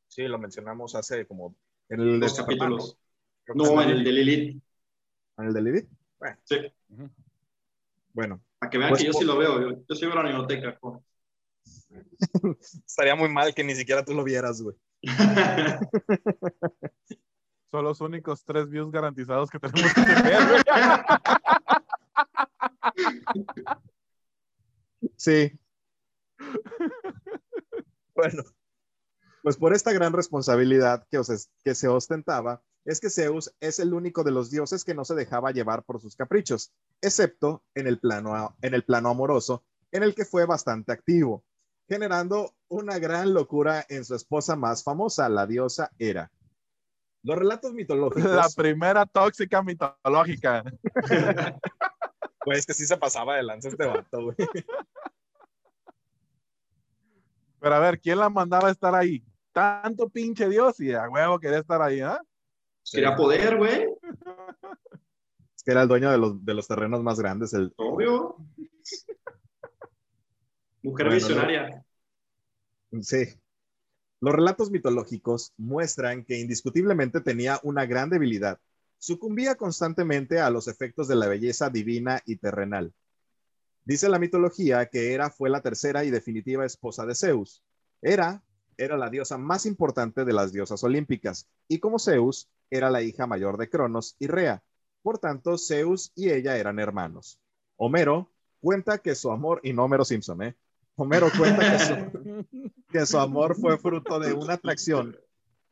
Sí, 0.07 0.27
lo 0.27 0.37
mencionamos 0.37 0.93
hace 0.93 1.25
como 1.25 1.55
en 1.87 2.01
el 2.01 2.19
dos 2.19 2.35
capítulos. 2.35 2.99
No, 3.55 3.81
en 3.81 3.89
el 3.89 4.03
de 4.03 4.11
Lilith. 4.11 4.61
¿En 5.37 5.45
el 5.45 5.53
de 5.53 5.61
Lilith? 5.61 5.89
Bueno. 6.19 6.37
Sí. 6.43 6.57
Bueno. 8.13 8.41
Para 8.59 8.69
que 8.69 8.77
vean 8.77 8.89
pues 8.89 9.01
que 9.01 9.07
yo 9.07 9.13
sí 9.13 9.25
lo 9.25 9.37
veo, 9.37 9.61
yo, 9.61 9.83
yo 9.87 9.95
soy 9.95 10.09
una 10.09 10.23
biblioteca. 10.23 10.77
Estaría 12.85 13.15
muy 13.15 13.29
mal 13.29 13.53
que 13.53 13.63
ni 13.63 13.75
siquiera 13.75 14.03
tú 14.03 14.13
lo 14.13 14.23
vieras, 14.23 14.61
güey. 14.61 14.75
Son 17.71 17.83
los 17.83 18.01
únicos 18.01 18.43
tres 18.43 18.67
views 18.69 18.91
garantizados 18.91 19.49
que 19.49 19.59
tenemos 19.59 19.93
que 19.93 20.01
tener. 20.01 20.63
Sí. 25.15 25.51
Bueno, 28.15 28.43
pues 29.43 29.55
por 29.55 29.73
esta 29.73 29.93
gran 29.93 30.11
responsabilidad 30.11 31.07
que, 31.09 31.21
que 31.63 31.73
se 31.73 31.87
ostentaba, 31.87 32.61
es 32.85 32.99
que 32.99 33.09
Zeus 33.09 33.53
es 33.59 33.79
el 33.79 33.93
único 33.93 34.23
de 34.23 34.31
los 34.31 34.49
dioses 34.49 34.83
que 34.83 34.93
no 34.93 35.05
se 35.05 35.15
dejaba 35.15 35.51
llevar 35.51 35.83
por 35.83 36.01
sus 36.01 36.15
caprichos, 36.15 36.71
excepto 37.01 37.63
en 37.75 37.87
el 37.87 37.99
plano, 37.99 38.55
en 38.61 38.73
el 38.73 38.83
plano 38.83 39.09
amoroso, 39.09 39.63
en 39.91 40.03
el 40.03 40.15
que 40.15 40.25
fue 40.25 40.45
bastante 40.45 40.91
activo, 40.91 41.43
generando 41.87 42.53
una 42.67 42.99
gran 42.99 43.33
locura 43.33 43.85
en 43.89 44.05
su 44.05 44.15
esposa 44.15 44.55
más 44.55 44.83
famosa, 44.83 45.29
la 45.29 45.45
diosa 45.45 45.91
Hera. 45.97 46.31
Los 47.23 47.37
relatos 47.37 47.73
mitológicos. 47.73 48.31
La 48.31 48.47
primera 48.55 49.05
tóxica 49.05 49.61
mitológica. 49.61 50.63
pues 52.45 52.65
que 52.65 52.73
sí 52.73 52.85
se 52.85 52.95
pasaba 52.97 53.35
de 53.35 53.43
lanza 53.43 53.67
este 53.67 53.85
vato, 53.85 54.23
güey. 54.23 54.35
Pero 57.59 57.75
a 57.75 57.79
ver, 57.79 57.99
¿quién 57.99 58.19
la 58.19 58.29
mandaba 58.29 58.69
a 58.69 58.71
estar 58.71 58.95
ahí? 58.95 59.23
Tanto 59.51 60.07
pinche 60.09 60.47
Dios 60.47 60.79
y 60.79 60.93
a 60.93 61.09
huevo 61.09 61.39
quería 61.39 61.59
estar 61.59 61.81
ahí, 61.81 61.99
¿ah? 61.99 62.21
Quería 62.91 63.15
poder, 63.15 63.57
güey. 63.57 63.87
Es 65.55 65.63
que 65.63 65.71
era 65.71 65.83
el 65.83 65.87
dueño 65.87 66.11
de 66.11 66.17
los, 66.17 66.45
de 66.45 66.53
los 66.53 66.67
terrenos 66.67 67.03
más 67.03 67.19
grandes. 67.19 67.53
El... 67.53 67.73
Obvio. 67.77 68.37
Mujer 70.81 71.09
visionaria. 71.09 71.85
Sí. 73.01 73.27
Los 74.21 74.35
relatos 74.35 74.71
mitológicos 74.71 75.53
muestran 75.57 76.25
que 76.25 76.39
indiscutiblemente 76.39 77.21
tenía 77.21 77.59
una 77.63 77.85
gran 77.85 78.09
debilidad. 78.09 78.59
Sucumbía 78.97 79.55
constantemente 79.55 80.39
a 80.39 80.49
los 80.49 80.67
efectos 80.67 81.07
de 81.07 81.15
la 81.15 81.27
belleza 81.27 81.69
divina 81.69 82.21
y 82.25 82.35
terrenal. 82.35 82.93
Dice 83.85 84.09
la 84.09 84.19
mitología 84.19 84.85
que 84.87 85.13
Hera 85.13 85.29
fue 85.29 85.49
la 85.49 85.61
tercera 85.61 86.03
y 86.03 86.11
definitiva 86.11 86.65
esposa 86.65 87.05
de 87.05 87.15
Zeus. 87.15 87.63
Hera 88.01 88.43
era 88.79 88.97
la 88.97 89.09
diosa 89.09 89.37
más 89.37 89.65
importante 89.65 90.25
de 90.25 90.33
las 90.33 90.53
diosas 90.53 90.83
olímpicas 90.83 91.47
y 91.67 91.79
como 91.79 91.99
Zeus 91.99 92.49
era 92.69 92.89
la 92.89 93.01
hija 93.01 93.27
mayor 93.27 93.57
de 93.57 93.69
Cronos 93.69 94.15
y 94.19 94.27
Rea. 94.27 94.63
Por 95.01 95.19
tanto, 95.19 95.57
Zeus 95.57 96.11
y 96.15 96.29
ella 96.29 96.57
eran 96.57 96.79
hermanos. 96.79 97.39
Homero 97.75 98.31
cuenta 98.61 98.97
que 98.97 99.15
su 99.15 99.31
amor, 99.31 99.59
y 99.63 99.73
no 99.73 99.83
Homero 99.83 100.05
Simpson, 100.05 100.41
¿eh? 100.43 100.55
Homero 100.95 101.29
cuenta 101.37 102.11
que 102.91 103.05
su, 103.05 103.17
amor 103.19 103.55
fue 103.55 103.77
fruto 103.77 104.19
de 104.19 104.33
una 104.33 104.53
atracción 104.53 105.17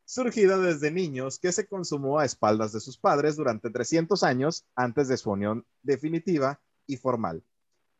surgida 0.04 0.56
desde 0.56 0.90
niños 0.90 1.38
que 1.38 1.52
se 1.52 1.66
consumó 1.66 2.18
a 2.18 2.24
espaldas 2.24 2.72
de 2.72 2.80
sus 2.80 2.96
padres 2.96 3.36
durante 3.36 3.70
300 3.70 4.22
años 4.22 4.64
antes 4.74 5.08
de 5.08 5.18
su 5.18 5.30
unión 5.30 5.66
definitiva 5.82 6.60
y 6.86 6.96
formal. 6.96 7.42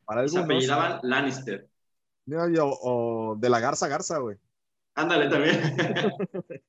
Para 0.07 0.23
algunos, 0.23 0.47
se 0.47 0.53
apellidaban 0.53 1.01
Lannister. 1.03 1.69
o 2.61 3.37
de 3.39 3.51
la 3.51 3.61
garza 3.61 3.89
garza, 3.89 4.19
güey. 4.19 4.39
Ándale 4.99 5.31
también. 5.31 5.61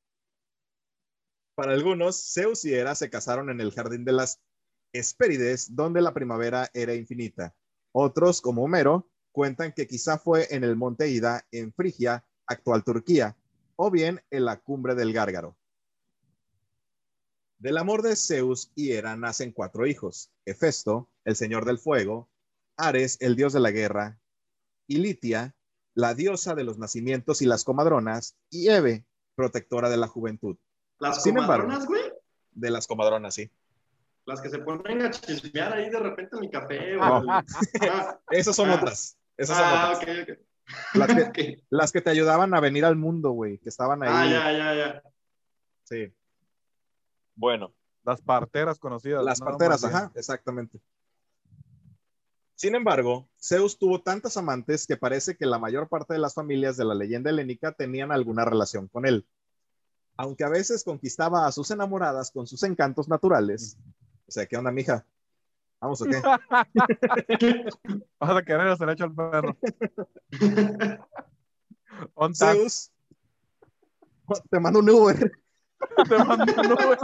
Para 1.56 1.74
algunos, 1.74 2.32
Zeus 2.32 2.64
y 2.64 2.76
Hera 2.76 2.94
se 2.94 3.10
casaron 3.10 3.50
en 3.50 3.60
el 3.60 3.72
jardín 3.72 4.06
de 4.06 4.12
las 4.12 4.40
Hespérides, 4.94 5.76
donde 5.76 6.00
la 6.00 6.14
primavera 6.14 6.70
era 6.76 6.94
infinita. 6.94 7.56
Otros, 7.92 8.40
como 8.40 8.64
Homero, 8.64 9.10
cuentan 9.32 9.74
que 9.74 9.88
quizá 9.88 10.20
fue 10.20 10.46
en 10.52 10.64
el 10.64 10.76
monte 10.76 11.10
Ida, 11.10 11.48
en 11.52 11.74
Frigia, 11.74 12.24
actual 12.46 12.84
Turquía, 12.84 13.36
o 13.76 13.90
bien 13.90 14.22
en 14.30 14.46
la 14.46 14.60
cumbre 14.60 14.94
del 14.94 15.12
Gárgaro. 15.12 15.58
Del 17.58 17.80
amor 17.80 18.04
de 18.04 18.16
Zeus 18.16 18.72
y 18.76 18.92
Hera 18.92 19.16
nacen 19.18 19.54
cuatro 19.54 19.88
hijos: 19.88 20.32
Hefesto, 20.46 21.10
el 21.26 21.36
señor 21.36 21.66
del 21.66 21.80
fuego, 21.80 22.30
Ares, 22.78 23.18
el 23.22 23.36
dios 23.36 23.54
de 23.54 23.60
la 23.60 23.72
guerra, 23.72 24.22
y 24.86 25.00
Litia, 25.00 25.56
la 25.94 26.14
diosa 26.14 26.56
de 26.56 26.64
los 26.64 26.78
nacimientos 26.78 27.42
y 27.42 27.46
las 27.46 27.64
comadronas, 27.64 28.36
y 28.50 28.70
Eve, 28.70 29.06
protectora 29.36 29.90
de 29.90 29.98
la 29.98 30.08
juventud. 30.08 30.58
¿Las 31.00 31.24
comadronas, 31.24 31.86
güey? 31.86 32.02
De 32.52 32.72
las 32.72 32.88
comadronas, 32.88 33.36
sí. 33.36 33.52
Las 34.26 34.42
que 34.42 34.50
se 34.50 34.60
ponen 34.60 35.02
a 35.02 35.10
chismear 35.10 35.74
ahí 35.74 35.90
de 35.90 36.00
repente 36.00 36.36
en 36.36 36.42
mi 36.42 36.50
café. 36.50 36.98
Esas 38.30 38.56
son 38.56 38.70
otras. 38.70 39.18
Esas 39.38 39.58
ah, 39.60 39.96
son 39.96 40.38
Las 40.94 41.32
que, 41.32 41.64
las 41.70 41.92
que 41.92 42.02
te 42.02 42.10
ayudaban 42.10 42.54
a 42.54 42.60
venir 42.60 42.86
al 42.86 42.96
mundo, 42.96 43.32
güey, 43.32 43.58
que 43.60 43.70
estaban 43.70 44.04
ahí. 44.04 44.10
Ah, 44.12 44.26
ya, 44.26 44.52
ya, 44.52 44.76
ya. 44.76 45.04
Sí. 45.84 46.14
Bueno. 47.36 47.74
Las 48.04 48.22
parteras 48.22 48.80
conocidas. 48.80 49.24
Las 49.24 49.40
parteras, 49.40 49.84
ajá, 49.84 50.12
exactamente. 50.16 50.80
Sin 52.60 52.76
embargo, 52.76 53.28
Zeus 53.42 53.80
tuvo 53.80 54.02
tantas 54.02 54.36
amantes 54.36 54.86
que 54.86 54.98
parece 54.98 55.38
que 55.38 55.46
la 55.46 55.58
mayor 55.58 55.88
parte 55.88 56.14
de 56.14 56.20
las 56.20 56.34
familias 56.34 56.76
de 56.76 56.84
la 56.84 56.94
leyenda 56.94 57.30
helénica 57.30 57.72
tenían 57.72 58.12
alguna 58.12 58.44
relación 58.44 58.90
con 58.90 59.06
él. 59.06 59.26
Aunque 60.18 60.44
a 60.44 60.50
veces 60.50 60.84
conquistaba 60.84 61.48
a 61.48 61.54
sus 61.54 61.72
enamoradas 61.72 62.32
con 62.32 62.48
sus 62.48 62.62
encantos 62.64 63.08
naturales. 63.08 63.78
O 64.28 64.32
sea, 64.32 64.46
¿qué 64.46 64.58
onda, 64.58 64.72
mija? 64.72 65.06
¿Vamos 65.80 66.02
o 66.02 66.06
qué? 66.06 66.22
Vas 68.20 68.38
a 68.38 68.44
querer 68.44 68.68
hacer 68.68 68.90
hecho 68.90 69.06
al 69.06 69.16
perro. 69.16 69.58
Zeus. 72.36 72.92
Te 74.52 74.60
mando 74.60 74.80
un 74.80 74.90
Uber. 74.90 75.32
Te 76.10 76.18
mando 76.26 76.44
un 76.44 76.74
Uber. 76.74 77.00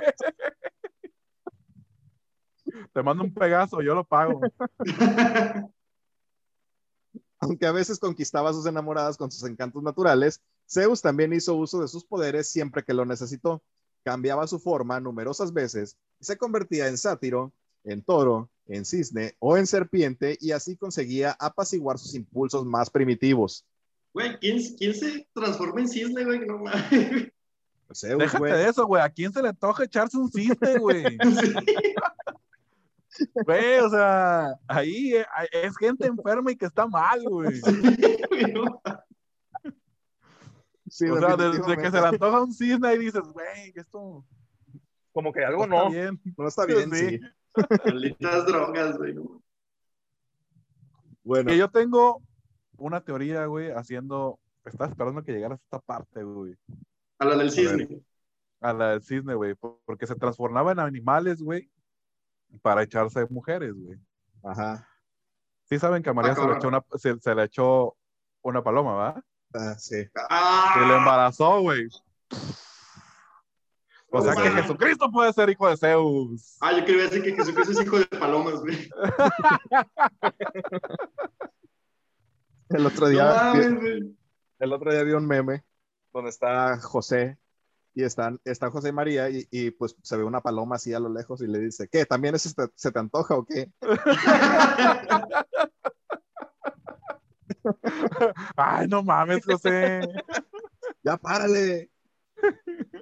Te 2.93 3.03
mando 3.03 3.23
un 3.23 3.33
Pegaso, 3.33 3.81
yo 3.81 3.95
lo 3.95 4.03
pago. 4.03 4.41
Aunque 7.39 7.65
a 7.65 7.71
veces 7.71 7.99
conquistaba 7.99 8.49
a 8.49 8.53
sus 8.53 8.65
enamoradas 8.65 9.17
con 9.17 9.31
sus 9.31 9.47
encantos 9.47 9.83
naturales, 9.83 10.41
Zeus 10.67 11.01
también 11.01 11.33
hizo 11.33 11.55
uso 11.55 11.81
de 11.81 11.87
sus 11.87 12.03
poderes 12.05 12.49
siempre 12.49 12.83
que 12.83 12.93
lo 12.93 13.05
necesitó. 13.05 13.61
Cambiaba 14.03 14.47
su 14.47 14.59
forma 14.59 14.99
numerosas 14.99 15.53
veces 15.53 15.97
y 16.19 16.25
se 16.25 16.37
convertía 16.37 16.87
en 16.87 16.97
sátiro, 16.97 17.51
en 17.83 18.01
toro, 18.03 18.49
en 18.67 18.85
cisne 18.85 19.35
o 19.39 19.57
en 19.57 19.67
serpiente 19.67 20.37
y 20.39 20.51
así 20.51 20.75
conseguía 20.75 21.35
apaciguar 21.39 21.97
sus 21.99 22.15
impulsos 22.15 22.65
más 22.65 22.89
primitivos. 22.89 23.65
Güey, 24.13 24.37
¿quién, 24.39 24.61
se 24.61 25.27
transforma 25.33 25.81
en 25.81 25.89
cisne, 25.89 26.23
güey? 26.23 26.39
No 26.45 26.59
mames. 26.59 27.31
Pues 27.87 28.01
Déjate 28.01 28.53
de 28.53 28.69
eso, 28.69 28.87
güey. 28.87 29.03
¿A 29.03 29.09
quién 29.09 29.31
se 29.31 29.41
le 29.41 29.53
toca 29.53 29.83
echarse 29.83 30.17
un 30.17 30.31
cisne, 30.31 30.77
güey? 30.79 31.03
Güey, 33.45 33.79
o 33.79 33.89
sea, 33.89 34.53
ahí 34.67 35.15
eh, 35.15 35.25
es 35.51 35.77
gente 35.77 36.07
enferma 36.07 36.51
y 36.51 36.55
que 36.55 36.65
está 36.65 36.87
mal, 36.87 37.23
güey. 37.23 37.61
Sí, 40.89 41.09
o 41.09 41.19
sea, 41.19 41.35
desde 41.35 41.77
que 41.77 41.91
se 41.91 41.99
le 41.99 42.07
antoja 42.07 42.41
un 42.41 42.53
cisne 42.53 42.93
y 42.93 42.99
dices, 42.99 43.23
güey, 43.33 43.73
esto. 43.75 44.23
Como 45.11 45.33
que 45.33 45.43
algo 45.43 45.65
no. 45.65 45.89
No 45.89 46.47
está 46.47 46.65
bien, 46.65 46.91
sí. 46.93 47.19
Malditas 47.85 48.45
drogas, 48.45 48.97
güey. 48.97 49.15
Bueno. 51.23 51.49
Que 51.49 51.57
yo 51.57 51.69
tengo 51.69 52.21
una 52.77 53.01
teoría, 53.01 53.45
güey, 53.45 53.71
haciendo. 53.71 54.39
Estaba 54.63 54.89
esperando 54.89 55.23
que 55.23 55.31
llegaras 55.31 55.59
a 55.59 55.63
esta 55.63 55.79
parte, 55.79 56.23
güey. 56.23 56.55
A 57.19 57.25
la 57.25 57.37
del 57.37 57.51
cisne. 57.51 58.01
A, 58.61 58.73
la 58.73 58.91
del 58.91 59.01
cisne, 59.01 59.33
güey. 59.35 59.55
Porque 59.85 60.07
se 60.07 60.15
transformaba 60.15 60.71
en 60.71 60.79
animales, 60.79 61.41
güey, 61.41 61.69
para 62.61 62.83
echarse 62.83 63.25
mujeres, 63.29 63.73
güey. 63.73 63.97
Ajá. 64.43 64.87
Sí 65.63 65.79
saben 65.79 66.03
que 66.03 66.09
a 66.09 66.13
María 66.13 66.33
ah, 66.33 66.35
se, 66.35 66.47
le 66.47 66.55
echó 66.55 66.67
una, 66.67 66.83
se, 66.95 67.15
le 67.35 67.43
echó 67.43 67.97
una 68.41 68.61
paloma, 68.63 68.93
¿va? 68.93 69.23
Ah, 69.53 69.75
sí. 69.77 70.05
Ah. 70.29 70.73
Se 70.75 70.81
le 70.85 70.95
embarazó, 70.95 71.61
güey. 71.61 71.87
O 74.11 74.21
sea 74.21 74.35
que 74.35 74.49
Jesucristo 74.49 75.11
puede 75.11 75.33
ser 75.33 75.49
hijo 75.49 75.67
de 75.67 75.75
Zeus. 75.75 76.57
Ah, 76.61 76.71
yo 76.71 76.85
quería 76.85 77.03
decir 77.03 77.21
que 77.23 77.35
Jesucristo 77.35 77.73
es 77.73 77.81
hijo 77.81 77.99
de 77.99 78.05
palomas, 78.05 78.61
güey. 78.61 78.89
el 82.69 82.85
otro 82.85 83.09
día. 83.09 83.53
el 84.59 84.73
otro 84.73 84.91
día 84.91 85.03
vi 85.03 85.11
un 85.11 85.27
meme 85.27 85.65
donde 86.13 86.29
está 86.29 86.79
José 86.79 87.37
y 87.95 88.03
están, 88.03 88.39
está 88.43 88.69
José 88.69 88.89
y 88.89 88.91
María 88.91 89.29
y, 89.29 89.71
pues 89.71 89.95
se 90.03 90.17
ve 90.17 90.25
una 90.25 90.41
paloma 90.41 90.75
así 90.75 90.93
a 90.93 90.99
lo 90.99 91.07
lejos 91.11 91.41
y 91.41 91.47
le 91.47 91.57
dice, 91.59 91.87
¿qué? 91.89 92.05
¿También 92.05 92.35
ese 92.35 92.49
se 92.75 92.91
te 92.91 92.99
antoja 92.99 93.37
o 93.37 93.45
qué? 93.45 93.71
Ay, 98.57 98.89
no 98.89 99.01
mames, 99.01 99.45
José. 99.45 100.01
ya 101.03 101.15
párale. 101.15 101.89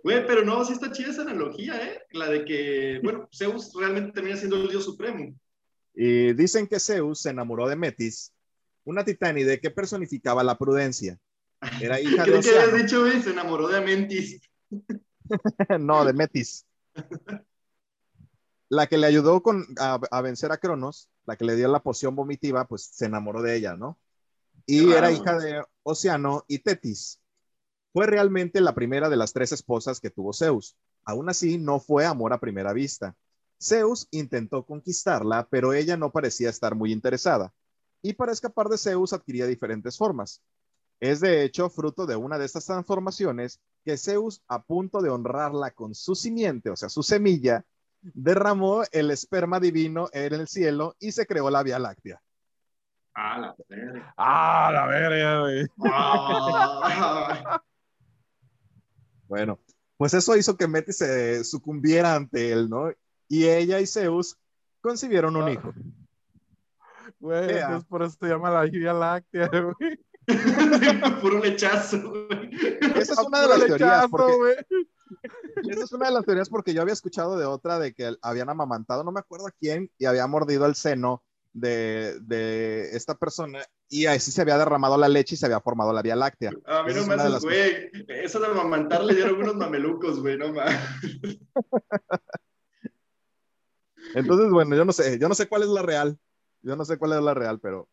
Güey, 0.03 0.27
pero 0.27 0.45
no, 0.45 0.63
sí 0.63 0.73
está 0.73 0.91
chida 0.91 1.09
esa 1.09 1.23
analogía, 1.23 1.75
¿eh? 1.75 2.03
La 2.11 2.29
de 2.29 2.45
que, 2.45 2.99
bueno, 3.03 3.27
Zeus 3.35 3.73
realmente 3.73 4.11
termina 4.11 4.37
siendo 4.37 4.57
el 4.57 4.69
dios 4.69 4.85
supremo. 4.85 5.33
Y 5.95 6.33
dicen 6.33 6.67
que 6.67 6.79
Zeus 6.79 7.21
se 7.21 7.31
enamoró 7.31 7.67
de 7.67 7.75
Metis, 7.75 8.31
una 8.83 9.03
titánide 9.03 9.59
que 9.59 9.71
personificaba 9.71 10.43
la 10.43 10.55
prudencia. 10.55 11.17
Era 11.81 11.99
hija 11.99 12.23
de 12.25 12.35
Oceano. 12.35 12.41
¿Qué 12.41 12.59
habías 12.59 12.85
dicho, 12.85 13.01
güey? 13.01 13.23
Se 13.23 13.31
enamoró 13.31 13.69
de 13.69 13.77
Amentis. 13.77 14.39
no, 15.79 16.05
de 16.05 16.13
Metis. 16.13 16.65
La 18.69 18.87
que 18.87 18.97
le 18.97 19.07
ayudó 19.07 19.43
con, 19.43 19.65
a, 19.79 19.99
a, 20.11 20.21
vencer 20.21 20.51
a 20.51 20.57
Cronos, 20.57 21.09
la 21.25 21.35
que 21.35 21.45
le 21.45 21.55
dio 21.55 21.67
la 21.67 21.83
poción 21.83 22.15
vomitiva, 22.15 22.67
pues 22.67 22.83
se 22.83 23.05
enamoró 23.05 23.41
de 23.41 23.55
ella, 23.55 23.75
¿no? 23.75 23.99
Y 24.65 24.91
era 24.91 25.11
hija 25.11 25.37
de 25.37 25.63
Oceano 25.83 26.45
y 26.47 26.59
Tetis. 26.59 27.19
Fue 27.91 28.07
realmente 28.07 28.61
la 28.61 28.73
primera 28.73 29.09
de 29.09 29.17
las 29.17 29.33
tres 29.33 29.51
esposas 29.51 29.99
que 29.99 30.09
tuvo 30.09 30.33
Zeus. 30.33 30.75
Aún 31.05 31.29
así, 31.29 31.57
no 31.57 31.79
fue 31.79 32.05
amor 32.05 32.33
a 32.33 32.39
primera 32.39 32.73
vista. 32.73 33.15
Zeus 33.61 34.07
intentó 34.11 34.65
conquistarla, 34.65 35.47
pero 35.49 35.73
ella 35.73 35.97
no 35.97 36.11
parecía 36.11 36.49
estar 36.49 36.75
muy 36.75 36.91
interesada. 36.91 37.53
Y 38.01 38.13
para 38.13 38.31
escapar 38.31 38.67
de 38.67 38.77
Zeus 38.77 39.13
adquiría 39.13 39.45
diferentes 39.45 39.97
formas. 39.97 40.41
Es 40.99 41.19
de 41.19 41.43
hecho 41.43 41.69
fruto 41.69 42.05
de 42.05 42.15
una 42.15 42.37
de 42.37 42.45
estas 42.45 42.65
transformaciones 42.65 43.59
que 43.83 43.97
Zeus, 43.97 44.41
a 44.47 44.63
punto 44.63 45.01
de 45.01 45.09
honrarla 45.09 45.71
con 45.71 45.93
su 45.93 46.15
simiente, 46.15 46.69
o 46.69 46.75
sea, 46.75 46.89
su 46.89 47.03
semilla, 47.03 47.65
derramó 48.01 48.83
el 48.91 49.11
esperma 49.11 49.59
divino 49.59 50.09
en 50.13 50.33
el 50.33 50.47
cielo 50.47 50.95
y 50.99 51.11
se 51.11 51.25
creó 51.25 51.49
la 51.49 51.63
Vía 51.63 51.79
Láctea. 51.79 52.21
Ah, 53.15 53.37
la 53.39 53.55
verga. 53.69 54.13
Ah, 54.17 54.71
la 54.73 54.87
verga, 54.87 55.41
güey. 55.41 55.67
Ah. 55.85 57.61
Bueno, 59.25 59.57
pues 59.97 60.13
eso 60.13 60.35
hizo 60.37 60.55
que 60.55 60.67
Metis 60.67 60.97
se 60.97 61.43
sucumbiera 61.43 62.13
ante 62.13 62.51
él, 62.51 62.69
¿no? 62.69 62.91
Y 63.27 63.47
ella 63.47 63.79
y 63.79 63.87
Zeus 63.87 64.37
concibieron 64.79 65.35
un 65.35 65.49
hijo. 65.49 65.73
Güey, 67.19 67.57
entonces 67.57 67.85
por 67.85 68.03
eso 68.03 68.15
se 68.19 68.27
llama 68.27 68.51
la 68.51 68.61
Vía 68.63 68.93
Láctea, 68.93 69.47
güey. 69.47 69.99
Puro 71.21 71.39
lechazo, 71.39 72.09
güey. 72.09 72.49
Esa 72.95 73.13
es 73.13 73.19
una 73.19 73.41
de 73.41 73.47
las 73.47 73.65
teorías. 73.65 74.07
Porque... 74.09 74.65
Esa 75.69 75.83
es 75.83 75.91
una 75.91 76.07
de 76.07 76.13
las 76.13 76.25
teorías 76.25 76.49
porque 76.49 76.73
yo 76.73 76.81
había 76.81 76.93
escuchado 76.93 77.37
de 77.37 77.45
otra 77.45 77.79
de 77.79 77.93
que 77.93 78.15
habían 78.21 78.49
amamantado, 78.49 79.03
no 79.03 79.11
me 79.11 79.19
acuerdo 79.19 79.47
a 79.47 79.51
quién, 79.51 79.91
y 79.97 80.05
había 80.05 80.25
mordido 80.27 80.65
el 80.65 80.75
seno 80.75 81.23
de, 81.53 82.19
de, 82.21 82.95
esta 82.95 83.15
persona 83.15 83.59
y 83.87 84.07
así 84.07 84.31
se 84.31 84.41
había 84.41 84.57
derramado 84.57 84.97
la 84.97 85.07
leche 85.07 85.35
y 85.35 85.37
se 85.37 85.45
había 85.45 85.61
formado 85.61 85.93
la 85.93 86.01
Vía 86.01 86.15
Láctea. 86.15 86.51
A 86.65 86.83
mí 86.83 86.93
no 86.93 87.05
me 87.05 87.13
haces, 87.13 87.43
güey. 87.43 87.91
Eso 88.07 88.39
de 88.39 88.47
amamantar 88.47 89.03
le 89.03 89.13
dieron 89.13 89.35
unos 89.35 89.55
mamelucos, 89.55 90.19
güey, 90.19 90.37
no 90.37 90.51
más. 90.51 90.73
Entonces, 94.15 94.49
bueno, 94.49 94.75
yo 94.75 94.83
no 94.83 94.91
sé, 94.91 95.19
yo 95.19 95.29
no 95.29 95.35
sé 95.35 95.47
cuál 95.47 95.63
es 95.63 95.69
la 95.69 95.81
real. 95.83 96.17
Yo 96.61 96.75
no 96.75 96.85
sé 96.85 96.97
cuál 96.97 97.13
es 97.13 97.21
la 97.21 97.33
real, 97.33 97.59
pero 97.59 97.87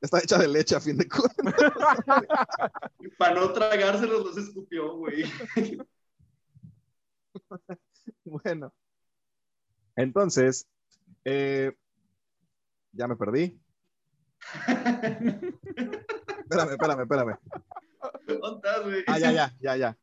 está 0.00 0.18
hecha 0.18 0.38
de 0.38 0.48
leche 0.48 0.76
a 0.76 0.80
fin 0.80 0.96
de 0.96 1.08
cuentas. 1.08 1.36
Para 3.18 3.34
no 3.34 3.52
tragárselos 3.52 4.24
los 4.24 4.36
escupió, 4.36 4.96
güey. 4.96 5.24
bueno. 8.24 8.72
Entonces, 9.96 10.66
eh, 11.24 11.72
ya 12.92 13.08
me 13.08 13.16
perdí. 13.16 13.58
espérame, 16.48 16.72
espérame, 16.72 17.00
espérame. 17.02 17.38
Ah, 19.06 19.18
ya, 19.18 19.32
ya, 19.32 19.54
ya, 19.60 19.76
ya. 19.76 19.98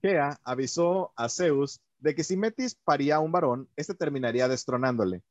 Gea 0.00 0.40
avisó 0.44 1.12
a 1.16 1.28
Zeus 1.28 1.80
de 2.00 2.14
que 2.14 2.24
si 2.24 2.36
Metis 2.36 2.74
paría 2.74 3.16
a 3.16 3.20
un 3.20 3.30
varón, 3.30 3.68
este 3.76 3.94
terminaría 3.94 4.48
destronándole. 4.48 5.22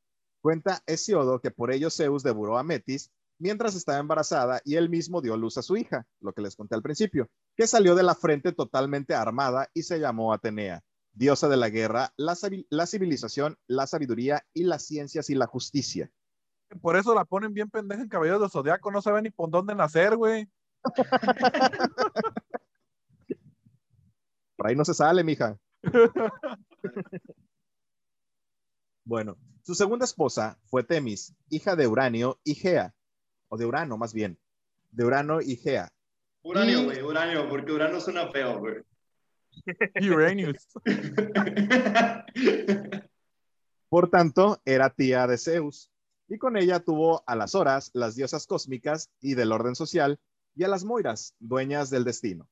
Cuenta 0.41 0.81
Hesiodo 0.87 1.41
que 1.41 1.51
por 1.51 1.71
ello 1.71 1.89
Zeus 1.89 2.23
devoró 2.23 2.57
a 2.57 2.63
Metis 2.63 3.11
mientras 3.41 3.75
estaba 3.75 3.97
embarazada 3.97 4.61
y 4.63 4.75
él 4.75 4.87
mismo 4.87 5.19
dio 5.19 5.35
luz 5.35 5.57
a 5.57 5.63
su 5.63 5.75
hija, 5.75 6.05
lo 6.19 6.31
que 6.31 6.43
les 6.43 6.55
conté 6.55 6.75
al 6.75 6.83
principio, 6.83 7.27
que 7.55 7.65
salió 7.65 7.95
de 7.95 8.03
la 8.03 8.13
frente 8.13 8.51
totalmente 8.51 9.15
armada 9.15 9.67
y 9.73 9.81
se 9.81 9.99
llamó 9.99 10.31
Atenea, 10.31 10.83
diosa 11.11 11.49
de 11.49 11.57
la 11.57 11.69
guerra, 11.69 12.13
la, 12.17 12.37
la 12.69 12.85
civilización, 12.85 13.57
la 13.67 13.87
sabiduría 13.87 14.45
y 14.53 14.63
las 14.65 14.85
ciencias 14.85 15.31
y 15.31 15.35
la 15.35 15.47
justicia. 15.47 16.11
Por 16.81 16.95
eso 16.95 17.15
la 17.15 17.25
ponen 17.25 17.53
bien 17.53 17.69
pendeja 17.69 18.03
en 18.03 18.09
cabello 18.09 18.39
de 18.39 18.47
zodiaco, 18.47 18.91
no 18.91 19.01
sabe 19.01 19.23
ni 19.23 19.31
por 19.31 19.49
dónde 19.49 19.73
nacer, 19.73 20.15
güey. 20.15 20.47
Por 24.55 24.67
ahí 24.67 24.75
no 24.75 24.85
se 24.85 24.93
sale, 24.93 25.23
mija. 25.23 25.57
bueno, 29.03 29.35
su 29.63 29.73
segunda 29.73 30.05
esposa 30.05 30.59
fue 30.65 30.83
Temis, 30.83 31.33
hija 31.49 31.75
de 31.75 31.87
Uranio 31.87 32.39
y 32.43 32.53
Gea, 32.53 32.93
o 33.51 33.57
de 33.57 33.65
Urano 33.65 33.97
más 33.97 34.13
bien, 34.13 34.39
de 34.91 35.03
Urano 35.03 35.41
y 35.41 35.57
Gea. 35.57 35.91
Uranio, 36.41 36.85
güey, 36.85 37.01
Uranio, 37.01 37.49
porque 37.49 37.73
Urano 37.73 37.99
suena 37.99 38.31
feo, 38.31 38.59
güey. 38.59 38.75
Uranius. 40.09 40.69
Por 43.89 44.09
tanto, 44.09 44.61
era 44.63 44.89
tía 44.89 45.27
de 45.27 45.37
Zeus 45.37 45.91
y 46.29 46.37
con 46.37 46.55
ella 46.55 46.79
tuvo 46.79 47.25
a 47.27 47.35
las 47.35 47.55
horas, 47.55 47.91
las 47.93 48.15
diosas 48.15 48.47
cósmicas 48.47 49.09
y 49.19 49.33
del 49.33 49.51
orden 49.51 49.75
social, 49.75 50.17
y 50.55 50.63
a 50.63 50.69
las 50.69 50.85
moiras, 50.85 51.35
dueñas 51.39 51.89
del 51.89 52.05
destino. 52.05 52.47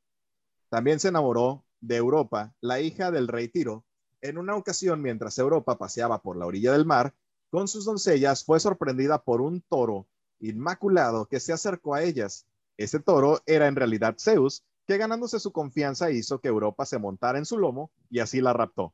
También 0.68 1.00
se 1.00 1.08
enamoró 1.08 1.64
de 1.80 1.96
Europa, 1.96 2.54
la 2.60 2.82
hija 2.82 3.10
del 3.10 3.30
rey 3.30 3.48
Tiro. 3.48 3.86
En 4.20 4.38
una 4.38 4.58
ocasión, 4.58 5.02
mientras 5.02 5.38
Europa 5.38 5.78
paseaba 5.78 6.22
por 6.22 6.36
la 6.36 6.46
orilla 6.46 6.74
del 6.74 6.86
mar, 6.86 7.16
con 7.50 7.70
sus 7.70 7.86
doncellas 7.86 8.44
fue 8.44 8.60
sorprendida 8.60 9.24
por 9.24 9.40
un 9.40 9.62
toro 9.62 10.10
inmaculado 10.40 11.26
que 11.26 11.40
se 11.40 11.54
acercó 11.54 11.96
a 11.96 12.04
ellas. 12.04 12.46
Ese 12.78 13.00
toro 13.00 13.42
era 13.46 13.68
en 13.68 13.76
realidad 13.76 14.16
Zeus, 14.20 14.64
que 14.88 14.98
ganándose 14.98 15.40
su 15.40 15.52
confianza 15.52 16.12
hizo 16.12 16.40
que 16.40 16.48
Europa 16.48 16.86
se 16.86 16.98
montara 16.98 17.38
en 17.38 17.46
su 17.46 17.58
lomo 17.58 17.92
y 18.10 18.20
así 18.20 18.42
la 18.42 18.54
raptó. 18.54 18.94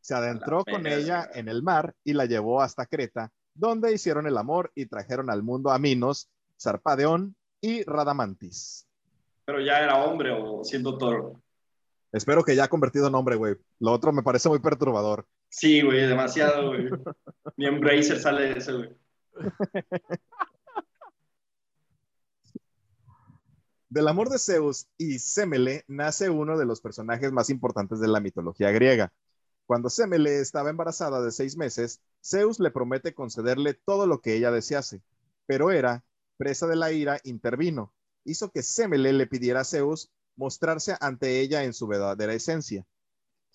Se 0.00 0.14
adentró 0.14 0.64
con 0.64 0.86
ella 0.86 1.30
en 1.32 1.48
el 1.48 1.62
mar 1.62 1.94
y 2.04 2.12
la 2.12 2.26
llevó 2.26 2.60
hasta 2.60 2.84
Creta, 2.84 3.32
donde 3.54 3.94
hicieron 3.94 4.26
el 4.26 4.36
amor 4.36 4.70
y 4.74 4.86
trajeron 4.86 5.30
al 5.30 5.42
mundo 5.42 5.70
a 5.70 5.78
Minos, 5.78 6.28
Sarpadeón 6.56 7.36
y 7.62 7.84
Radamantis. 7.84 8.86
Pero 9.46 9.60
ya 9.60 9.78
era 9.78 10.04
hombre 10.04 10.30
o 10.30 10.62
siendo 10.62 10.98
toro. 10.98 11.40
Espero 12.12 12.44
que 12.44 12.54
ya 12.54 12.64
ha 12.64 12.68
convertido 12.68 13.08
en 13.08 13.14
hombre, 13.14 13.36
güey. 13.36 13.56
Lo 13.80 13.92
otro 13.92 14.12
me 14.12 14.22
parece 14.22 14.48
muy 14.48 14.58
perturbador. 14.58 15.26
Sí, 15.48 15.82
güey, 15.82 16.06
demasiado, 16.06 16.68
güey. 16.68 16.90
Mi 17.56 17.66
Embracer 17.66 18.20
sale 18.20 18.42
de 18.42 18.58
ese, 18.58 18.72
güey. 18.72 18.90
Del 23.94 24.08
amor 24.08 24.28
de 24.28 24.40
Zeus 24.40 24.88
y 24.98 25.20
Semele 25.20 25.84
nace 25.86 26.28
uno 26.28 26.58
de 26.58 26.64
los 26.64 26.80
personajes 26.80 27.30
más 27.30 27.48
importantes 27.48 28.00
de 28.00 28.08
la 28.08 28.18
mitología 28.18 28.72
griega. 28.72 29.12
Cuando 29.66 29.88
Semele 29.88 30.40
estaba 30.40 30.70
embarazada 30.70 31.22
de 31.22 31.30
seis 31.30 31.56
meses, 31.56 32.00
Zeus 32.20 32.58
le 32.58 32.72
promete 32.72 33.14
concederle 33.14 33.74
todo 33.74 34.08
lo 34.08 34.20
que 34.20 34.34
ella 34.34 34.50
desease, 34.50 35.00
pero 35.46 35.70
Hera, 35.70 36.04
presa 36.36 36.66
de 36.66 36.74
la 36.74 36.90
ira, 36.90 37.20
intervino. 37.22 37.94
Hizo 38.24 38.50
que 38.50 38.64
Semele 38.64 39.12
le 39.12 39.28
pidiera 39.28 39.60
a 39.60 39.64
Zeus 39.64 40.10
mostrarse 40.34 40.96
ante 41.00 41.38
ella 41.38 41.62
en 41.62 41.72
su 41.72 41.86
verdadera 41.86 42.34
esencia. 42.34 42.84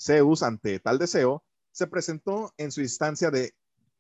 Zeus, 0.02 0.42
ante 0.42 0.80
tal 0.80 1.00
deseo, 1.00 1.44
se 1.74 1.88
presentó 1.88 2.54
en 2.56 2.72
su 2.72 2.80
instancia 2.80 3.30
de 3.30 3.54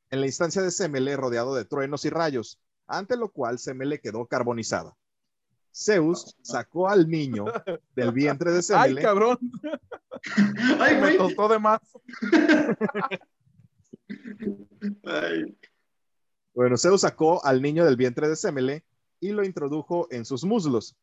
en 0.09 0.21
la 0.21 0.27
instancia 0.27 0.61
de 0.61 0.71
Semele 0.71 1.17
rodeado 1.17 1.53
de 1.53 1.65
truenos 1.65 2.05
y 2.05 2.09
rayos, 2.09 2.61
ante 2.87 3.17
lo 3.17 3.29
cual 3.29 3.59
Semele 3.59 3.99
quedó 3.99 4.25
carbonizada. 4.25 4.95
Zeus 5.73 6.35
sacó 6.41 6.89
al 6.89 7.07
niño 7.07 7.45
del 7.95 8.11
vientre 8.11 8.51
de 8.51 8.61
Semele. 8.63 8.99
¡Ay, 8.99 9.03
cabrón! 9.03 9.37
¡Ay, 10.79 11.01
Me 11.01 11.17
costó 11.17 11.47
de 11.47 11.59
más. 11.59 11.79
Bueno, 16.55 16.77
Zeus 16.77 17.01
sacó 17.01 17.45
al 17.45 17.61
niño 17.61 17.85
del 17.85 17.95
vientre 17.95 18.27
de 18.27 18.35
Semele 18.35 18.83
y 19.19 19.29
lo 19.31 19.45
introdujo 19.45 20.07
en 20.11 20.25
sus 20.25 20.43
muslos. 20.43 20.95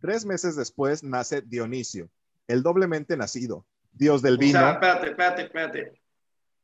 Tres 0.00 0.26
meses 0.26 0.56
después 0.56 1.02
nace 1.02 1.40
Dionisio, 1.40 2.10
el 2.46 2.62
doblemente 2.62 3.16
nacido, 3.16 3.64
dios 3.92 4.22
del 4.22 4.38
vino. 4.38 4.58
espérate, 4.68 5.10
espérate, 5.10 5.42
espérate. 5.42 6.02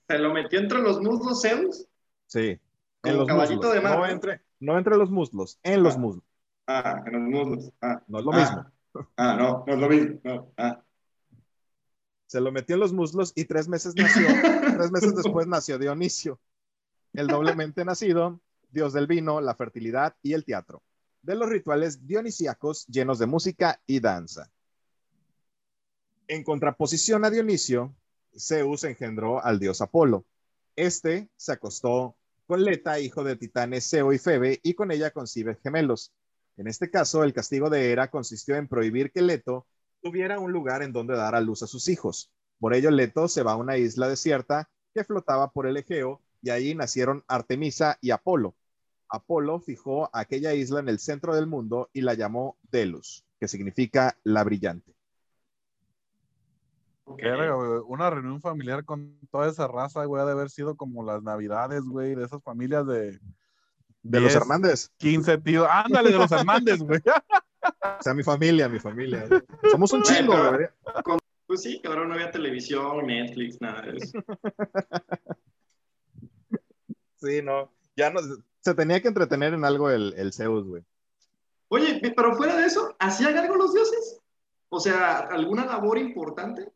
¿Se 0.09 0.19
lo 0.19 0.35
metió 0.35 0.59
entre 0.59 0.81
los 0.81 1.01
muslos 1.01 1.43
Zeus? 1.43 1.87
Sí. 2.27 2.59
En 3.05 3.17
los 3.17 3.29
muslos. 3.29 3.73
De 3.73 3.81
no, 3.81 4.07
entre, 4.07 4.41
no 4.61 4.79
entre 4.79 4.97
los 4.97 5.11
muslos, 5.11 5.59
en 5.63 5.83
los 5.83 5.95
ah. 5.95 5.99
muslos. 5.99 6.25
Ah, 6.67 7.03
en 7.07 7.13
los 7.13 7.23
muslos. 7.23 7.73
Ah. 7.81 8.03
No 8.09 8.19
es 8.19 8.25
lo 8.25 8.33
mismo. 8.33 8.65
Ah, 9.17 9.37
no, 9.37 9.65
no 9.67 9.73
es 9.75 9.79
lo 9.79 9.89
mismo. 9.89 10.53
Ah. 10.57 10.83
Se 12.27 12.41
lo 12.41 12.51
metió 12.51 12.75
en 12.75 12.81
los 12.81 12.93
muslos 12.93 13.33
y 13.35 13.45
tres 13.45 13.69
meses 13.69 13.95
nació, 13.95 14.27
tres 14.79 14.91
meses 14.91 15.15
después 15.15 15.47
nació 15.47 15.79
Dionisio, 15.79 16.41
el 17.13 17.29
doblemente 17.29 17.85
nacido, 17.85 18.41
dios 18.71 18.93
del 18.93 19.07
vino, 19.07 19.41
la 19.41 19.55
fertilidad 19.55 20.17
y 20.23 20.33
el 20.33 20.45
teatro, 20.45 20.83
de 21.23 21.37
los 21.37 21.49
rituales 21.49 22.07
dionisíacos 22.07 22.87
llenos 22.87 23.19
de 23.19 23.27
música 23.27 23.81
y 23.87 24.01
danza. 24.01 24.51
En 26.27 26.43
contraposición 26.43 27.25
a 27.25 27.31
Dionisio, 27.31 27.95
Zeus 28.37 28.85
engendró 28.85 29.45
al 29.45 29.59
dios 29.59 29.81
Apolo. 29.81 30.25
Este 30.75 31.29
se 31.37 31.53
acostó 31.53 32.17
con 32.47 32.65
Leta, 32.65 32.99
hijo 32.99 33.23
de 33.23 33.37
titanes 33.37 33.89
Zeo 33.89 34.13
y 34.13 34.19
Febe, 34.19 34.61
y 34.63 34.75
con 34.75 34.91
ella 34.91 35.11
concibe 35.11 35.59
gemelos. 35.63 36.13
En 36.57 36.67
este 36.69 36.91
caso, 36.91 37.25
el 37.25 37.33
castigo 37.33 37.69
de 37.71 37.91
Hera 37.91 38.11
consistió 38.11 38.57
en 38.57 38.69
prohibir 38.69 39.11
que 39.11 39.23
Leto 39.23 39.67
tuviera 40.03 40.39
un 40.39 40.53
lugar 40.53 40.83
en 40.83 40.93
donde 40.93 41.17
dar 41.17 41.35
a 41.35 41.41
luz 41.41 41.63
a 41.63 41.67
sus 41.67 41.89
hijos. 41.89 42.31
Por 42.61 42.75
ello, 42.75 42.91
Leto 42.91 43.27
se 43.29 43.43
va 43.43 43.53
a 43.53 43.57
una 43.57 43.77
isla 43.77 44.09
desierta 44.09 44.69
que 44.95 45.05
flotaba 45.05 45.51
por 45.51 45.67
el 45.67 45.77
Egeo 45.77 46.23
y 46.43 46.51
allí 46.51 46.75
nacieron 46.75 47.25
Artemisa 47.27 47.99
y 48.01 48.11
Apolo. 48.11 48.55
Apolo 49.09 49.61
fijó 49.61 50.11
aquella 50.13 50.55
isla 50.55 50.81
en 50.81 50.89
el 50.89 50.99
centro 50.99 51.35
del 51.35 51.47
mundo 51.47 51.89
y 51.93 52.03
la 52.03 52.15
llamó 52.15 52.57
Delos, 52.71 53.25
que 53.41 53.49
significa 53.49 54.17
la 54.23 54.45
brillante. 54.45 54.95
Una 57.07 58.11
reunión 58.11 58.41
familiar 58.41 58.85
con 58.85 59.19
toda 59.31 59.49
esa 59.49 59.69
raza, 59.69 60.05
güey, 60.05 60.23
ha 60.23 60.27
de 60.27 60.33
haber 60.33 60.51
sido 60.51 60.77
como 60.77 61.05
las 61.05 61.23
navidades, 61.23 61.83
güey, 61.83 62.15
de 62.15 62.25
esas 62.25 62.43
familias 62.43 62.87
de... 62.87 63.21
De 64.05 64.21
los 64.21 64.35
Hernández. 64.35 64.91
15 64.99 65.39
tíos. 65.39 65.67
Ándale, 65.69 66.13
de 66.13 66.19
los 66.19 66.31
Hernández, 66.31 66.79
güey. 66.81 67.01
O 67.99 68.03
sea, 68.03 68.15
mi 68.15 68.23
familia, 68.23 68.69
mi 68.69 68.79
familia. 68.79 69.27
Somos 69.71 69.93
un 69.93 70.03
chingo, 70.03 70.35
güey. 70.53 70.69
Pues 71.47 71.63
sí, 71.63 71.81
cabrón, 71.83 72.09
no 72.09 72.15
había 72.15 72.31
televisión, 72.31 73.07
Netflix, 73.07 73.61
nada 73.61 73.83
de 73.83 73.97
eso. 73.99 74.19
Sí, 77.17 77.41
no. 77.43 77.71
Ya 77.97 78.11
no, 78.11 78.21
se 78.61 78.75
tenía 78.75 79.01
que 79.01 79.09
entretener 79.09 79.55
en 79.55 79.65
algo 79.65 79.91
el, 79.91 80.15
el 80.19 80.33
Zeus, 80.33 80.67
güey. 80.67 80.85
Oye, 81.69 82.01
pero 82.15 82.37
fuera 82.37 82.57
de 82.57 82.67
eso, 82.67 82.95
¿hacían 82.99 83.37
algo 83.39 83.57
los 83.57 83.73
dioses? 83.73 84.21
O 84.69 84.79
sea, 84.79 85.21
¿alguna 85.21 85.65
labor 85.65 85.97
importante? 85.97 86.71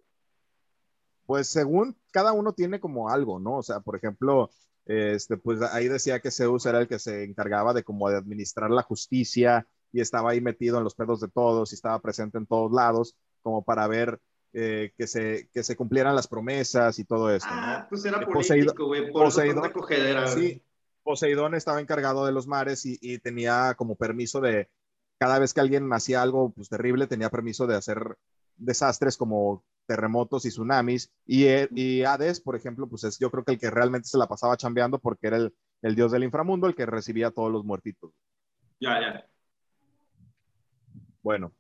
pues 1.29 1.47
según 1.47 1.95
cada 2.11 2.33
uno 2.33 2.55
tiene 2.55 2.81
como 2.81 3.11
algo, 3.11 3.39
¿no? 3.39 3.59
O 3.59 3.63
sea, 3.63 3.81
por 3.81 3.95
ejemplo, 3.95 4.49
este, 4.89 5.37
pues 5.37 5.61
ahí 5.61 5.87
decía 5.87 6.19
que 6.21 6.31
Zeus 6.31 6.65
era 6.65 6.81
el 6.81 6.89
que 6.89 6.99
se 6.99 7.23
encargaba 7.23 7.75
de 7.75 7.85
como 7.85 8.09
de 8.09 8.17
administrar 8.17 8.71
la 8.71 8.83
justicia 8.83 9.67
y 9.93 10.01
estaba 10.01 10.31
ahí 10.31 10.41
metido 10.41 10.79
en 10.79 10.85
los 10.85 10.95
pedos 10.95 11.21
de 11.21 11.29
todos 11.29 11.71
y 11.71 11.75
estaba 11.75 12.01
presente 12.01 12.39
en 12.39 12.47
todos 12.47 12.73
lados, 12.73 13.15
como 13.43 13.63
para 13.63 13.87
ver 13.87 14.19
eh, 14.55 14.93
que, 14.97 15.07
se, 15.07 15.51
que 15.53 15.63
se 15.63 15.77
cumplieran 15.77 16.17
las 16.17 16.27
promesas 16.27 16.99
y 16.99 17.05
todo 17.05 17.31
eso. 17.31 17.47
Ah, 17.51 17.87
pues 17.89 18.03
era 18.07 18.19
político, 18.21 18.87
güey, 18.87 19.13
por 19.13 19.25
Poseidón, 19.25 19.71
Sí, 20.35 20.63
Poseidón 21.03 21.55
estaba 21.55 21.81
encargado 21.81 22.25
de 22.25 22.33
los 22.33 22.47
mares 22.47 22.87
y, 22.87 22.99
y, 23.03 23.19
tenía 23.19 23.75
como 23.77 23.95
permiso 23.95 24.41
de, 24.41 24.71
cada 25.19 25.39
vez 25.39 25.53
que 25.53 25.61
alguien 25.61 25.93
hacía 25.93 26.23
algo 26.23 26.51
pues, 26.53 26.71
terrible, 26.71 27.07
tenía 27.07 27.29
permiso 27.29 27.67
de 27.67 27.77
hacer 27.77 28.17
desastres 28.57 29.19
como 29.19 29.65
terremotos 29.89 30.45
y 30.45 30.51
tsunamis. 30.51 31.11
Y, 31.27 31.45
eh, 31.47 31.69
y, 31.75 32.03
Hades, 32.05 32.41
por 32.41 32.55
ejemplo, 32.55 32.87
pues 32.89 33.05
es 33.05 33.19
yo 33.19 33.31
creo 33.31 33.43
que 33.43 33.53
el 33.53 33.59
que 33.59 33.71
realmente 33.71 34.09
se 34.09 34.19
la 34.19 34.29
pasaba 34.29 34.57
chambeando 34.57 34.99
porque 34.99 35.27
era 35.27 35.39
el, 35.39 35.55
el 35.83 35.95
dios 35.97 36.13
del 36.13 36.25
inframundo, 36.25 36.67
el 36.67 36.77
que 36.77 36.87
recibía 36.87 37.29
a 37.29 37.31
todos 37.31 37.51
los 37.51 37.65
muertitos. 37.65 38.13
Ya, 38.79 39.01
ya. 39.01 39.27
Bueno. 41.23 41.53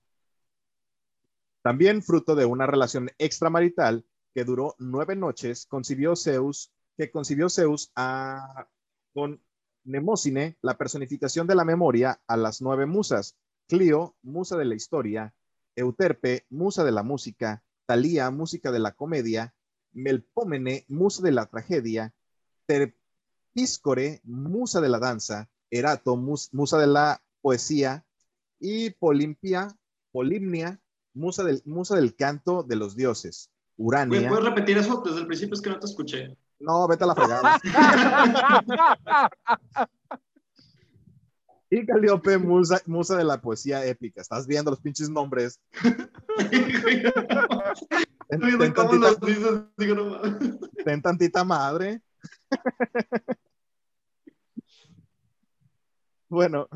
También 1.62 2.02
fruto 2.02 2.36
de 2.36 2.44
una 2.44 2.66
relación 2.66 3.10
extramarital 3.18 4.04
que 4.34 4.44
duró 4.44 4.76
nueve 4.78 5.16
noches, 5.16 5.66
concibió 5.66 6.14
Zeus, 6.14 6.70
que 6.96 7.10
concibió 7.10 7.48
Zeus 7.48 7.90
a, 7.96 8.68
con 9.12 9.42
Nemocine, 9.84 10.56
la 10.62 10.76
personificación 10.76 11.46
de 11.46 11.54
la 11.54 11.64
memoria, 11.64 12.20
a 12.26 12.36
las 12.36 12.62
nueve 12.62 12.86
musas. 12.86 13.36
Clio, 13.66 14.16
musa 14.22 14.56
de 14.56 14.64
la 14.64 14.74
historia, 14.74 15.34
Euterpe, 15.76 16.46
musa 16.50 16.84
de 16.84 16.92
la 16.92 17.02
música, 17.02 17.62
Talía, 17.88 18.30
música 18.30 18.70
de 18.70 18.80
la 18.80 18.92
comedia, 18.92 19.54
Melpómene, 19.92 20.84
musa 20.88 21.22
de 21.22 21.32
la 21.32 21.46
tragedia, 21.46 22.12
Terpíscore, 22.66 24.20
musa 24.24 24.82
de 24.82 24.90
la 24.90 24.98
danza, 24.98 25.48
Erato, 25.70 26.14
musa 26.14 26.76
de 26.76 26.86
la 26.86 27.22
poesía, 27.40 28.04
y 28.60 28.90
Polimpia, 28.90 29.74
Polimnia, 30.12 30.78
musa 31.14 31.44
del, 31.44 31.62
musa 31.64 31.96
del 31.96 32.14
canto 32.14 32.62
de 32.62 32.76
los 32.76 32.94
dioses. 32.94 33.50
Urania. 33.78 34.28
¿Puedes 34.28 34.44
repetir 34.44 34.76
eso 34.76 35.00
desde 35.02 35.20
el 35.20 35.26
principio? 35.26 35.54
Es 35.54 35.62
que 35.62 35.70
no 35.70 35.78
te 35.78 35.86
escuché. 35.86 36.36
No, 36.58 36.86
vete 36.88 37.04
a 37.04 37.06
la 37.06 37.14
fregada. 37.14 37.58
Y 41.70 41.84
Caliope, 41.84 42.38
musa, 42.38 42.80
musa 42.86 43.16
de 43.16 43.24
la 43.24 43.40
poesía 43.40 43.84
épica. 43.84 44.22
Estás 44.22 44.46
viendo 44.46 44.70
los 44.70 44.80
pinches 44.80 45.10
nombres. 45.10 45.60
ten, 48.28 48.40
ten, 48.58 48.72
tantita, 48.72 49.14
ten 50.84 51.02
tantita 51.02 51.44
madre. 51.44 52.00
bueno, 56.28 56.68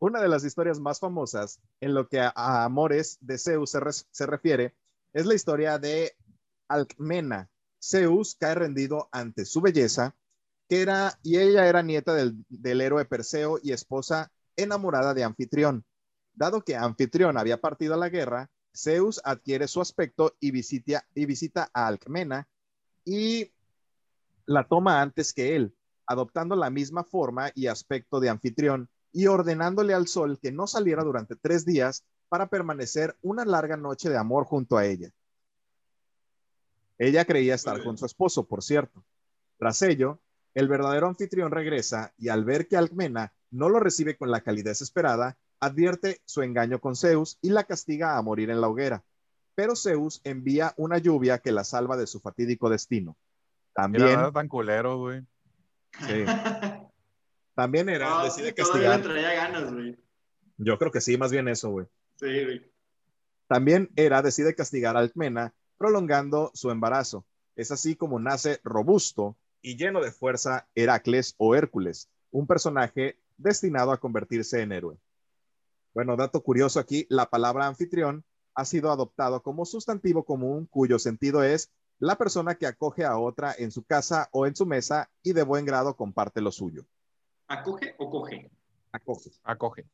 una 0.00 0.20
de 0.20 0.28
las 0.28 0.44
historias 0.44 0.80
más 0.80 0.98
famosas 0.98 1.60
en 1.80 1.94
lo 1.94 2.08
que 2.08 2.18
a, 2.20 2.64
amores 2.64 3.18
de 3.20 3.38
Zeus 3.38 3.70
se, 3.70 3.78
se, 4.10 4.26
refiere 4.26 4.74
es 5.12 5.26
la 5.26 5.34
historia 5.34 5.78
de 5.78 6.16
Alcmena. 6.66 7.48
Zeus 7.80 8.34
cae 8.34 8.56
rendido 8.56 9.08
ante 9.12 9.44
su 9.44 9.60
belleza 9.60 10.16
era, 10.80 11.18
y 11.22 11.38
ella 11.38 11.66
era 11.66 11.82
nieta 11.82 12.14
del, 12.14 12.44
héroe 12.80 13.04
Perseo 13.04 13.58
y 13.62 13.72
esposa 13.72 14.30
enamorada 14.56 15.14
de 15.14 15.24
Anfitrión. 15.24 15.84
Dado 16.34 16.62
que 16.62 16.76
Anfitrión 16.76 17.36
había 17.36 17.60
partido 17.60 17.94
a 17.94 17.98
la 17.98 18.08
guerra, 18.08 18.50
Zeus 18.74 19.20
adquiere 19.24 19.68
su 19.68 19.80
aspecto 19.80 20.34
y 20.40 20.50
visita, 20.50 21.04
y 21.14 21.26
visita 21.26 21.70
a 21.74 21.86
Alcmena 21.86 22.48
y 23.04 23.52
la 24.46 24.66
toma 24.66 25.02
antes 25.02 25.32
que 25.32 25.56
él, 25.56 25.74
adoptando 26.06 26.56
la 26.56 26.70
misma 26.70 27.04
forma 27.04 27.50
y 27.54 27.66
aspecto 27.66 28.20
de 28.20 28.30
Anfitrión 28.30 28.88
y 29.12 29.26
ordenándole 29.26 29.94
al 29.94 30.08
sol 30.08 30.38
que 30.40 30.52
no 30.52 30.66
saliera 30.66 31.04
durante 31.04 31.36
tres 31.36 31.66
días 31.66 32.04
para 32.28 32.48
permanecer 32.48 33.16
una 33.20 33.44
larga 33.44 33.76
noche 33.76 34.08
de 34.08 34.16
amor 34.16 34.46
junto 34.46 34.76
a 34.78 34.86
ella. 34.86 35.10
Ella 36.98 37.24
creía 37.24 37.54
estar 37.54 37.82
con 37.82 37.98
su 37.98 38.06
esposo, 38.06 38.46
por 38.46 38.62
cierto. 38.62 39.04
Tras 39.58 39.82
ello, 39.82 40.20
el 40.54 40.68
verdadero 40.68 41.08
anfitrión 41.08 41.50
regresa 41.50 42.12
y 42.18 42.28
al 42.28 42.44
ver 42.44 42.68
que 42.68 42.76
Alcmena 42.76 43.32
no 43.50 43.68
lo 43.68 43.80
recibe 43.80 44.16
con 44.16 44.30
la 44.30 44.40
calidez 44.40 44.80
esperada, 44.82 45.36
advierte 45.60 46.20
su 46.24 46.42
engaño 46.42 46.80
con 46.80 46.96
Zeus 46.96 47.38
y 47.40 47.50
la 47.50 47.64
castiga 47.64 48.16
a 48.16 48.22
morir 48.22 48.50
en 48.50 48.60
la 48.60 48.68
hoguera. 48.68 49.02
Pero 49.54 49.76
Zeus 49.76 50.20
envía 50.24 50.74
una 50.76 50.98
lluvia 50.98 51.38
que 51.38 51.52
la 51.52 51.64
salva 51.64 51.96
de 51.96 52.06
su 52.06 52.20
fatídico 52.20 52.70
destino. 52.70 53.16
También. 53.74 54.08
Era 54.08 54.32
tan 54.32 54.48
culero, 54.48 54.98
güey. 54.98 55.22
Sí. 56.00 56.24
También 57.54 57.88
era. 57.88 58.24
decide 58.24 58.54
castigar. 58.54 59.02
Yo 60.56 60.78
creo 60.78 60.90
que 60.90 61.00
sí, 61.00 61.16
más 61.18 61.30
bien 61.30 61.48
eso, 61.48 61.70
güey. 61.70 61.86
Sí, 62.16 62.44
güey. 62.44 62.72
También 63.46 63.90
era 63.96 64.22
decide 64.22 64.54
castigar 64.54 64.96
a 64.96 65.00
Alcmena, 65.00 65.52
prolongando 65.76 66.50
su 66.54 66.70
embarazo. 66.70 67.26
Es 67.54 67.70
así 67.70 67.96
como 67.96 68.18
nace 68.18 68.60
robusto 68.64 69.36
y 69.62 69.76
lleno 69.76 70.00
de 70.00 70.12
fuerza 70.12 70.68
Heracles 70.74 71.34
o 71.38 71.54
Hércules, 71.54 72.10
un 72.30 72.46
personaje 72.46 73.18
destinado 73.36 73.92
a 73.92 74.00
convertirse 74.00 74.60
en 74.60 74.72
héroe. 74.72 74.98
Bueno, 75.94 76.16
dato 76.16 76.42
curioso 76.42 76.80
aquí, 76.80 77.06
la 77.08 77.30
palabra 77.30 77.66
anfitrión 77.66 78.24
ha 78.54 78.64
sido 78.64 78.90
adoptado 78.90 79.42
como 79.42 79.64
sustantivo 79.64 80.24
común 80.24 80.66
cuyo 80.66 80.98
sentido 80.98 81.42
es 81.42 81.70
la 81.98 82.16
persona 82.16 82.56
que 82.56 82.66
acoge 82.66 83.04
a 83.04 83.16
otra 83.16 83.54
en 83.56 83.70
su 83.70 83.84
casa 83.84 84.28
o 84.32 84.46
en 84.46 84.56
su 84.56 84.66
mesa 84.66 85.10
y 85.22 85.32
de 85.32 85.44
buen 85.44 85.64
grado 85.64 85.96
comparte 85.96 86.40
lo 86.40 86.50
suyo. 86.50 86.84
¿Acoge 87.46 87.94
o 87.98 88.10
coge? 88.10 88.50
Acoge. 88.90 89.30
Acoge. 89.44 89.86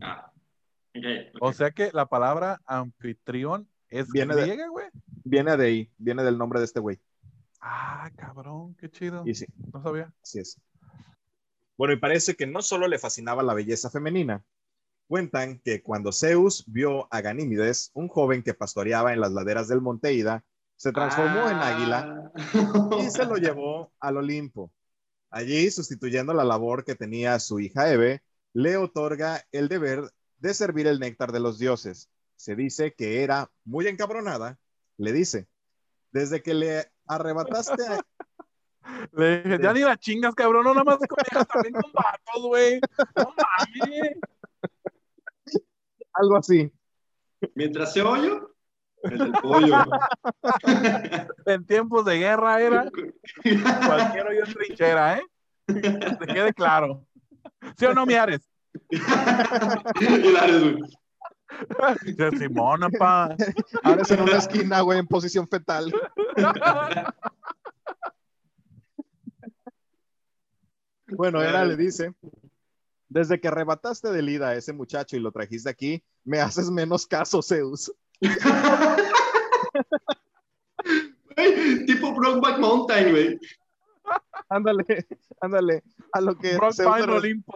Ah. 0.00 0.32
O 1.40 1.52
sea 1.52 1.70
que 1.70 1.90
la 1.92 2.06
palabra 2.06 2.60
anfitrión 2.66 3.68
es 3.88 4.10
viene 4.10 4.34
griega, 4.34 4.68
güey. 4.68 4.86
Viene 5.24 5.56
de 5.56 5.66
ahí, 5.66 5.90
viene 5.98 6.22
del 6.24 6.38
nombre 6.38 6.60
de 6.60 6.64
este 6.64 6.80
güey. 6.80 6.98
Ah, 7.60 8.10
cabrón, 8.16 8.74
qué 8.76 8.90
chido. 8.90 9.22
Y 9.26 9.34
sí. 9.34 9.46
No 9.72 9.82
sabía. 9.82 10.12
Así 10.22 10.38
es. 10.40 10.58
Bueno, 11.76 11.94
y 11.94 11.98
parece 11.98 12.34
que 12.34 12.46
no 12.46 12.62
solo 12.62 12.88
le 12.88 12.98
fascinaba 12.98 13.42
la 13.42 13.54
belleza 13.54 13.90
femenina. 13.90 14.44
Cuentan 15.08 15.58
que 15.58 15.82
cuando 15.82 16.12
Zeus 16.12 16.64
vio 16.66 17.12
a 17.12 17.20
Ganímides, 17.20 17.90
un 17.94 18.08
joven 18.08 18.42
que 18.42 18.54
pastoreaba 18.54 19.12
en 19.12 19.20
las 19.20 19.32
laderas 19.32 19.66
del 19.68 19.80
Monte 19.80 20.12
Ida, 20.12 20.44
se 20.76 20.92
transformó 20.92 21.48
en 21.50 21.56
águila 21.56 22.30
Ah. 22.34 22.90
y 23.00 23.10
se 23.10 23.24
lo 23.26 23.36
llevó 23.36 23.92
al 23.98 24.16
Olimpo. 24.18 24.72
Allí, 25.30 25.70
sustituyendo 25.70 26.32
la 26.32 26.44
labor 26.44 26.84
que 26.84 26.94
tenía 26.94 27.38
su 27.40 27.60
hija 27.60 27.90
Eve, 27.92 28.22
le 28.52 28.76
otorga 28.76 29.44
el 29.52 29.68
deber 29.68 30.10
de 30.38 30.54
servir 30.54 30.86
el 30.86 30.98
néctar 31.00 31.32
de 31.32 31.40
los 31.40 31.58
dioses. 31.58 32.08
Se 32.36 32.56
dice 32.56 32.94
que 32.94 33.22
era 33.22 33.50
muy 33.64 33.86
encabronada. 33.88 34.58
Le 34.96 35.12
dice, 35.12 35.48
desde 36.12 36.42
que 36.42 36.54
le 36.54 36.89
arrebataste 37.06 37.82
a... 37.86 38.00
Le 39.12 39.42
dije, 39.42 39.58
ya 39.62 39.72
ni 39.72 39.80
la 39.80 39.96
chingas, 39.96 40.34
cabrón, 40.34 40.64
no 40.64 40.74
nada 40.74 40.84
más 40.84 40.98
con 40.98 41.46
también 41.46 41.74
con 41.74 41.92
vatos, 41.92 42.42
güey. 42.42 42.80
No 43.16 43.34
mames. 43.36 44.16
algo 46.12 46.36
así. 46.36 46.72
Mientras 47.54 47.92
se 47.92 48.02
oyo, 48.02 48.54
el 49.02 49.18
del 49.18 49.32
pollo. 49.32 49.76
En 51.46 51.66
tiempos 51.66 52.04
de 52.04 52.18
guerra 52.18 52.60
era 52.60 52.90
cualquier 53.86 54.26
hoyo 54.26 54.44
en 54.44 54.52
trinchera, 54.52 55.18
¿eh? 55.18 55.22
Que 55.66 55.80
te 55.80 56.26
quede 56.26 56.52
claro. 56.52 57.04
¿Sí 57.76 57.86
o 57.86 57.94
no, 57.94 58.06
Miares? 58.06 58.40
la 58.90 60.46
güey. 60.46 60.99
De 62.04 62.30
Simona, 62.38 62.88
pa. 62.90 63.36
Ahora 63.82 64.02
es 64.02 64.10
en 64.10 64.20
una 64.22 64.36
esquina, 64.38 64.80
güey, 64.80 64.98
en 64.98 65.06
posición 65.06 65.48
fetal. 65.48 65.92
Bueno, 71.12 71.42
era 71.42 71.64
le 71.64 71.76
dice, 71.76 72.14
desde 73.08 73.40
que 73.40 73.48
arrebataste 73.48 74.10
de 74.12 74.22
Lida 74.22 74.50
a 74.50 74.54
ese 74.54 74.72
muchacho 74.72 75.16
y 75.16 75.20
lo 75.20 75.32
trajiste 75.32 75.68
aquí, 75.68 76.04
me 76.24 76.40
haces 76.40 76.70
menos 76.70 77.04
caso, 77.06 77.42
Zeus. 77.42 77.92
Tipo 81.86 82.14
Brokeback 82.14 82.58
Mountain, 82.58 83.10
güey. 83.10 83.40
Ándale, 84.48 84.84
ándale, 85.40 85.82
a 86.12 86.20
lo 86.20 86.36
que 86.36 86.56
Brock 86.56 86.74
Zeus 86.74 86.94
Pine 86.94 87.06
le- 87.08 87.12
Olimpo. 87.12 87.54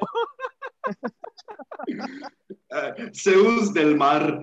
Zeus 3.15 3.73
del 3.73 3.97
mar. 3.97 4.41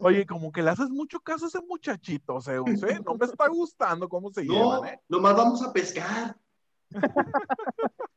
Oye, 0.00 0.26
como 0.26 0.50
que 0.50 0.62
le 0.62 0.70
haces 0.70 0.90
mucho 0.90 1.20
caso 1.20 1.44
a 1.44 1.48
ese 1.48 1.60
muchachito, 1.60 2.40
Zeus, 2.40 2.82
¿eh? 2.82 3.00
No 3.04 3.14
me 3.14 3.26
está 3.26 3.48
gustando 3.48 4.08
cómo 4.08 4.32
se 4.32 4.44
No, 4.44 4.54
llevan, 4.54 4.94
¿eh? 4.94 5.00
nomás 5.08 5.36
vamos 5.36 5.62
a 5.62 5.72
pescar. 5.72 6.36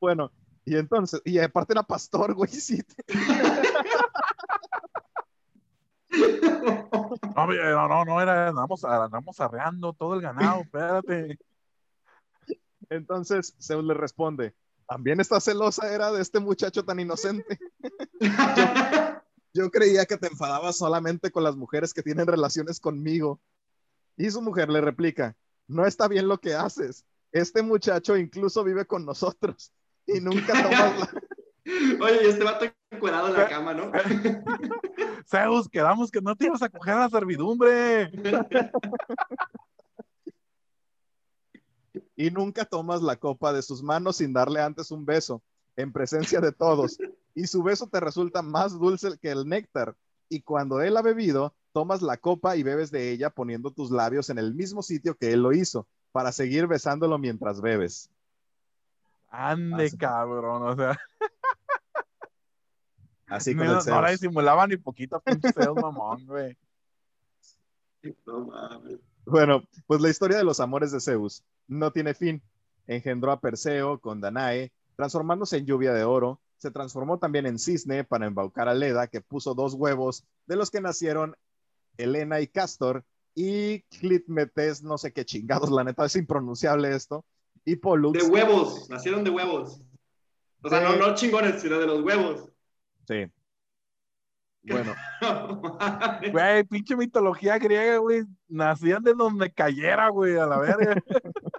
Bueno, 0.00 0.32
y 0.64 0.76
entonces, 0.76 1.22
y 1.24 1.38
aparte 1.38 1.74
era 1.74 1.84
pastor, 1.84 2.34
güey, 2.34 2.50
sí. 2.50 2.82
No, 7.34 7.46
no, 7.46 7.88
no, 7.88 8.04
no 8.04 8.20
era, 8.20 8.48
andamos, 8.48 8.84
andamos 8.84 9.40
arreando 9.40 9.92
todo 9.92 10.14
el 10.14 10.20
ganado, 10.20 10.62
espérate. 10.62 11.38
Entonces 12.90 13.56
Zeus 13.60 13.84
le 13.84 13.94
responde, 13.94 14.54
también 14.92 15.20
esta 15.20 15.40
celosa 15.40 15.90
era 15.90 16.12
de 16.12 16.20
este 16.20 16.38
muchacho 16.38 16.84
tan 16.84 17.00
inocente. 17.00 17.58
Yo 19.54 19.70
creía 19.70 20.04
que 20.04 20.18
te 20.18 20.26
enfadabas 20.26 20.76
solamente 20.76 21.30
con 21.30 21.44
las 21.44 21.56
mujeres 21.56 21.94
que 21.94 22.02
tienen 22.02 22.26
relaciones 22.26 22.78
conmigo. 22.78 23.40
Y 24.18 24.30
su 24.30 24.42
mujer 24.42 24.68
le 24.68 24.82
replica, 24.82 25.34
no 25.66 25.86
está 25.86 26.08
bien 26.08 26.28
lo 26.28 26.38
que 26.38 26.52
haces. 26.52 27.06
Este 27.30 27.62
muchacho 27.62 28.18
incluso 28.18 28.62
vive 28.64 28.84
con 28.84 29.06
nosotros 29.06 29.72
y 30.06 30.20
nunca 30.20 30.62
tomas 30.62 30.98
la... 31.00 31.22
Oye, 32.04 32.24
y 32.24 32.28
este 32.28 32.44
vato 32.44 32.66
encuerado 32.90 33.28
en 33.28 33.32
la 33.34 33.48
cama, 33.48 33.72
¿no? 33.72 33.92
Zeus, 35.26 35.70
quedamos 35.70 36.10
que 36.10 36.20
no 36.20 36.36
te 36.36 36.46
ibas 36.46 36.60
a 36.60 36.68
coger 36.68 36.94
a 36.94 37.00
la 37.00 37.08
servidumbre. 37.08 38.10
Y 42.16 42.30
nunca 42.30 42.64
tomas 42.64 43.02
la 43.02 43.16
copa 43.16 43.52
de 43.52 43.62
sus 43.62 43.82
manos 43.82 44.16
sin 44.16 44.32
darle 44.32 44.60
antes 44.60 44.90
un 44.90 45.04
beso 45.04 45.42
en 45.76 45.92
presencia 45.92 46.40
de 46.40 46.52
todos. 46.52 46.98
Y 47.34 47.46
su 47.46 47.62
beso 47.62 47.86
te 47.86 47.98
resulta 47.98 48.42
más 48.42 48.78
dulce 48.78 49.16
que 49.18 49.30
el 49.30 49.48
néctar. 49.48 49.96
Y 50.28 50.42
cuando 50.42 50.82
él 50.82 50.98
ha 50.98 51.00
bebido, 51.00 51.54
tomas 51.72 52.02
la 52.02 52.18
copa 52.18 52.56
y 52.56 52.62
bebes 52.62 52.90
de 52.90 53.10
ella 53.10 53.30
poniendo 53.30 53.70
tus 53.70 53.90
labios 53.90 54.28
en 54.28 54.36
el 54.36 54.54
mismo 54.54 54.82
sitio 54.82 55.16
que 55.16 55.32
él 55.32 55.40
lo 55.40 55.54
hizo, 55.54 55.86
para 56.12 56.30
seguir 56.30 56.66
besándolo 56.66 57.16
mientras 57.16 57.62
bebes. 57.62 58.10
Ande, 59.30 59.86
Así. 59.86 59.96
cabrón, 59.96 60.62
o 60.62 60.76
sea, 60.76 61.00
Así 63.28 63.54
no, 63.54 63.62
el 63.62 63.86
no 63.86 64.02
la 64.02 64.10
disimulaba 64.10 64.66
ni 64.66 64.76
poquito, 64.76 65.18
pinche 65.20 65.50
mamón, 65.74 66.26
güey. 66.26 66.56
No 68.26 68.40
mames. 68.46 68.98
Bueno, 69.24 69.62
pues 69.86 70.00
la 70.00 70.10
historia 70.10 70.36
de 70.36 70.44
los 70.44 70.60
amores 70.60 70.92
de 70.92 71.00
Zeus 71.00 71.44
no 71.68 71.92
tiene 71.92 72.14
fin. 72.14 72.42
Engendró 72.86 73.32
a 73.32 73.40
Perseo 73.40 74.00
con 74.00 74.20
Danae, 74.20 74.72
transformándose 74.96 75.56
en 75.58 75.66
lluvia 75.66 75.92
de 75.92 76.04
oro. 76.04 76.40
Se 76.56 76.70
transformó 76.70 77.18
también 77.18 77.46
en 77.46 77.58
cisne 77.58 78.04
para 78.04 78.26
embaucar 78.26 78.68
a 78.68 78.74
Leda, 78.74 79.06
que 79.06 79.20
puso 79.20 79.54
dos 79.54 79.74
huevos, 79.74 80.24
de 80.46 80.56
los 80.56 80.70
que 80.70 80.80
nacieron 80.80 81.36
Helena 81.96 82.40
y 82.40 82.46
Castor, 82.46 83.04
y 83.34 83.80
Clitmetes, 83.82 84.82
no 84.82 84.98
sé 84.98 85.12
qué 85.12 85.24
chingados, 85.24 85.70
la 85.70 85.84
neta 85.84 86.04
es 86.04 86.16
impronunciable 86.16 86.94
esto, 86.94 87.24
y 87.64 87.76
Pollux. 87.76 88.18
De 88.18 88.28
huevos, 88.28 88.88
nacieron 88.90 89.24
de 89.24 89.30
huevos. 89.30 89.80
O 90.62 90.68
sea, 90.68 90.80
no, 90.80 90.96
no 90.96 91.14
chingones, 91.14 91.60
sino 91.60 91.78
de 91.78 91.86
los 91.86 92.02
huevos. 92.02 92.48
Sí. 93.08 93.26
Bueno, 94.64 94.94
Güey, 96.32 96.64
pinche 96.64 96.96
mitología 96.96 97.58
griega, 97.58 97.98
güey. 97.98 98.24
Nacían 98.48 99.02
de 99.02 99.14
donde 99.14 99.52
cayera, 99.52 100.08
güey, 100.08 100.36
a 100.36 100.46
la 100.46 100.58
verga. 100.58 101.02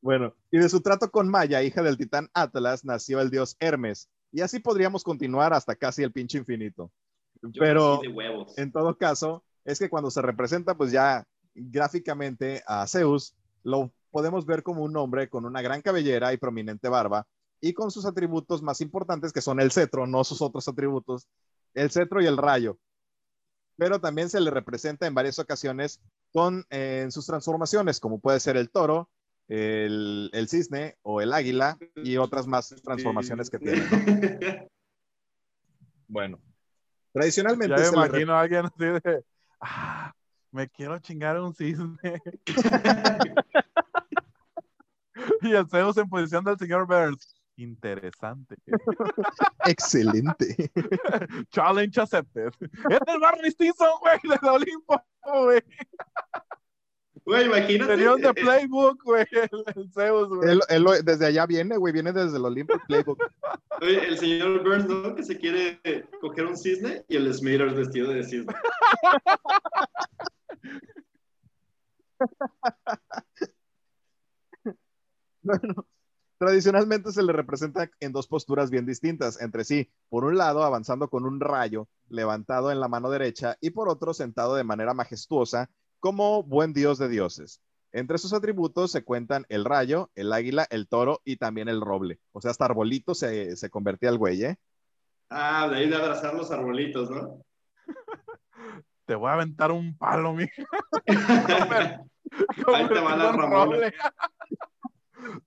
bueno, 0.00 0.34
y 0.50 0.58
de 0.58 0.68
su 0.68 0.80
trato 0.80 1.10
con 1.10 1.28
Maya, 1.28 1.62
hija 1.62 1.82
del 1.82 1.98
titán 1.98 2.28
Atlas, 2.32 2.84
nació 2.84 3.20
el 3.20 3.30
dios 3.30 3.56
Hermes. 3.60 4.08
Y 4.30 4.40
así 4.40 4.60
podríamos 4.60 5.04
continuar 5.04 5.52
hasta 5.52 5.76
casi 5.76 6.02
el 6.02 6.12
pinche 6.12 6.38
infinito. 6.38 6.90
Yo 7.42 7.60
Pero 7.60 7.94
nací 7.96 8.06
de 8.06 8.12
huevos. 8.12 8.56
en 8.56 8.72
todo 8.72 8.96
caso, 8.96 9.44
es 9.64 9.78
que 9.78 9.90
cuando 9.90 10.10
se 10.10 10.22
representa, 10.22 10.74
pues 10.74 10.90
ya 10.90 11.26
gráficamente 11.54 12.62
a 12.66 12.86
Zeus, 12.86 13.34
lo 13.62 13.92
podemos 14.10 14.46
ver 14.46 14.62
como 14.62 14.82
un 14.82 14.96
hombre 14.96 15.28
con 15.28 15.44
una 15.44 15.60
gran 15.60 15.82
cabellera 15.82 16.32
y 16.32 16.38
prominente 16.38 16.88
barba, 16.88 17.26
y 17.62 17.72
con 17.72 17.90
sus 17.92 18.04
atributos 18.04 18.60
más 18.60 18.80
importantes, 18.80 19.32
que 19.32 19.40
son 19.40 19.60
el 19.60 19.70
cetro, 19.70 20.06
no 20.06 20.24
sus 20.24 20.42
otros 20.42 20.66
atributos, 20.66 21.28
el 21.74 21.90
cetro 21.90 22.20
y 22.20 22.26
el 22.26 22.36
rayo. 22.36 22.76
Pero 23.76 24.00
también 24.00 24.28
se 24.28 24.40
le 24.40 24.50
representa 24.50 25.06
en 25.06 25.14
varias 25.14 25.38
ocasiones 25.38 26.02
con 26.32 26.66
eh, 26.70 27.02
en 27.04 27.12
sus 27.12 27.24
transformaciones, 27.24 28.00
como 28.00 28.18
puede 28.18 28.40
ser 28.40 28.56
el 28.56 28.68
toro, 28.68 29.08
el, 29.46 30.28
el 30.32 30.48
cisne 30.48 30.96
o 31.02 31.20
el 31.20 31.32
águila 31.32 31.78
y 31.94 32.16
otras 32.16 32.48
más 32.48 32.74
transformaciones 32.82 33.48
que 33.48 33.58
tiene. 33.60 33.80
¿no? 33.80 34.68
Bueno, 36.08 36.40
tradicionalmente 37.12 37.80
Ya 37.80 37.92
me 37.92 37.96
imagino 38.06 38.34
a 38.34 38.40
alguien 38.40 38.66
así 38.66 38.84
de, 38.84 39.24
ah, 39.60 40.12
me 40.50 40.68
quiero 40.68 40.98
chingar 40.98 41.40
un 41.40 41.54
cisne. 41.54 42.20
y 45.42 45.52
el 45.52 45.68
Zeus 45.68 45.96
en 45.96 46.08
posición 46.08 46.44
del 46.44 46.58
señor 46.58 46.88
Burns. 46.88 47.41
Interesante. 47.56 48.56
excelente. 49.66 50.70
Challenge 51.50 52.00
accepted. 52.00 52.48
Es 52.60 53.00
el 53.06 53.20
Barney 53.20 53.50
Stinson, 53.50 53.88
güey, 54.00 54.18
del 54.24 54.48
Olimpo, 54.48 55.00
güey. 55.44 55.62
Güey, 57.24 57.46
imagínate. 57.46 57.92
Tenía 57.92 58.14
un 58.14 58.20
de 58.20 58.34
playbook, 58.34 59.00
güey, 59.04 59.24
el, 59.30 59.48
el 59.76 59.92
Zeus, 59.92 60.28
güey. 60.28 60.50
Él- 60.50 60.60
él 60.68 60.82
lo- 60.82 61.00
desde 61.02 61.26
allá 61.26 61.46
viene, 61.46 61.76
güey, 61.76 61.92
viene 61.92 62.12
desde 62.12 62.36
el 62.36 62.44
Olympic 62.44 62.84
Playbook. 62.88 63.22
Oye, 63.80 64.08
el 64.08 64.18
señor 64.18 64.60
Burns, 64.64 64.88
¿no? 64.88 65.14
Que 65.14 65.22
se 65.22 65.38
quiere 65.38 65.80
coger 66.20 66.46
un 66.46 66.56
cisne 66.56 67.04
y 67.08 67.16
el 67.16 67.32
Smithers 67.32 67.76
vestido 67.76 68.10
de 68.10 68.24
cisne. 68.24 68.52
bueno, 75.42 75.86
tradicionalmente 76.42 77.12
se 77.12 77.22
le 77.22 77.32
representa 77.32 77.88
en 78.00 78.10
dos 78.10 78.26
posturas 78.26 78.68
bien 78.68 78.84
distintas 78.84 79.40
entre 79.40 79.62
sí. 79.62 79.92
Por 80.08 80.24
un 80.24 80.36
lado, 80.36 80.64
avanzando 80.64 81.08
con 81.08 81.24
un 81.24 81.38
rayo 81.38 81.86
levantado 82.08 82.72
en 82.72 82.80
la 82.80 82.88
mano 82.88 83.10
derecha 83.10 83.56
y 83.60 83.70
por 83.70 83.88
otro, 83.88 84.12
sentado 84.12 84.56
de 84.56 84.64
manera 84.64 84.92
majestuosa 84.92 85.70
como 86.00 86.42
buen 86.42 86.72
dios 86.72 86.98
de 86.98 87.08
dioses. 87.08 87.60
Entre 87.92 88.18
sus 88.18 88.32
atributos 88.32 88.90
se 88.90 89.04
cuentan 89.04 89.46
el 89.50 89.64
rayo, 89.64 90.10
el 90.16 90.32
águila, 90.32 90.66
el 90.70 90.88
toro 90.88 91.20
y 91.24 91.36
también 91.36 91.68
el 91.68 91.80
roble. 91.80 92.18
O 92.32 92.40
sea, 92.40 92.50
hasta 92.50 92.64
arbolito 92.64 93.14
se, 93.14 93.56
se 93.56 93.70
convertía 93.70 94.08
el 94.08 94.18
güey, 94.18 94.42
¿eh? 94.42 94.56
Ah, 95.30 95.68
de 95.68 95.76
ahí 95.76 95.88
de 95.88 95.94
abrazar 95.94 96.34
los 96.34 96.50
arbolitos, 96.50 97.08
¿no? 97.08 97.40
Te 99.06 99.14
voy 99.14 99.30
a 99.30 99.34
aventar 99.34 99.70
un 99.70 99.96
palo, 99.96 100.32
mija. 100.32 100.64
ahí 102.74 102.88
te 102.88 103.00
va 103.00 103.16
la 103.16 103.32
roble. 103.32 103.92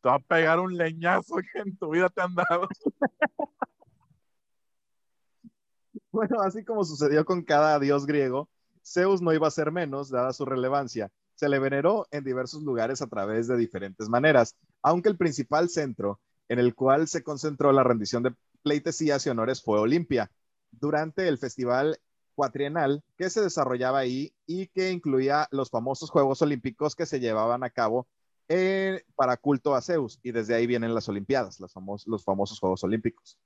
Te 0.02 0.10
va 0.10 0.16
a 0.16 0.20
pegar 0.20 0.60
un 0.60 0.76
leñazo 0.76 1.36
que 1.36 1.60
en 1.60 1.78
tu 1.78 1.92
vida 1.92 2.10
te 2.10 2.22
han 2.22 2.36
dado. 2.36 2.68
Bueno, 6.12 6.40
así 6.40 6.64
como 6.64 6.86
sucedió 6.86 7.26
con 7.26 7.44
cada 7.44 7.78
dios 7.78 8.06
griego, 8.06 8.48
Zeus 8.82 9.22
no 9.22 9.34
iba 9.34 9.50
a 9.50 9.52
ser 9.52 9.74
menos, 9.74 10.10
dada 10.10 10.32
su 10.32 10.46
relevancia 10.46 11.12
se 11.36 11.50
le 11.50 11.60
veneró 11.60 12.08
en 12.12 12.24
diversos 12.24 12.64
lugares 12.64 13.02
a 13.02 13.08
través 13.08 13.48
de 13.48 13.58
diferentes 13.58 14.10
maneras, 14.10 14.56
aunque 14.82 15.10
el 15.10 15.18
principal 15.18 15.70
centro 15.70 16.20
en 16.48 16.60
el 16.60 16.74
cual 16.74 17.08
se 17.08 17.24
concentró 17.24 17.72
la 17.72 17.84
rendición 17.84 18.24
de 18.24 18.34
pleitesías 18.64 19.26
y 19.26 19.30
honores 19.30 19.62
fue 19.62 19.80
Olimpia, 19.80 20.32
durante 20.72 21.28
el 21.28 21.38
festival 21.38 22.00
cuatrienal 22.36 23.04
que 23.18 23.30
se 23.30 23.42
desarrollaba 23.42 24.00
ahí 24.00 24.34
y 24.46 24.68
que 24.68 24.92
incluía 24.92 25.48
los 25.52 25.70
famosos 25.70 26.10
Juegos 26.10 26.42
Olímpicos 26.42 26.96
que 26.96 27.06
se 27.06 27.20
llevaban 27.20 27.64
a 27.64 27.70
cabo 27.70 28.08
eh, 28.48 29.04
para 29.16 29.38
culto 29.38 29.76
a 29.76 29.82
Zeus, 29.82 30.20
y 30.24 30.32
desde 30.32 30.56
ahí 30.56 30.68
vienen 30.68 30.94
las 30.94 31.10
Olimpiadas, 31.10 31.60
los, 31.60 31.74
los 32.08 32.24
famosos 32.24 32.60
Juegos 32.60 32.84
Olímpicos. 32.84 33.38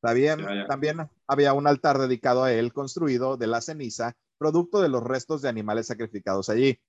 También, 0.00 0.40
también 0.68 1.08
había 1.28 1.52
un 1.52 1.66
altar 1.66 1.98
dedicado 1.98 2.42
a 2.42 2.52
él 2.52 2.72
construido 2.72 3.36
de 3.36 3.46
la 3.46 3.60
ceniza, 3.60 4.16
producto 4.36 4.80
de 4.80 4.88
los 4.88 5.02
restos 5.02 5.42
de 5.42 5.48
animales 5.48 5.86
sacrificados 5.86 6.48
allí 6.48 6.80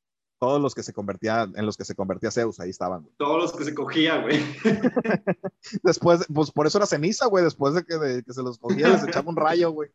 todos 0.43 0.61
los 0.61 0.75
que 0.75 0.83
se 0.83 0.91
convertían, 0.91 1.53
en 1.55 1.65
los 1.65 1.77
que 1.77 1.85
se 1.85 1.95
convertía 1.95 2.29
Zeus, 2.29 2.59
ahí 2.59 2.69
estaban. 2.69 3.07
Todos 3.15 3.41
los 3.41 3.53
que 3.55 3.63
se 3.63 3.73
cogía, 3.73 4.17
güey. 4.17 4.43
Después, 5.83 6.25
pues 6.33 6.51
por 6.51 6.67
eso 6.67 6.79
era 6.79 6.85
ceniza, 6.85 7.27
güey, 7.27 7.45
después 7.45 7.73
de 7.75 7.85
que, 7.85 8.21
se 8.27 8.43
los 8.43 8.57
cogía, 8.59 8.89
les 8.89 9.07
echaba 9.07 9.29
un 9.29 9.37
rayo, 9.37 9.71
güey. 9.71 9.89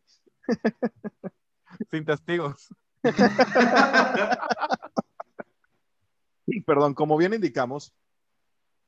Sin 1.91 2.03
testigos. 2.03 2.73
Perdón, 6.65 6.93
como 6.93 7.17
bien 7.17 7.33
indicamos, 7.33 7.93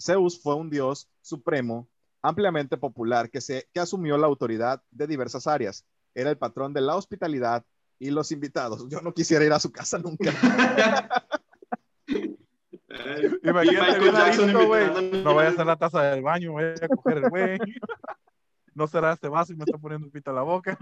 Zeus 0.02 0.42
fue 0.42 0.56
un 0.56 0.70
dios 0.70 1.10
supremo, 1.22 1.88
ampliamente 2.22 2.78
popular, 2.78 3.30
que, 3.30 3.42
se, 3.42 3.68
que 3.74 3.80
asumió 3.80 4.18
la 4.18 4.28
autoridad 4.28 4.82
de 4.92 5.08
diversas 5.08 5.48
áreas. 5.48 5.86
Era 6.14 6.30
el 6.30 6.38
patrón 6.38 6.74
de 6.74 6.82
la 6.82 6.96
hospitalidad 6.96 7.66
y 8.00 8.10
los 8.10 8.32
invitados. 8.32 8.88
Yo 8.90 9.02
no 9.02 9.14
quisiera 9.14 9.46
ir 9.46 9.54
a 9.54 9.60
su 9.60 9.72
casa 9.72 10.00
nunca. 10.00 10.32
Imagínate, 13.44 14.66
güey. 14.66 15.24
No 15.24 15.36
vaya 15.36 15.50
a 15.50 15.52
hacer 15.52 15.66
la 15.66 15.78
taza 15.78 16.04
del 16.04 16.22
baño, 16.22 16.54
voy 16.54 16.64
a 16.64 16.88
coger 16.88 17.18
el 17.20 17.30
güey. 17.30 17.58
No 18.74 18.88
será 18.88 19.14
este 19.14 19.28
vaso 19.28 19.54
y 19.54 19.56
me 19.56 19.66
está 19.66 19.78
poniendo 19.78 20.08
un 20.08 20.12
pito 20.12 20.32
a 20.32 20.34
la 20.34 20.42
boca. 20.42 20.78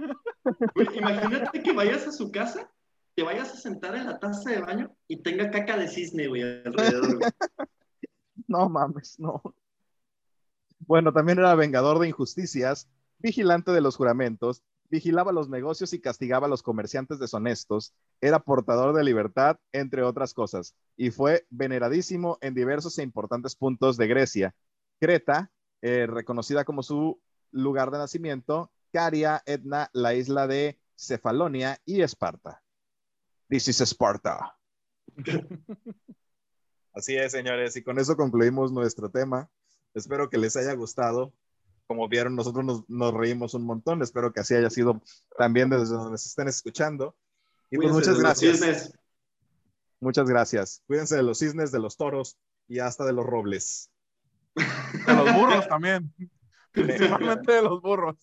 imagínate 0.96 1.62
que 1.62 1.74
vayas 1.74 2.08
a 2.08 2.12
su 2.12 2.32
casa, 2.32 2.70
te 3.20 3.26
vayas 3.26 3.52
a 3.52 3.58
sentar 3.58 3.96
en 3.98 4.06
la 4.06 4.18
taza 4.18 4.50
de 4.50 4.62
baño 4.62 4.96
y 5.10 5.22
tenga 5.22 5.52
caca 5.52 5.76
de 5.76 5.90
cisne, 5.90 6.28
güey, 6.28 6.42
alrededor. 6.66 7.20
No 8.48 8.70
mames, 8.70 9.20
no. 9.20 9.44
Bueno, 10.80 11.12
también 11.12 11.38
era 11.38 11.54
vengador 11.54 12.00
de 12.00 12.08
injusticias, 12.08 12.90
vigilante 13.20 13.72
de 13.74 13.82
los 13.82 13.98
juramentos 13.98 14.64
vigilaba 14.90 15.32
los 15.34 15.50
negocios 15.50 15.94
y 15.94 16.02
castigaba 16.02 16.48
a 16.48 16.50
los 16.50 16.64
comerciantes 16.64 17.20
deshonestos, 17.20 17.94
era 18.22 18.40
portador 18.40 18.96
de 18.96 19.04
libertad, 19.04 19.58
entre 19.72 20.02
otras 20.02 20.34
cosas, 20.34 20.74
y 20.98 21.12
fue 21.12 21.46
veneradísimo 21.50 22.38
en 22.42 22.56
diversos 22.56 22.98
e 22.98 23.04
importantes 23.04 23.56
puntos 23.56 23.98
de 23.98 24.08
Grecia. 24.08 24.56
Creta, 25.00 25.52
eh, 25.82 26.08
reconocida 26.08 26.66
como 26.66 26.82
su 26.82 27.22
lugar 27.52 27.92
de 27.92 28.00
nacimiento, 28.00 28.72
Caria, 28.92 29.44
Etna, 29.46 29.90
la 29.94 30.16
isla 30.16 30.48
de 30.48 30.80
Cefalonia 30.96 31.80
y 31.86 32.02
Esparta. 32.02 32.64
This 33.50 33.68
is 33.68 33.82
Sparta. 33.82 34.56
Así 36.94 37.16
es, 37.16 37.32
señores, 37.32 37.76
y 37.76 37.84
con 37.84 38.00
eso 38.00 38.16
concluimos 38.16 38.72
nuestro 38.72 39.10
tema. 39.10 39.50
Espero 39.94 40.30
que 40.30 40.38
les 40.38 40.56
haya 40.56 40.74
gustado 40.74 41.34
como 41.90 42.08
vieron, 42.08 42.36
nosotros 42.36 42.86
nos, 42.88 43.14
reímos 43.16 43.56
un 43.56 43.66
montón. 43.66 44.04
Espero 44.04 44.32
que 44.32 44.42
así 44.42 44.54
haya 44.54 44.70
sido 44.70 45.02
también 45.40 45.72
desde 45.72 45.96
donde 45.96 46.20
se 46.20 46.28
estén 46.30 46.48
escuchando. 46.48 47.16
Y 47.72 47.78
pues 47.78 47.92
muchas 47.92 48.20
gracias. 48.20 48.94
Muchas 50.00 50.30
gracias. 50.30 50.84
Cuídense 50.86 51.16
de 51.16 51.24
los 51.24 51.40
cisnes, 51.40 51.72
de 51.72 51.80
los 51.80 51.98
toros 51.98 52.38
y 52.68 52.78
hasta 52.78 53.06
de 53.06 53.14
los 53.14 53.26
robles. 53.26 53.90
De 54.54 55.16
los 55.16 55.34
burros 55.34 55.68
también. 55.68 56.14
Principalmente 56.74 57.54
de 57.54 57.64
los 57.64 57.82
burros. 57.82 58.18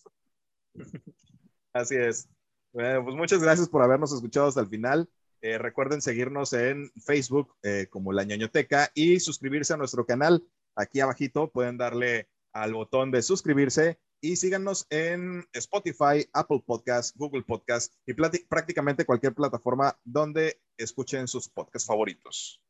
Así 1.73 1.97
es. 1.97 2.29
Bueno, 2.73 3.03
pues 3.03 3.17
muchas 3.17 3.43
gracias 3.43 3.69
por 3.69 3.83
habernos 3.83 4.13
escuchado 4.13 4.47
hasta 4.47 4.61
el 4.61 4.69
final. 4.69 5.11
Eh, 5.43 5.59
recuerden 5.59 6.01
seguirnos 6.01 6.53
en 6.53 6.91
Facebook 7.05 7.55
eh, 7.63 7.87
como 7.91 8.13
La 8.13 8.25
Ñoñoteca 8.25 8.91
y 8.95 9.21
suscribirse 9.21 9.75
a 9.75 9.77
nuestro 9.77 10.07
canal. 10.07 10.43
Aquí 10.75 11.01
abajito 11.01 11.51
pueden 11.51 11.77
darle 11.77 12.29
al 12.53 12.73
botón 12.73 13.11
de 13.11 13.23
suscribirse 13.23 13.99
y 14.21 14.37
síganos 14.37 14.87
en 14.91 15.47
Spotify, 15.53 16.27
Apple 16.33 16.63
Podcast, 16.67 17.15
Google 17.17 17.43
Podcast 17.43 17.95
y 18.07 18.15
prácticamente 18.15 19.05
cualquier 19.05 19.35
plataforma 19.35 19.99
donde 20.05 20.61
escuchen 20.77 21.29
sus 21.29 21.49
podcasts 21.49 21.87
favoritos. 21.87 22.63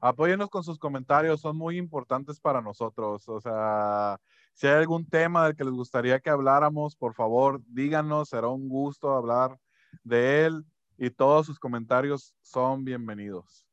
Apóyenos 0.00 0.50
con 0.50 0.64
sus 0.64 0.78
comentarios, 0.78 1.40
son 1.40 1.56
muy 1.56 1.78
importantes 1.78 2.40
para 2.40 2.60
nosotros. 2.60 3.28
O 3.28 3.40
sea, 3.40 4.20
si 4.54 4.66
hay 4.66 4.74
algún 4.74 5.06
tema 5.06 5.44
del 5.44 5.56
que 5.56 5.64
les 5.64 5.72
gustaría 5.72 6.20
que 6.20 6.30
habláramos, 6.30 6.96
por 6.96 7.14
favor, 7.14 7.60
díganos, 7.66 8.30
será 8.30 8.48
un 8.48 8.68
gusto 8.68 9.14
hablar 9.14 9.58
de 10.04 10.46
él 10.46 10.64
y 10.98 11.10
todos 11.10 11.46
sus 11.46 11.58
comentarios 11.58 12.34
son 12.42 12.84
bienvenidos. 12.84 13.66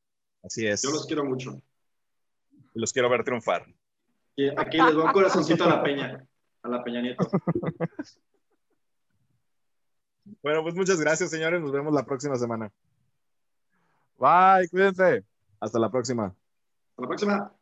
Así 0.44 0.68
es. 0.68 0.82
Yo 0.82 0.92
los 0.92 1.06
quiero 1.06 1.24
mucho. 1.24 1.62
Y 2.74 2.80
los 2.80 2.92
quiero 2.92 3.10
ver 3.10 3.24
triunfar. 3.24 3.66
Aquí 4.58 4.78
les 4.78 4.94
doy 4.94 5.06
un 5.06 5.12
corazoncito 5.12 5.64
a 5.64 5.70
la 5.70 5.84
peña, 5.84 6.28
a 6.64 6.70
la 6.70 6.84
peña 6.84 7.02
nieto. 7.02 7.28
Bueno, 10.42 10.64
pues 10.64 10.74
muchas 10.76 11.00
gracias, 11.00 11.30
señores. 11.30 11.62
Nos 11.62 11.72
vemos 11.72 11.94
la 11.94 12.06
próxima 12.06 12.38
semana. 12.38 12.72
Bye, 14.18 14.70
cuídense. 14.70 15.26
Hasta 15.60 15.80
la 15.80 15.92
próxima. 15.92 16.28
Hasta 16.28 17.02
la 17.02 17.08
próxima. 17.08 17.54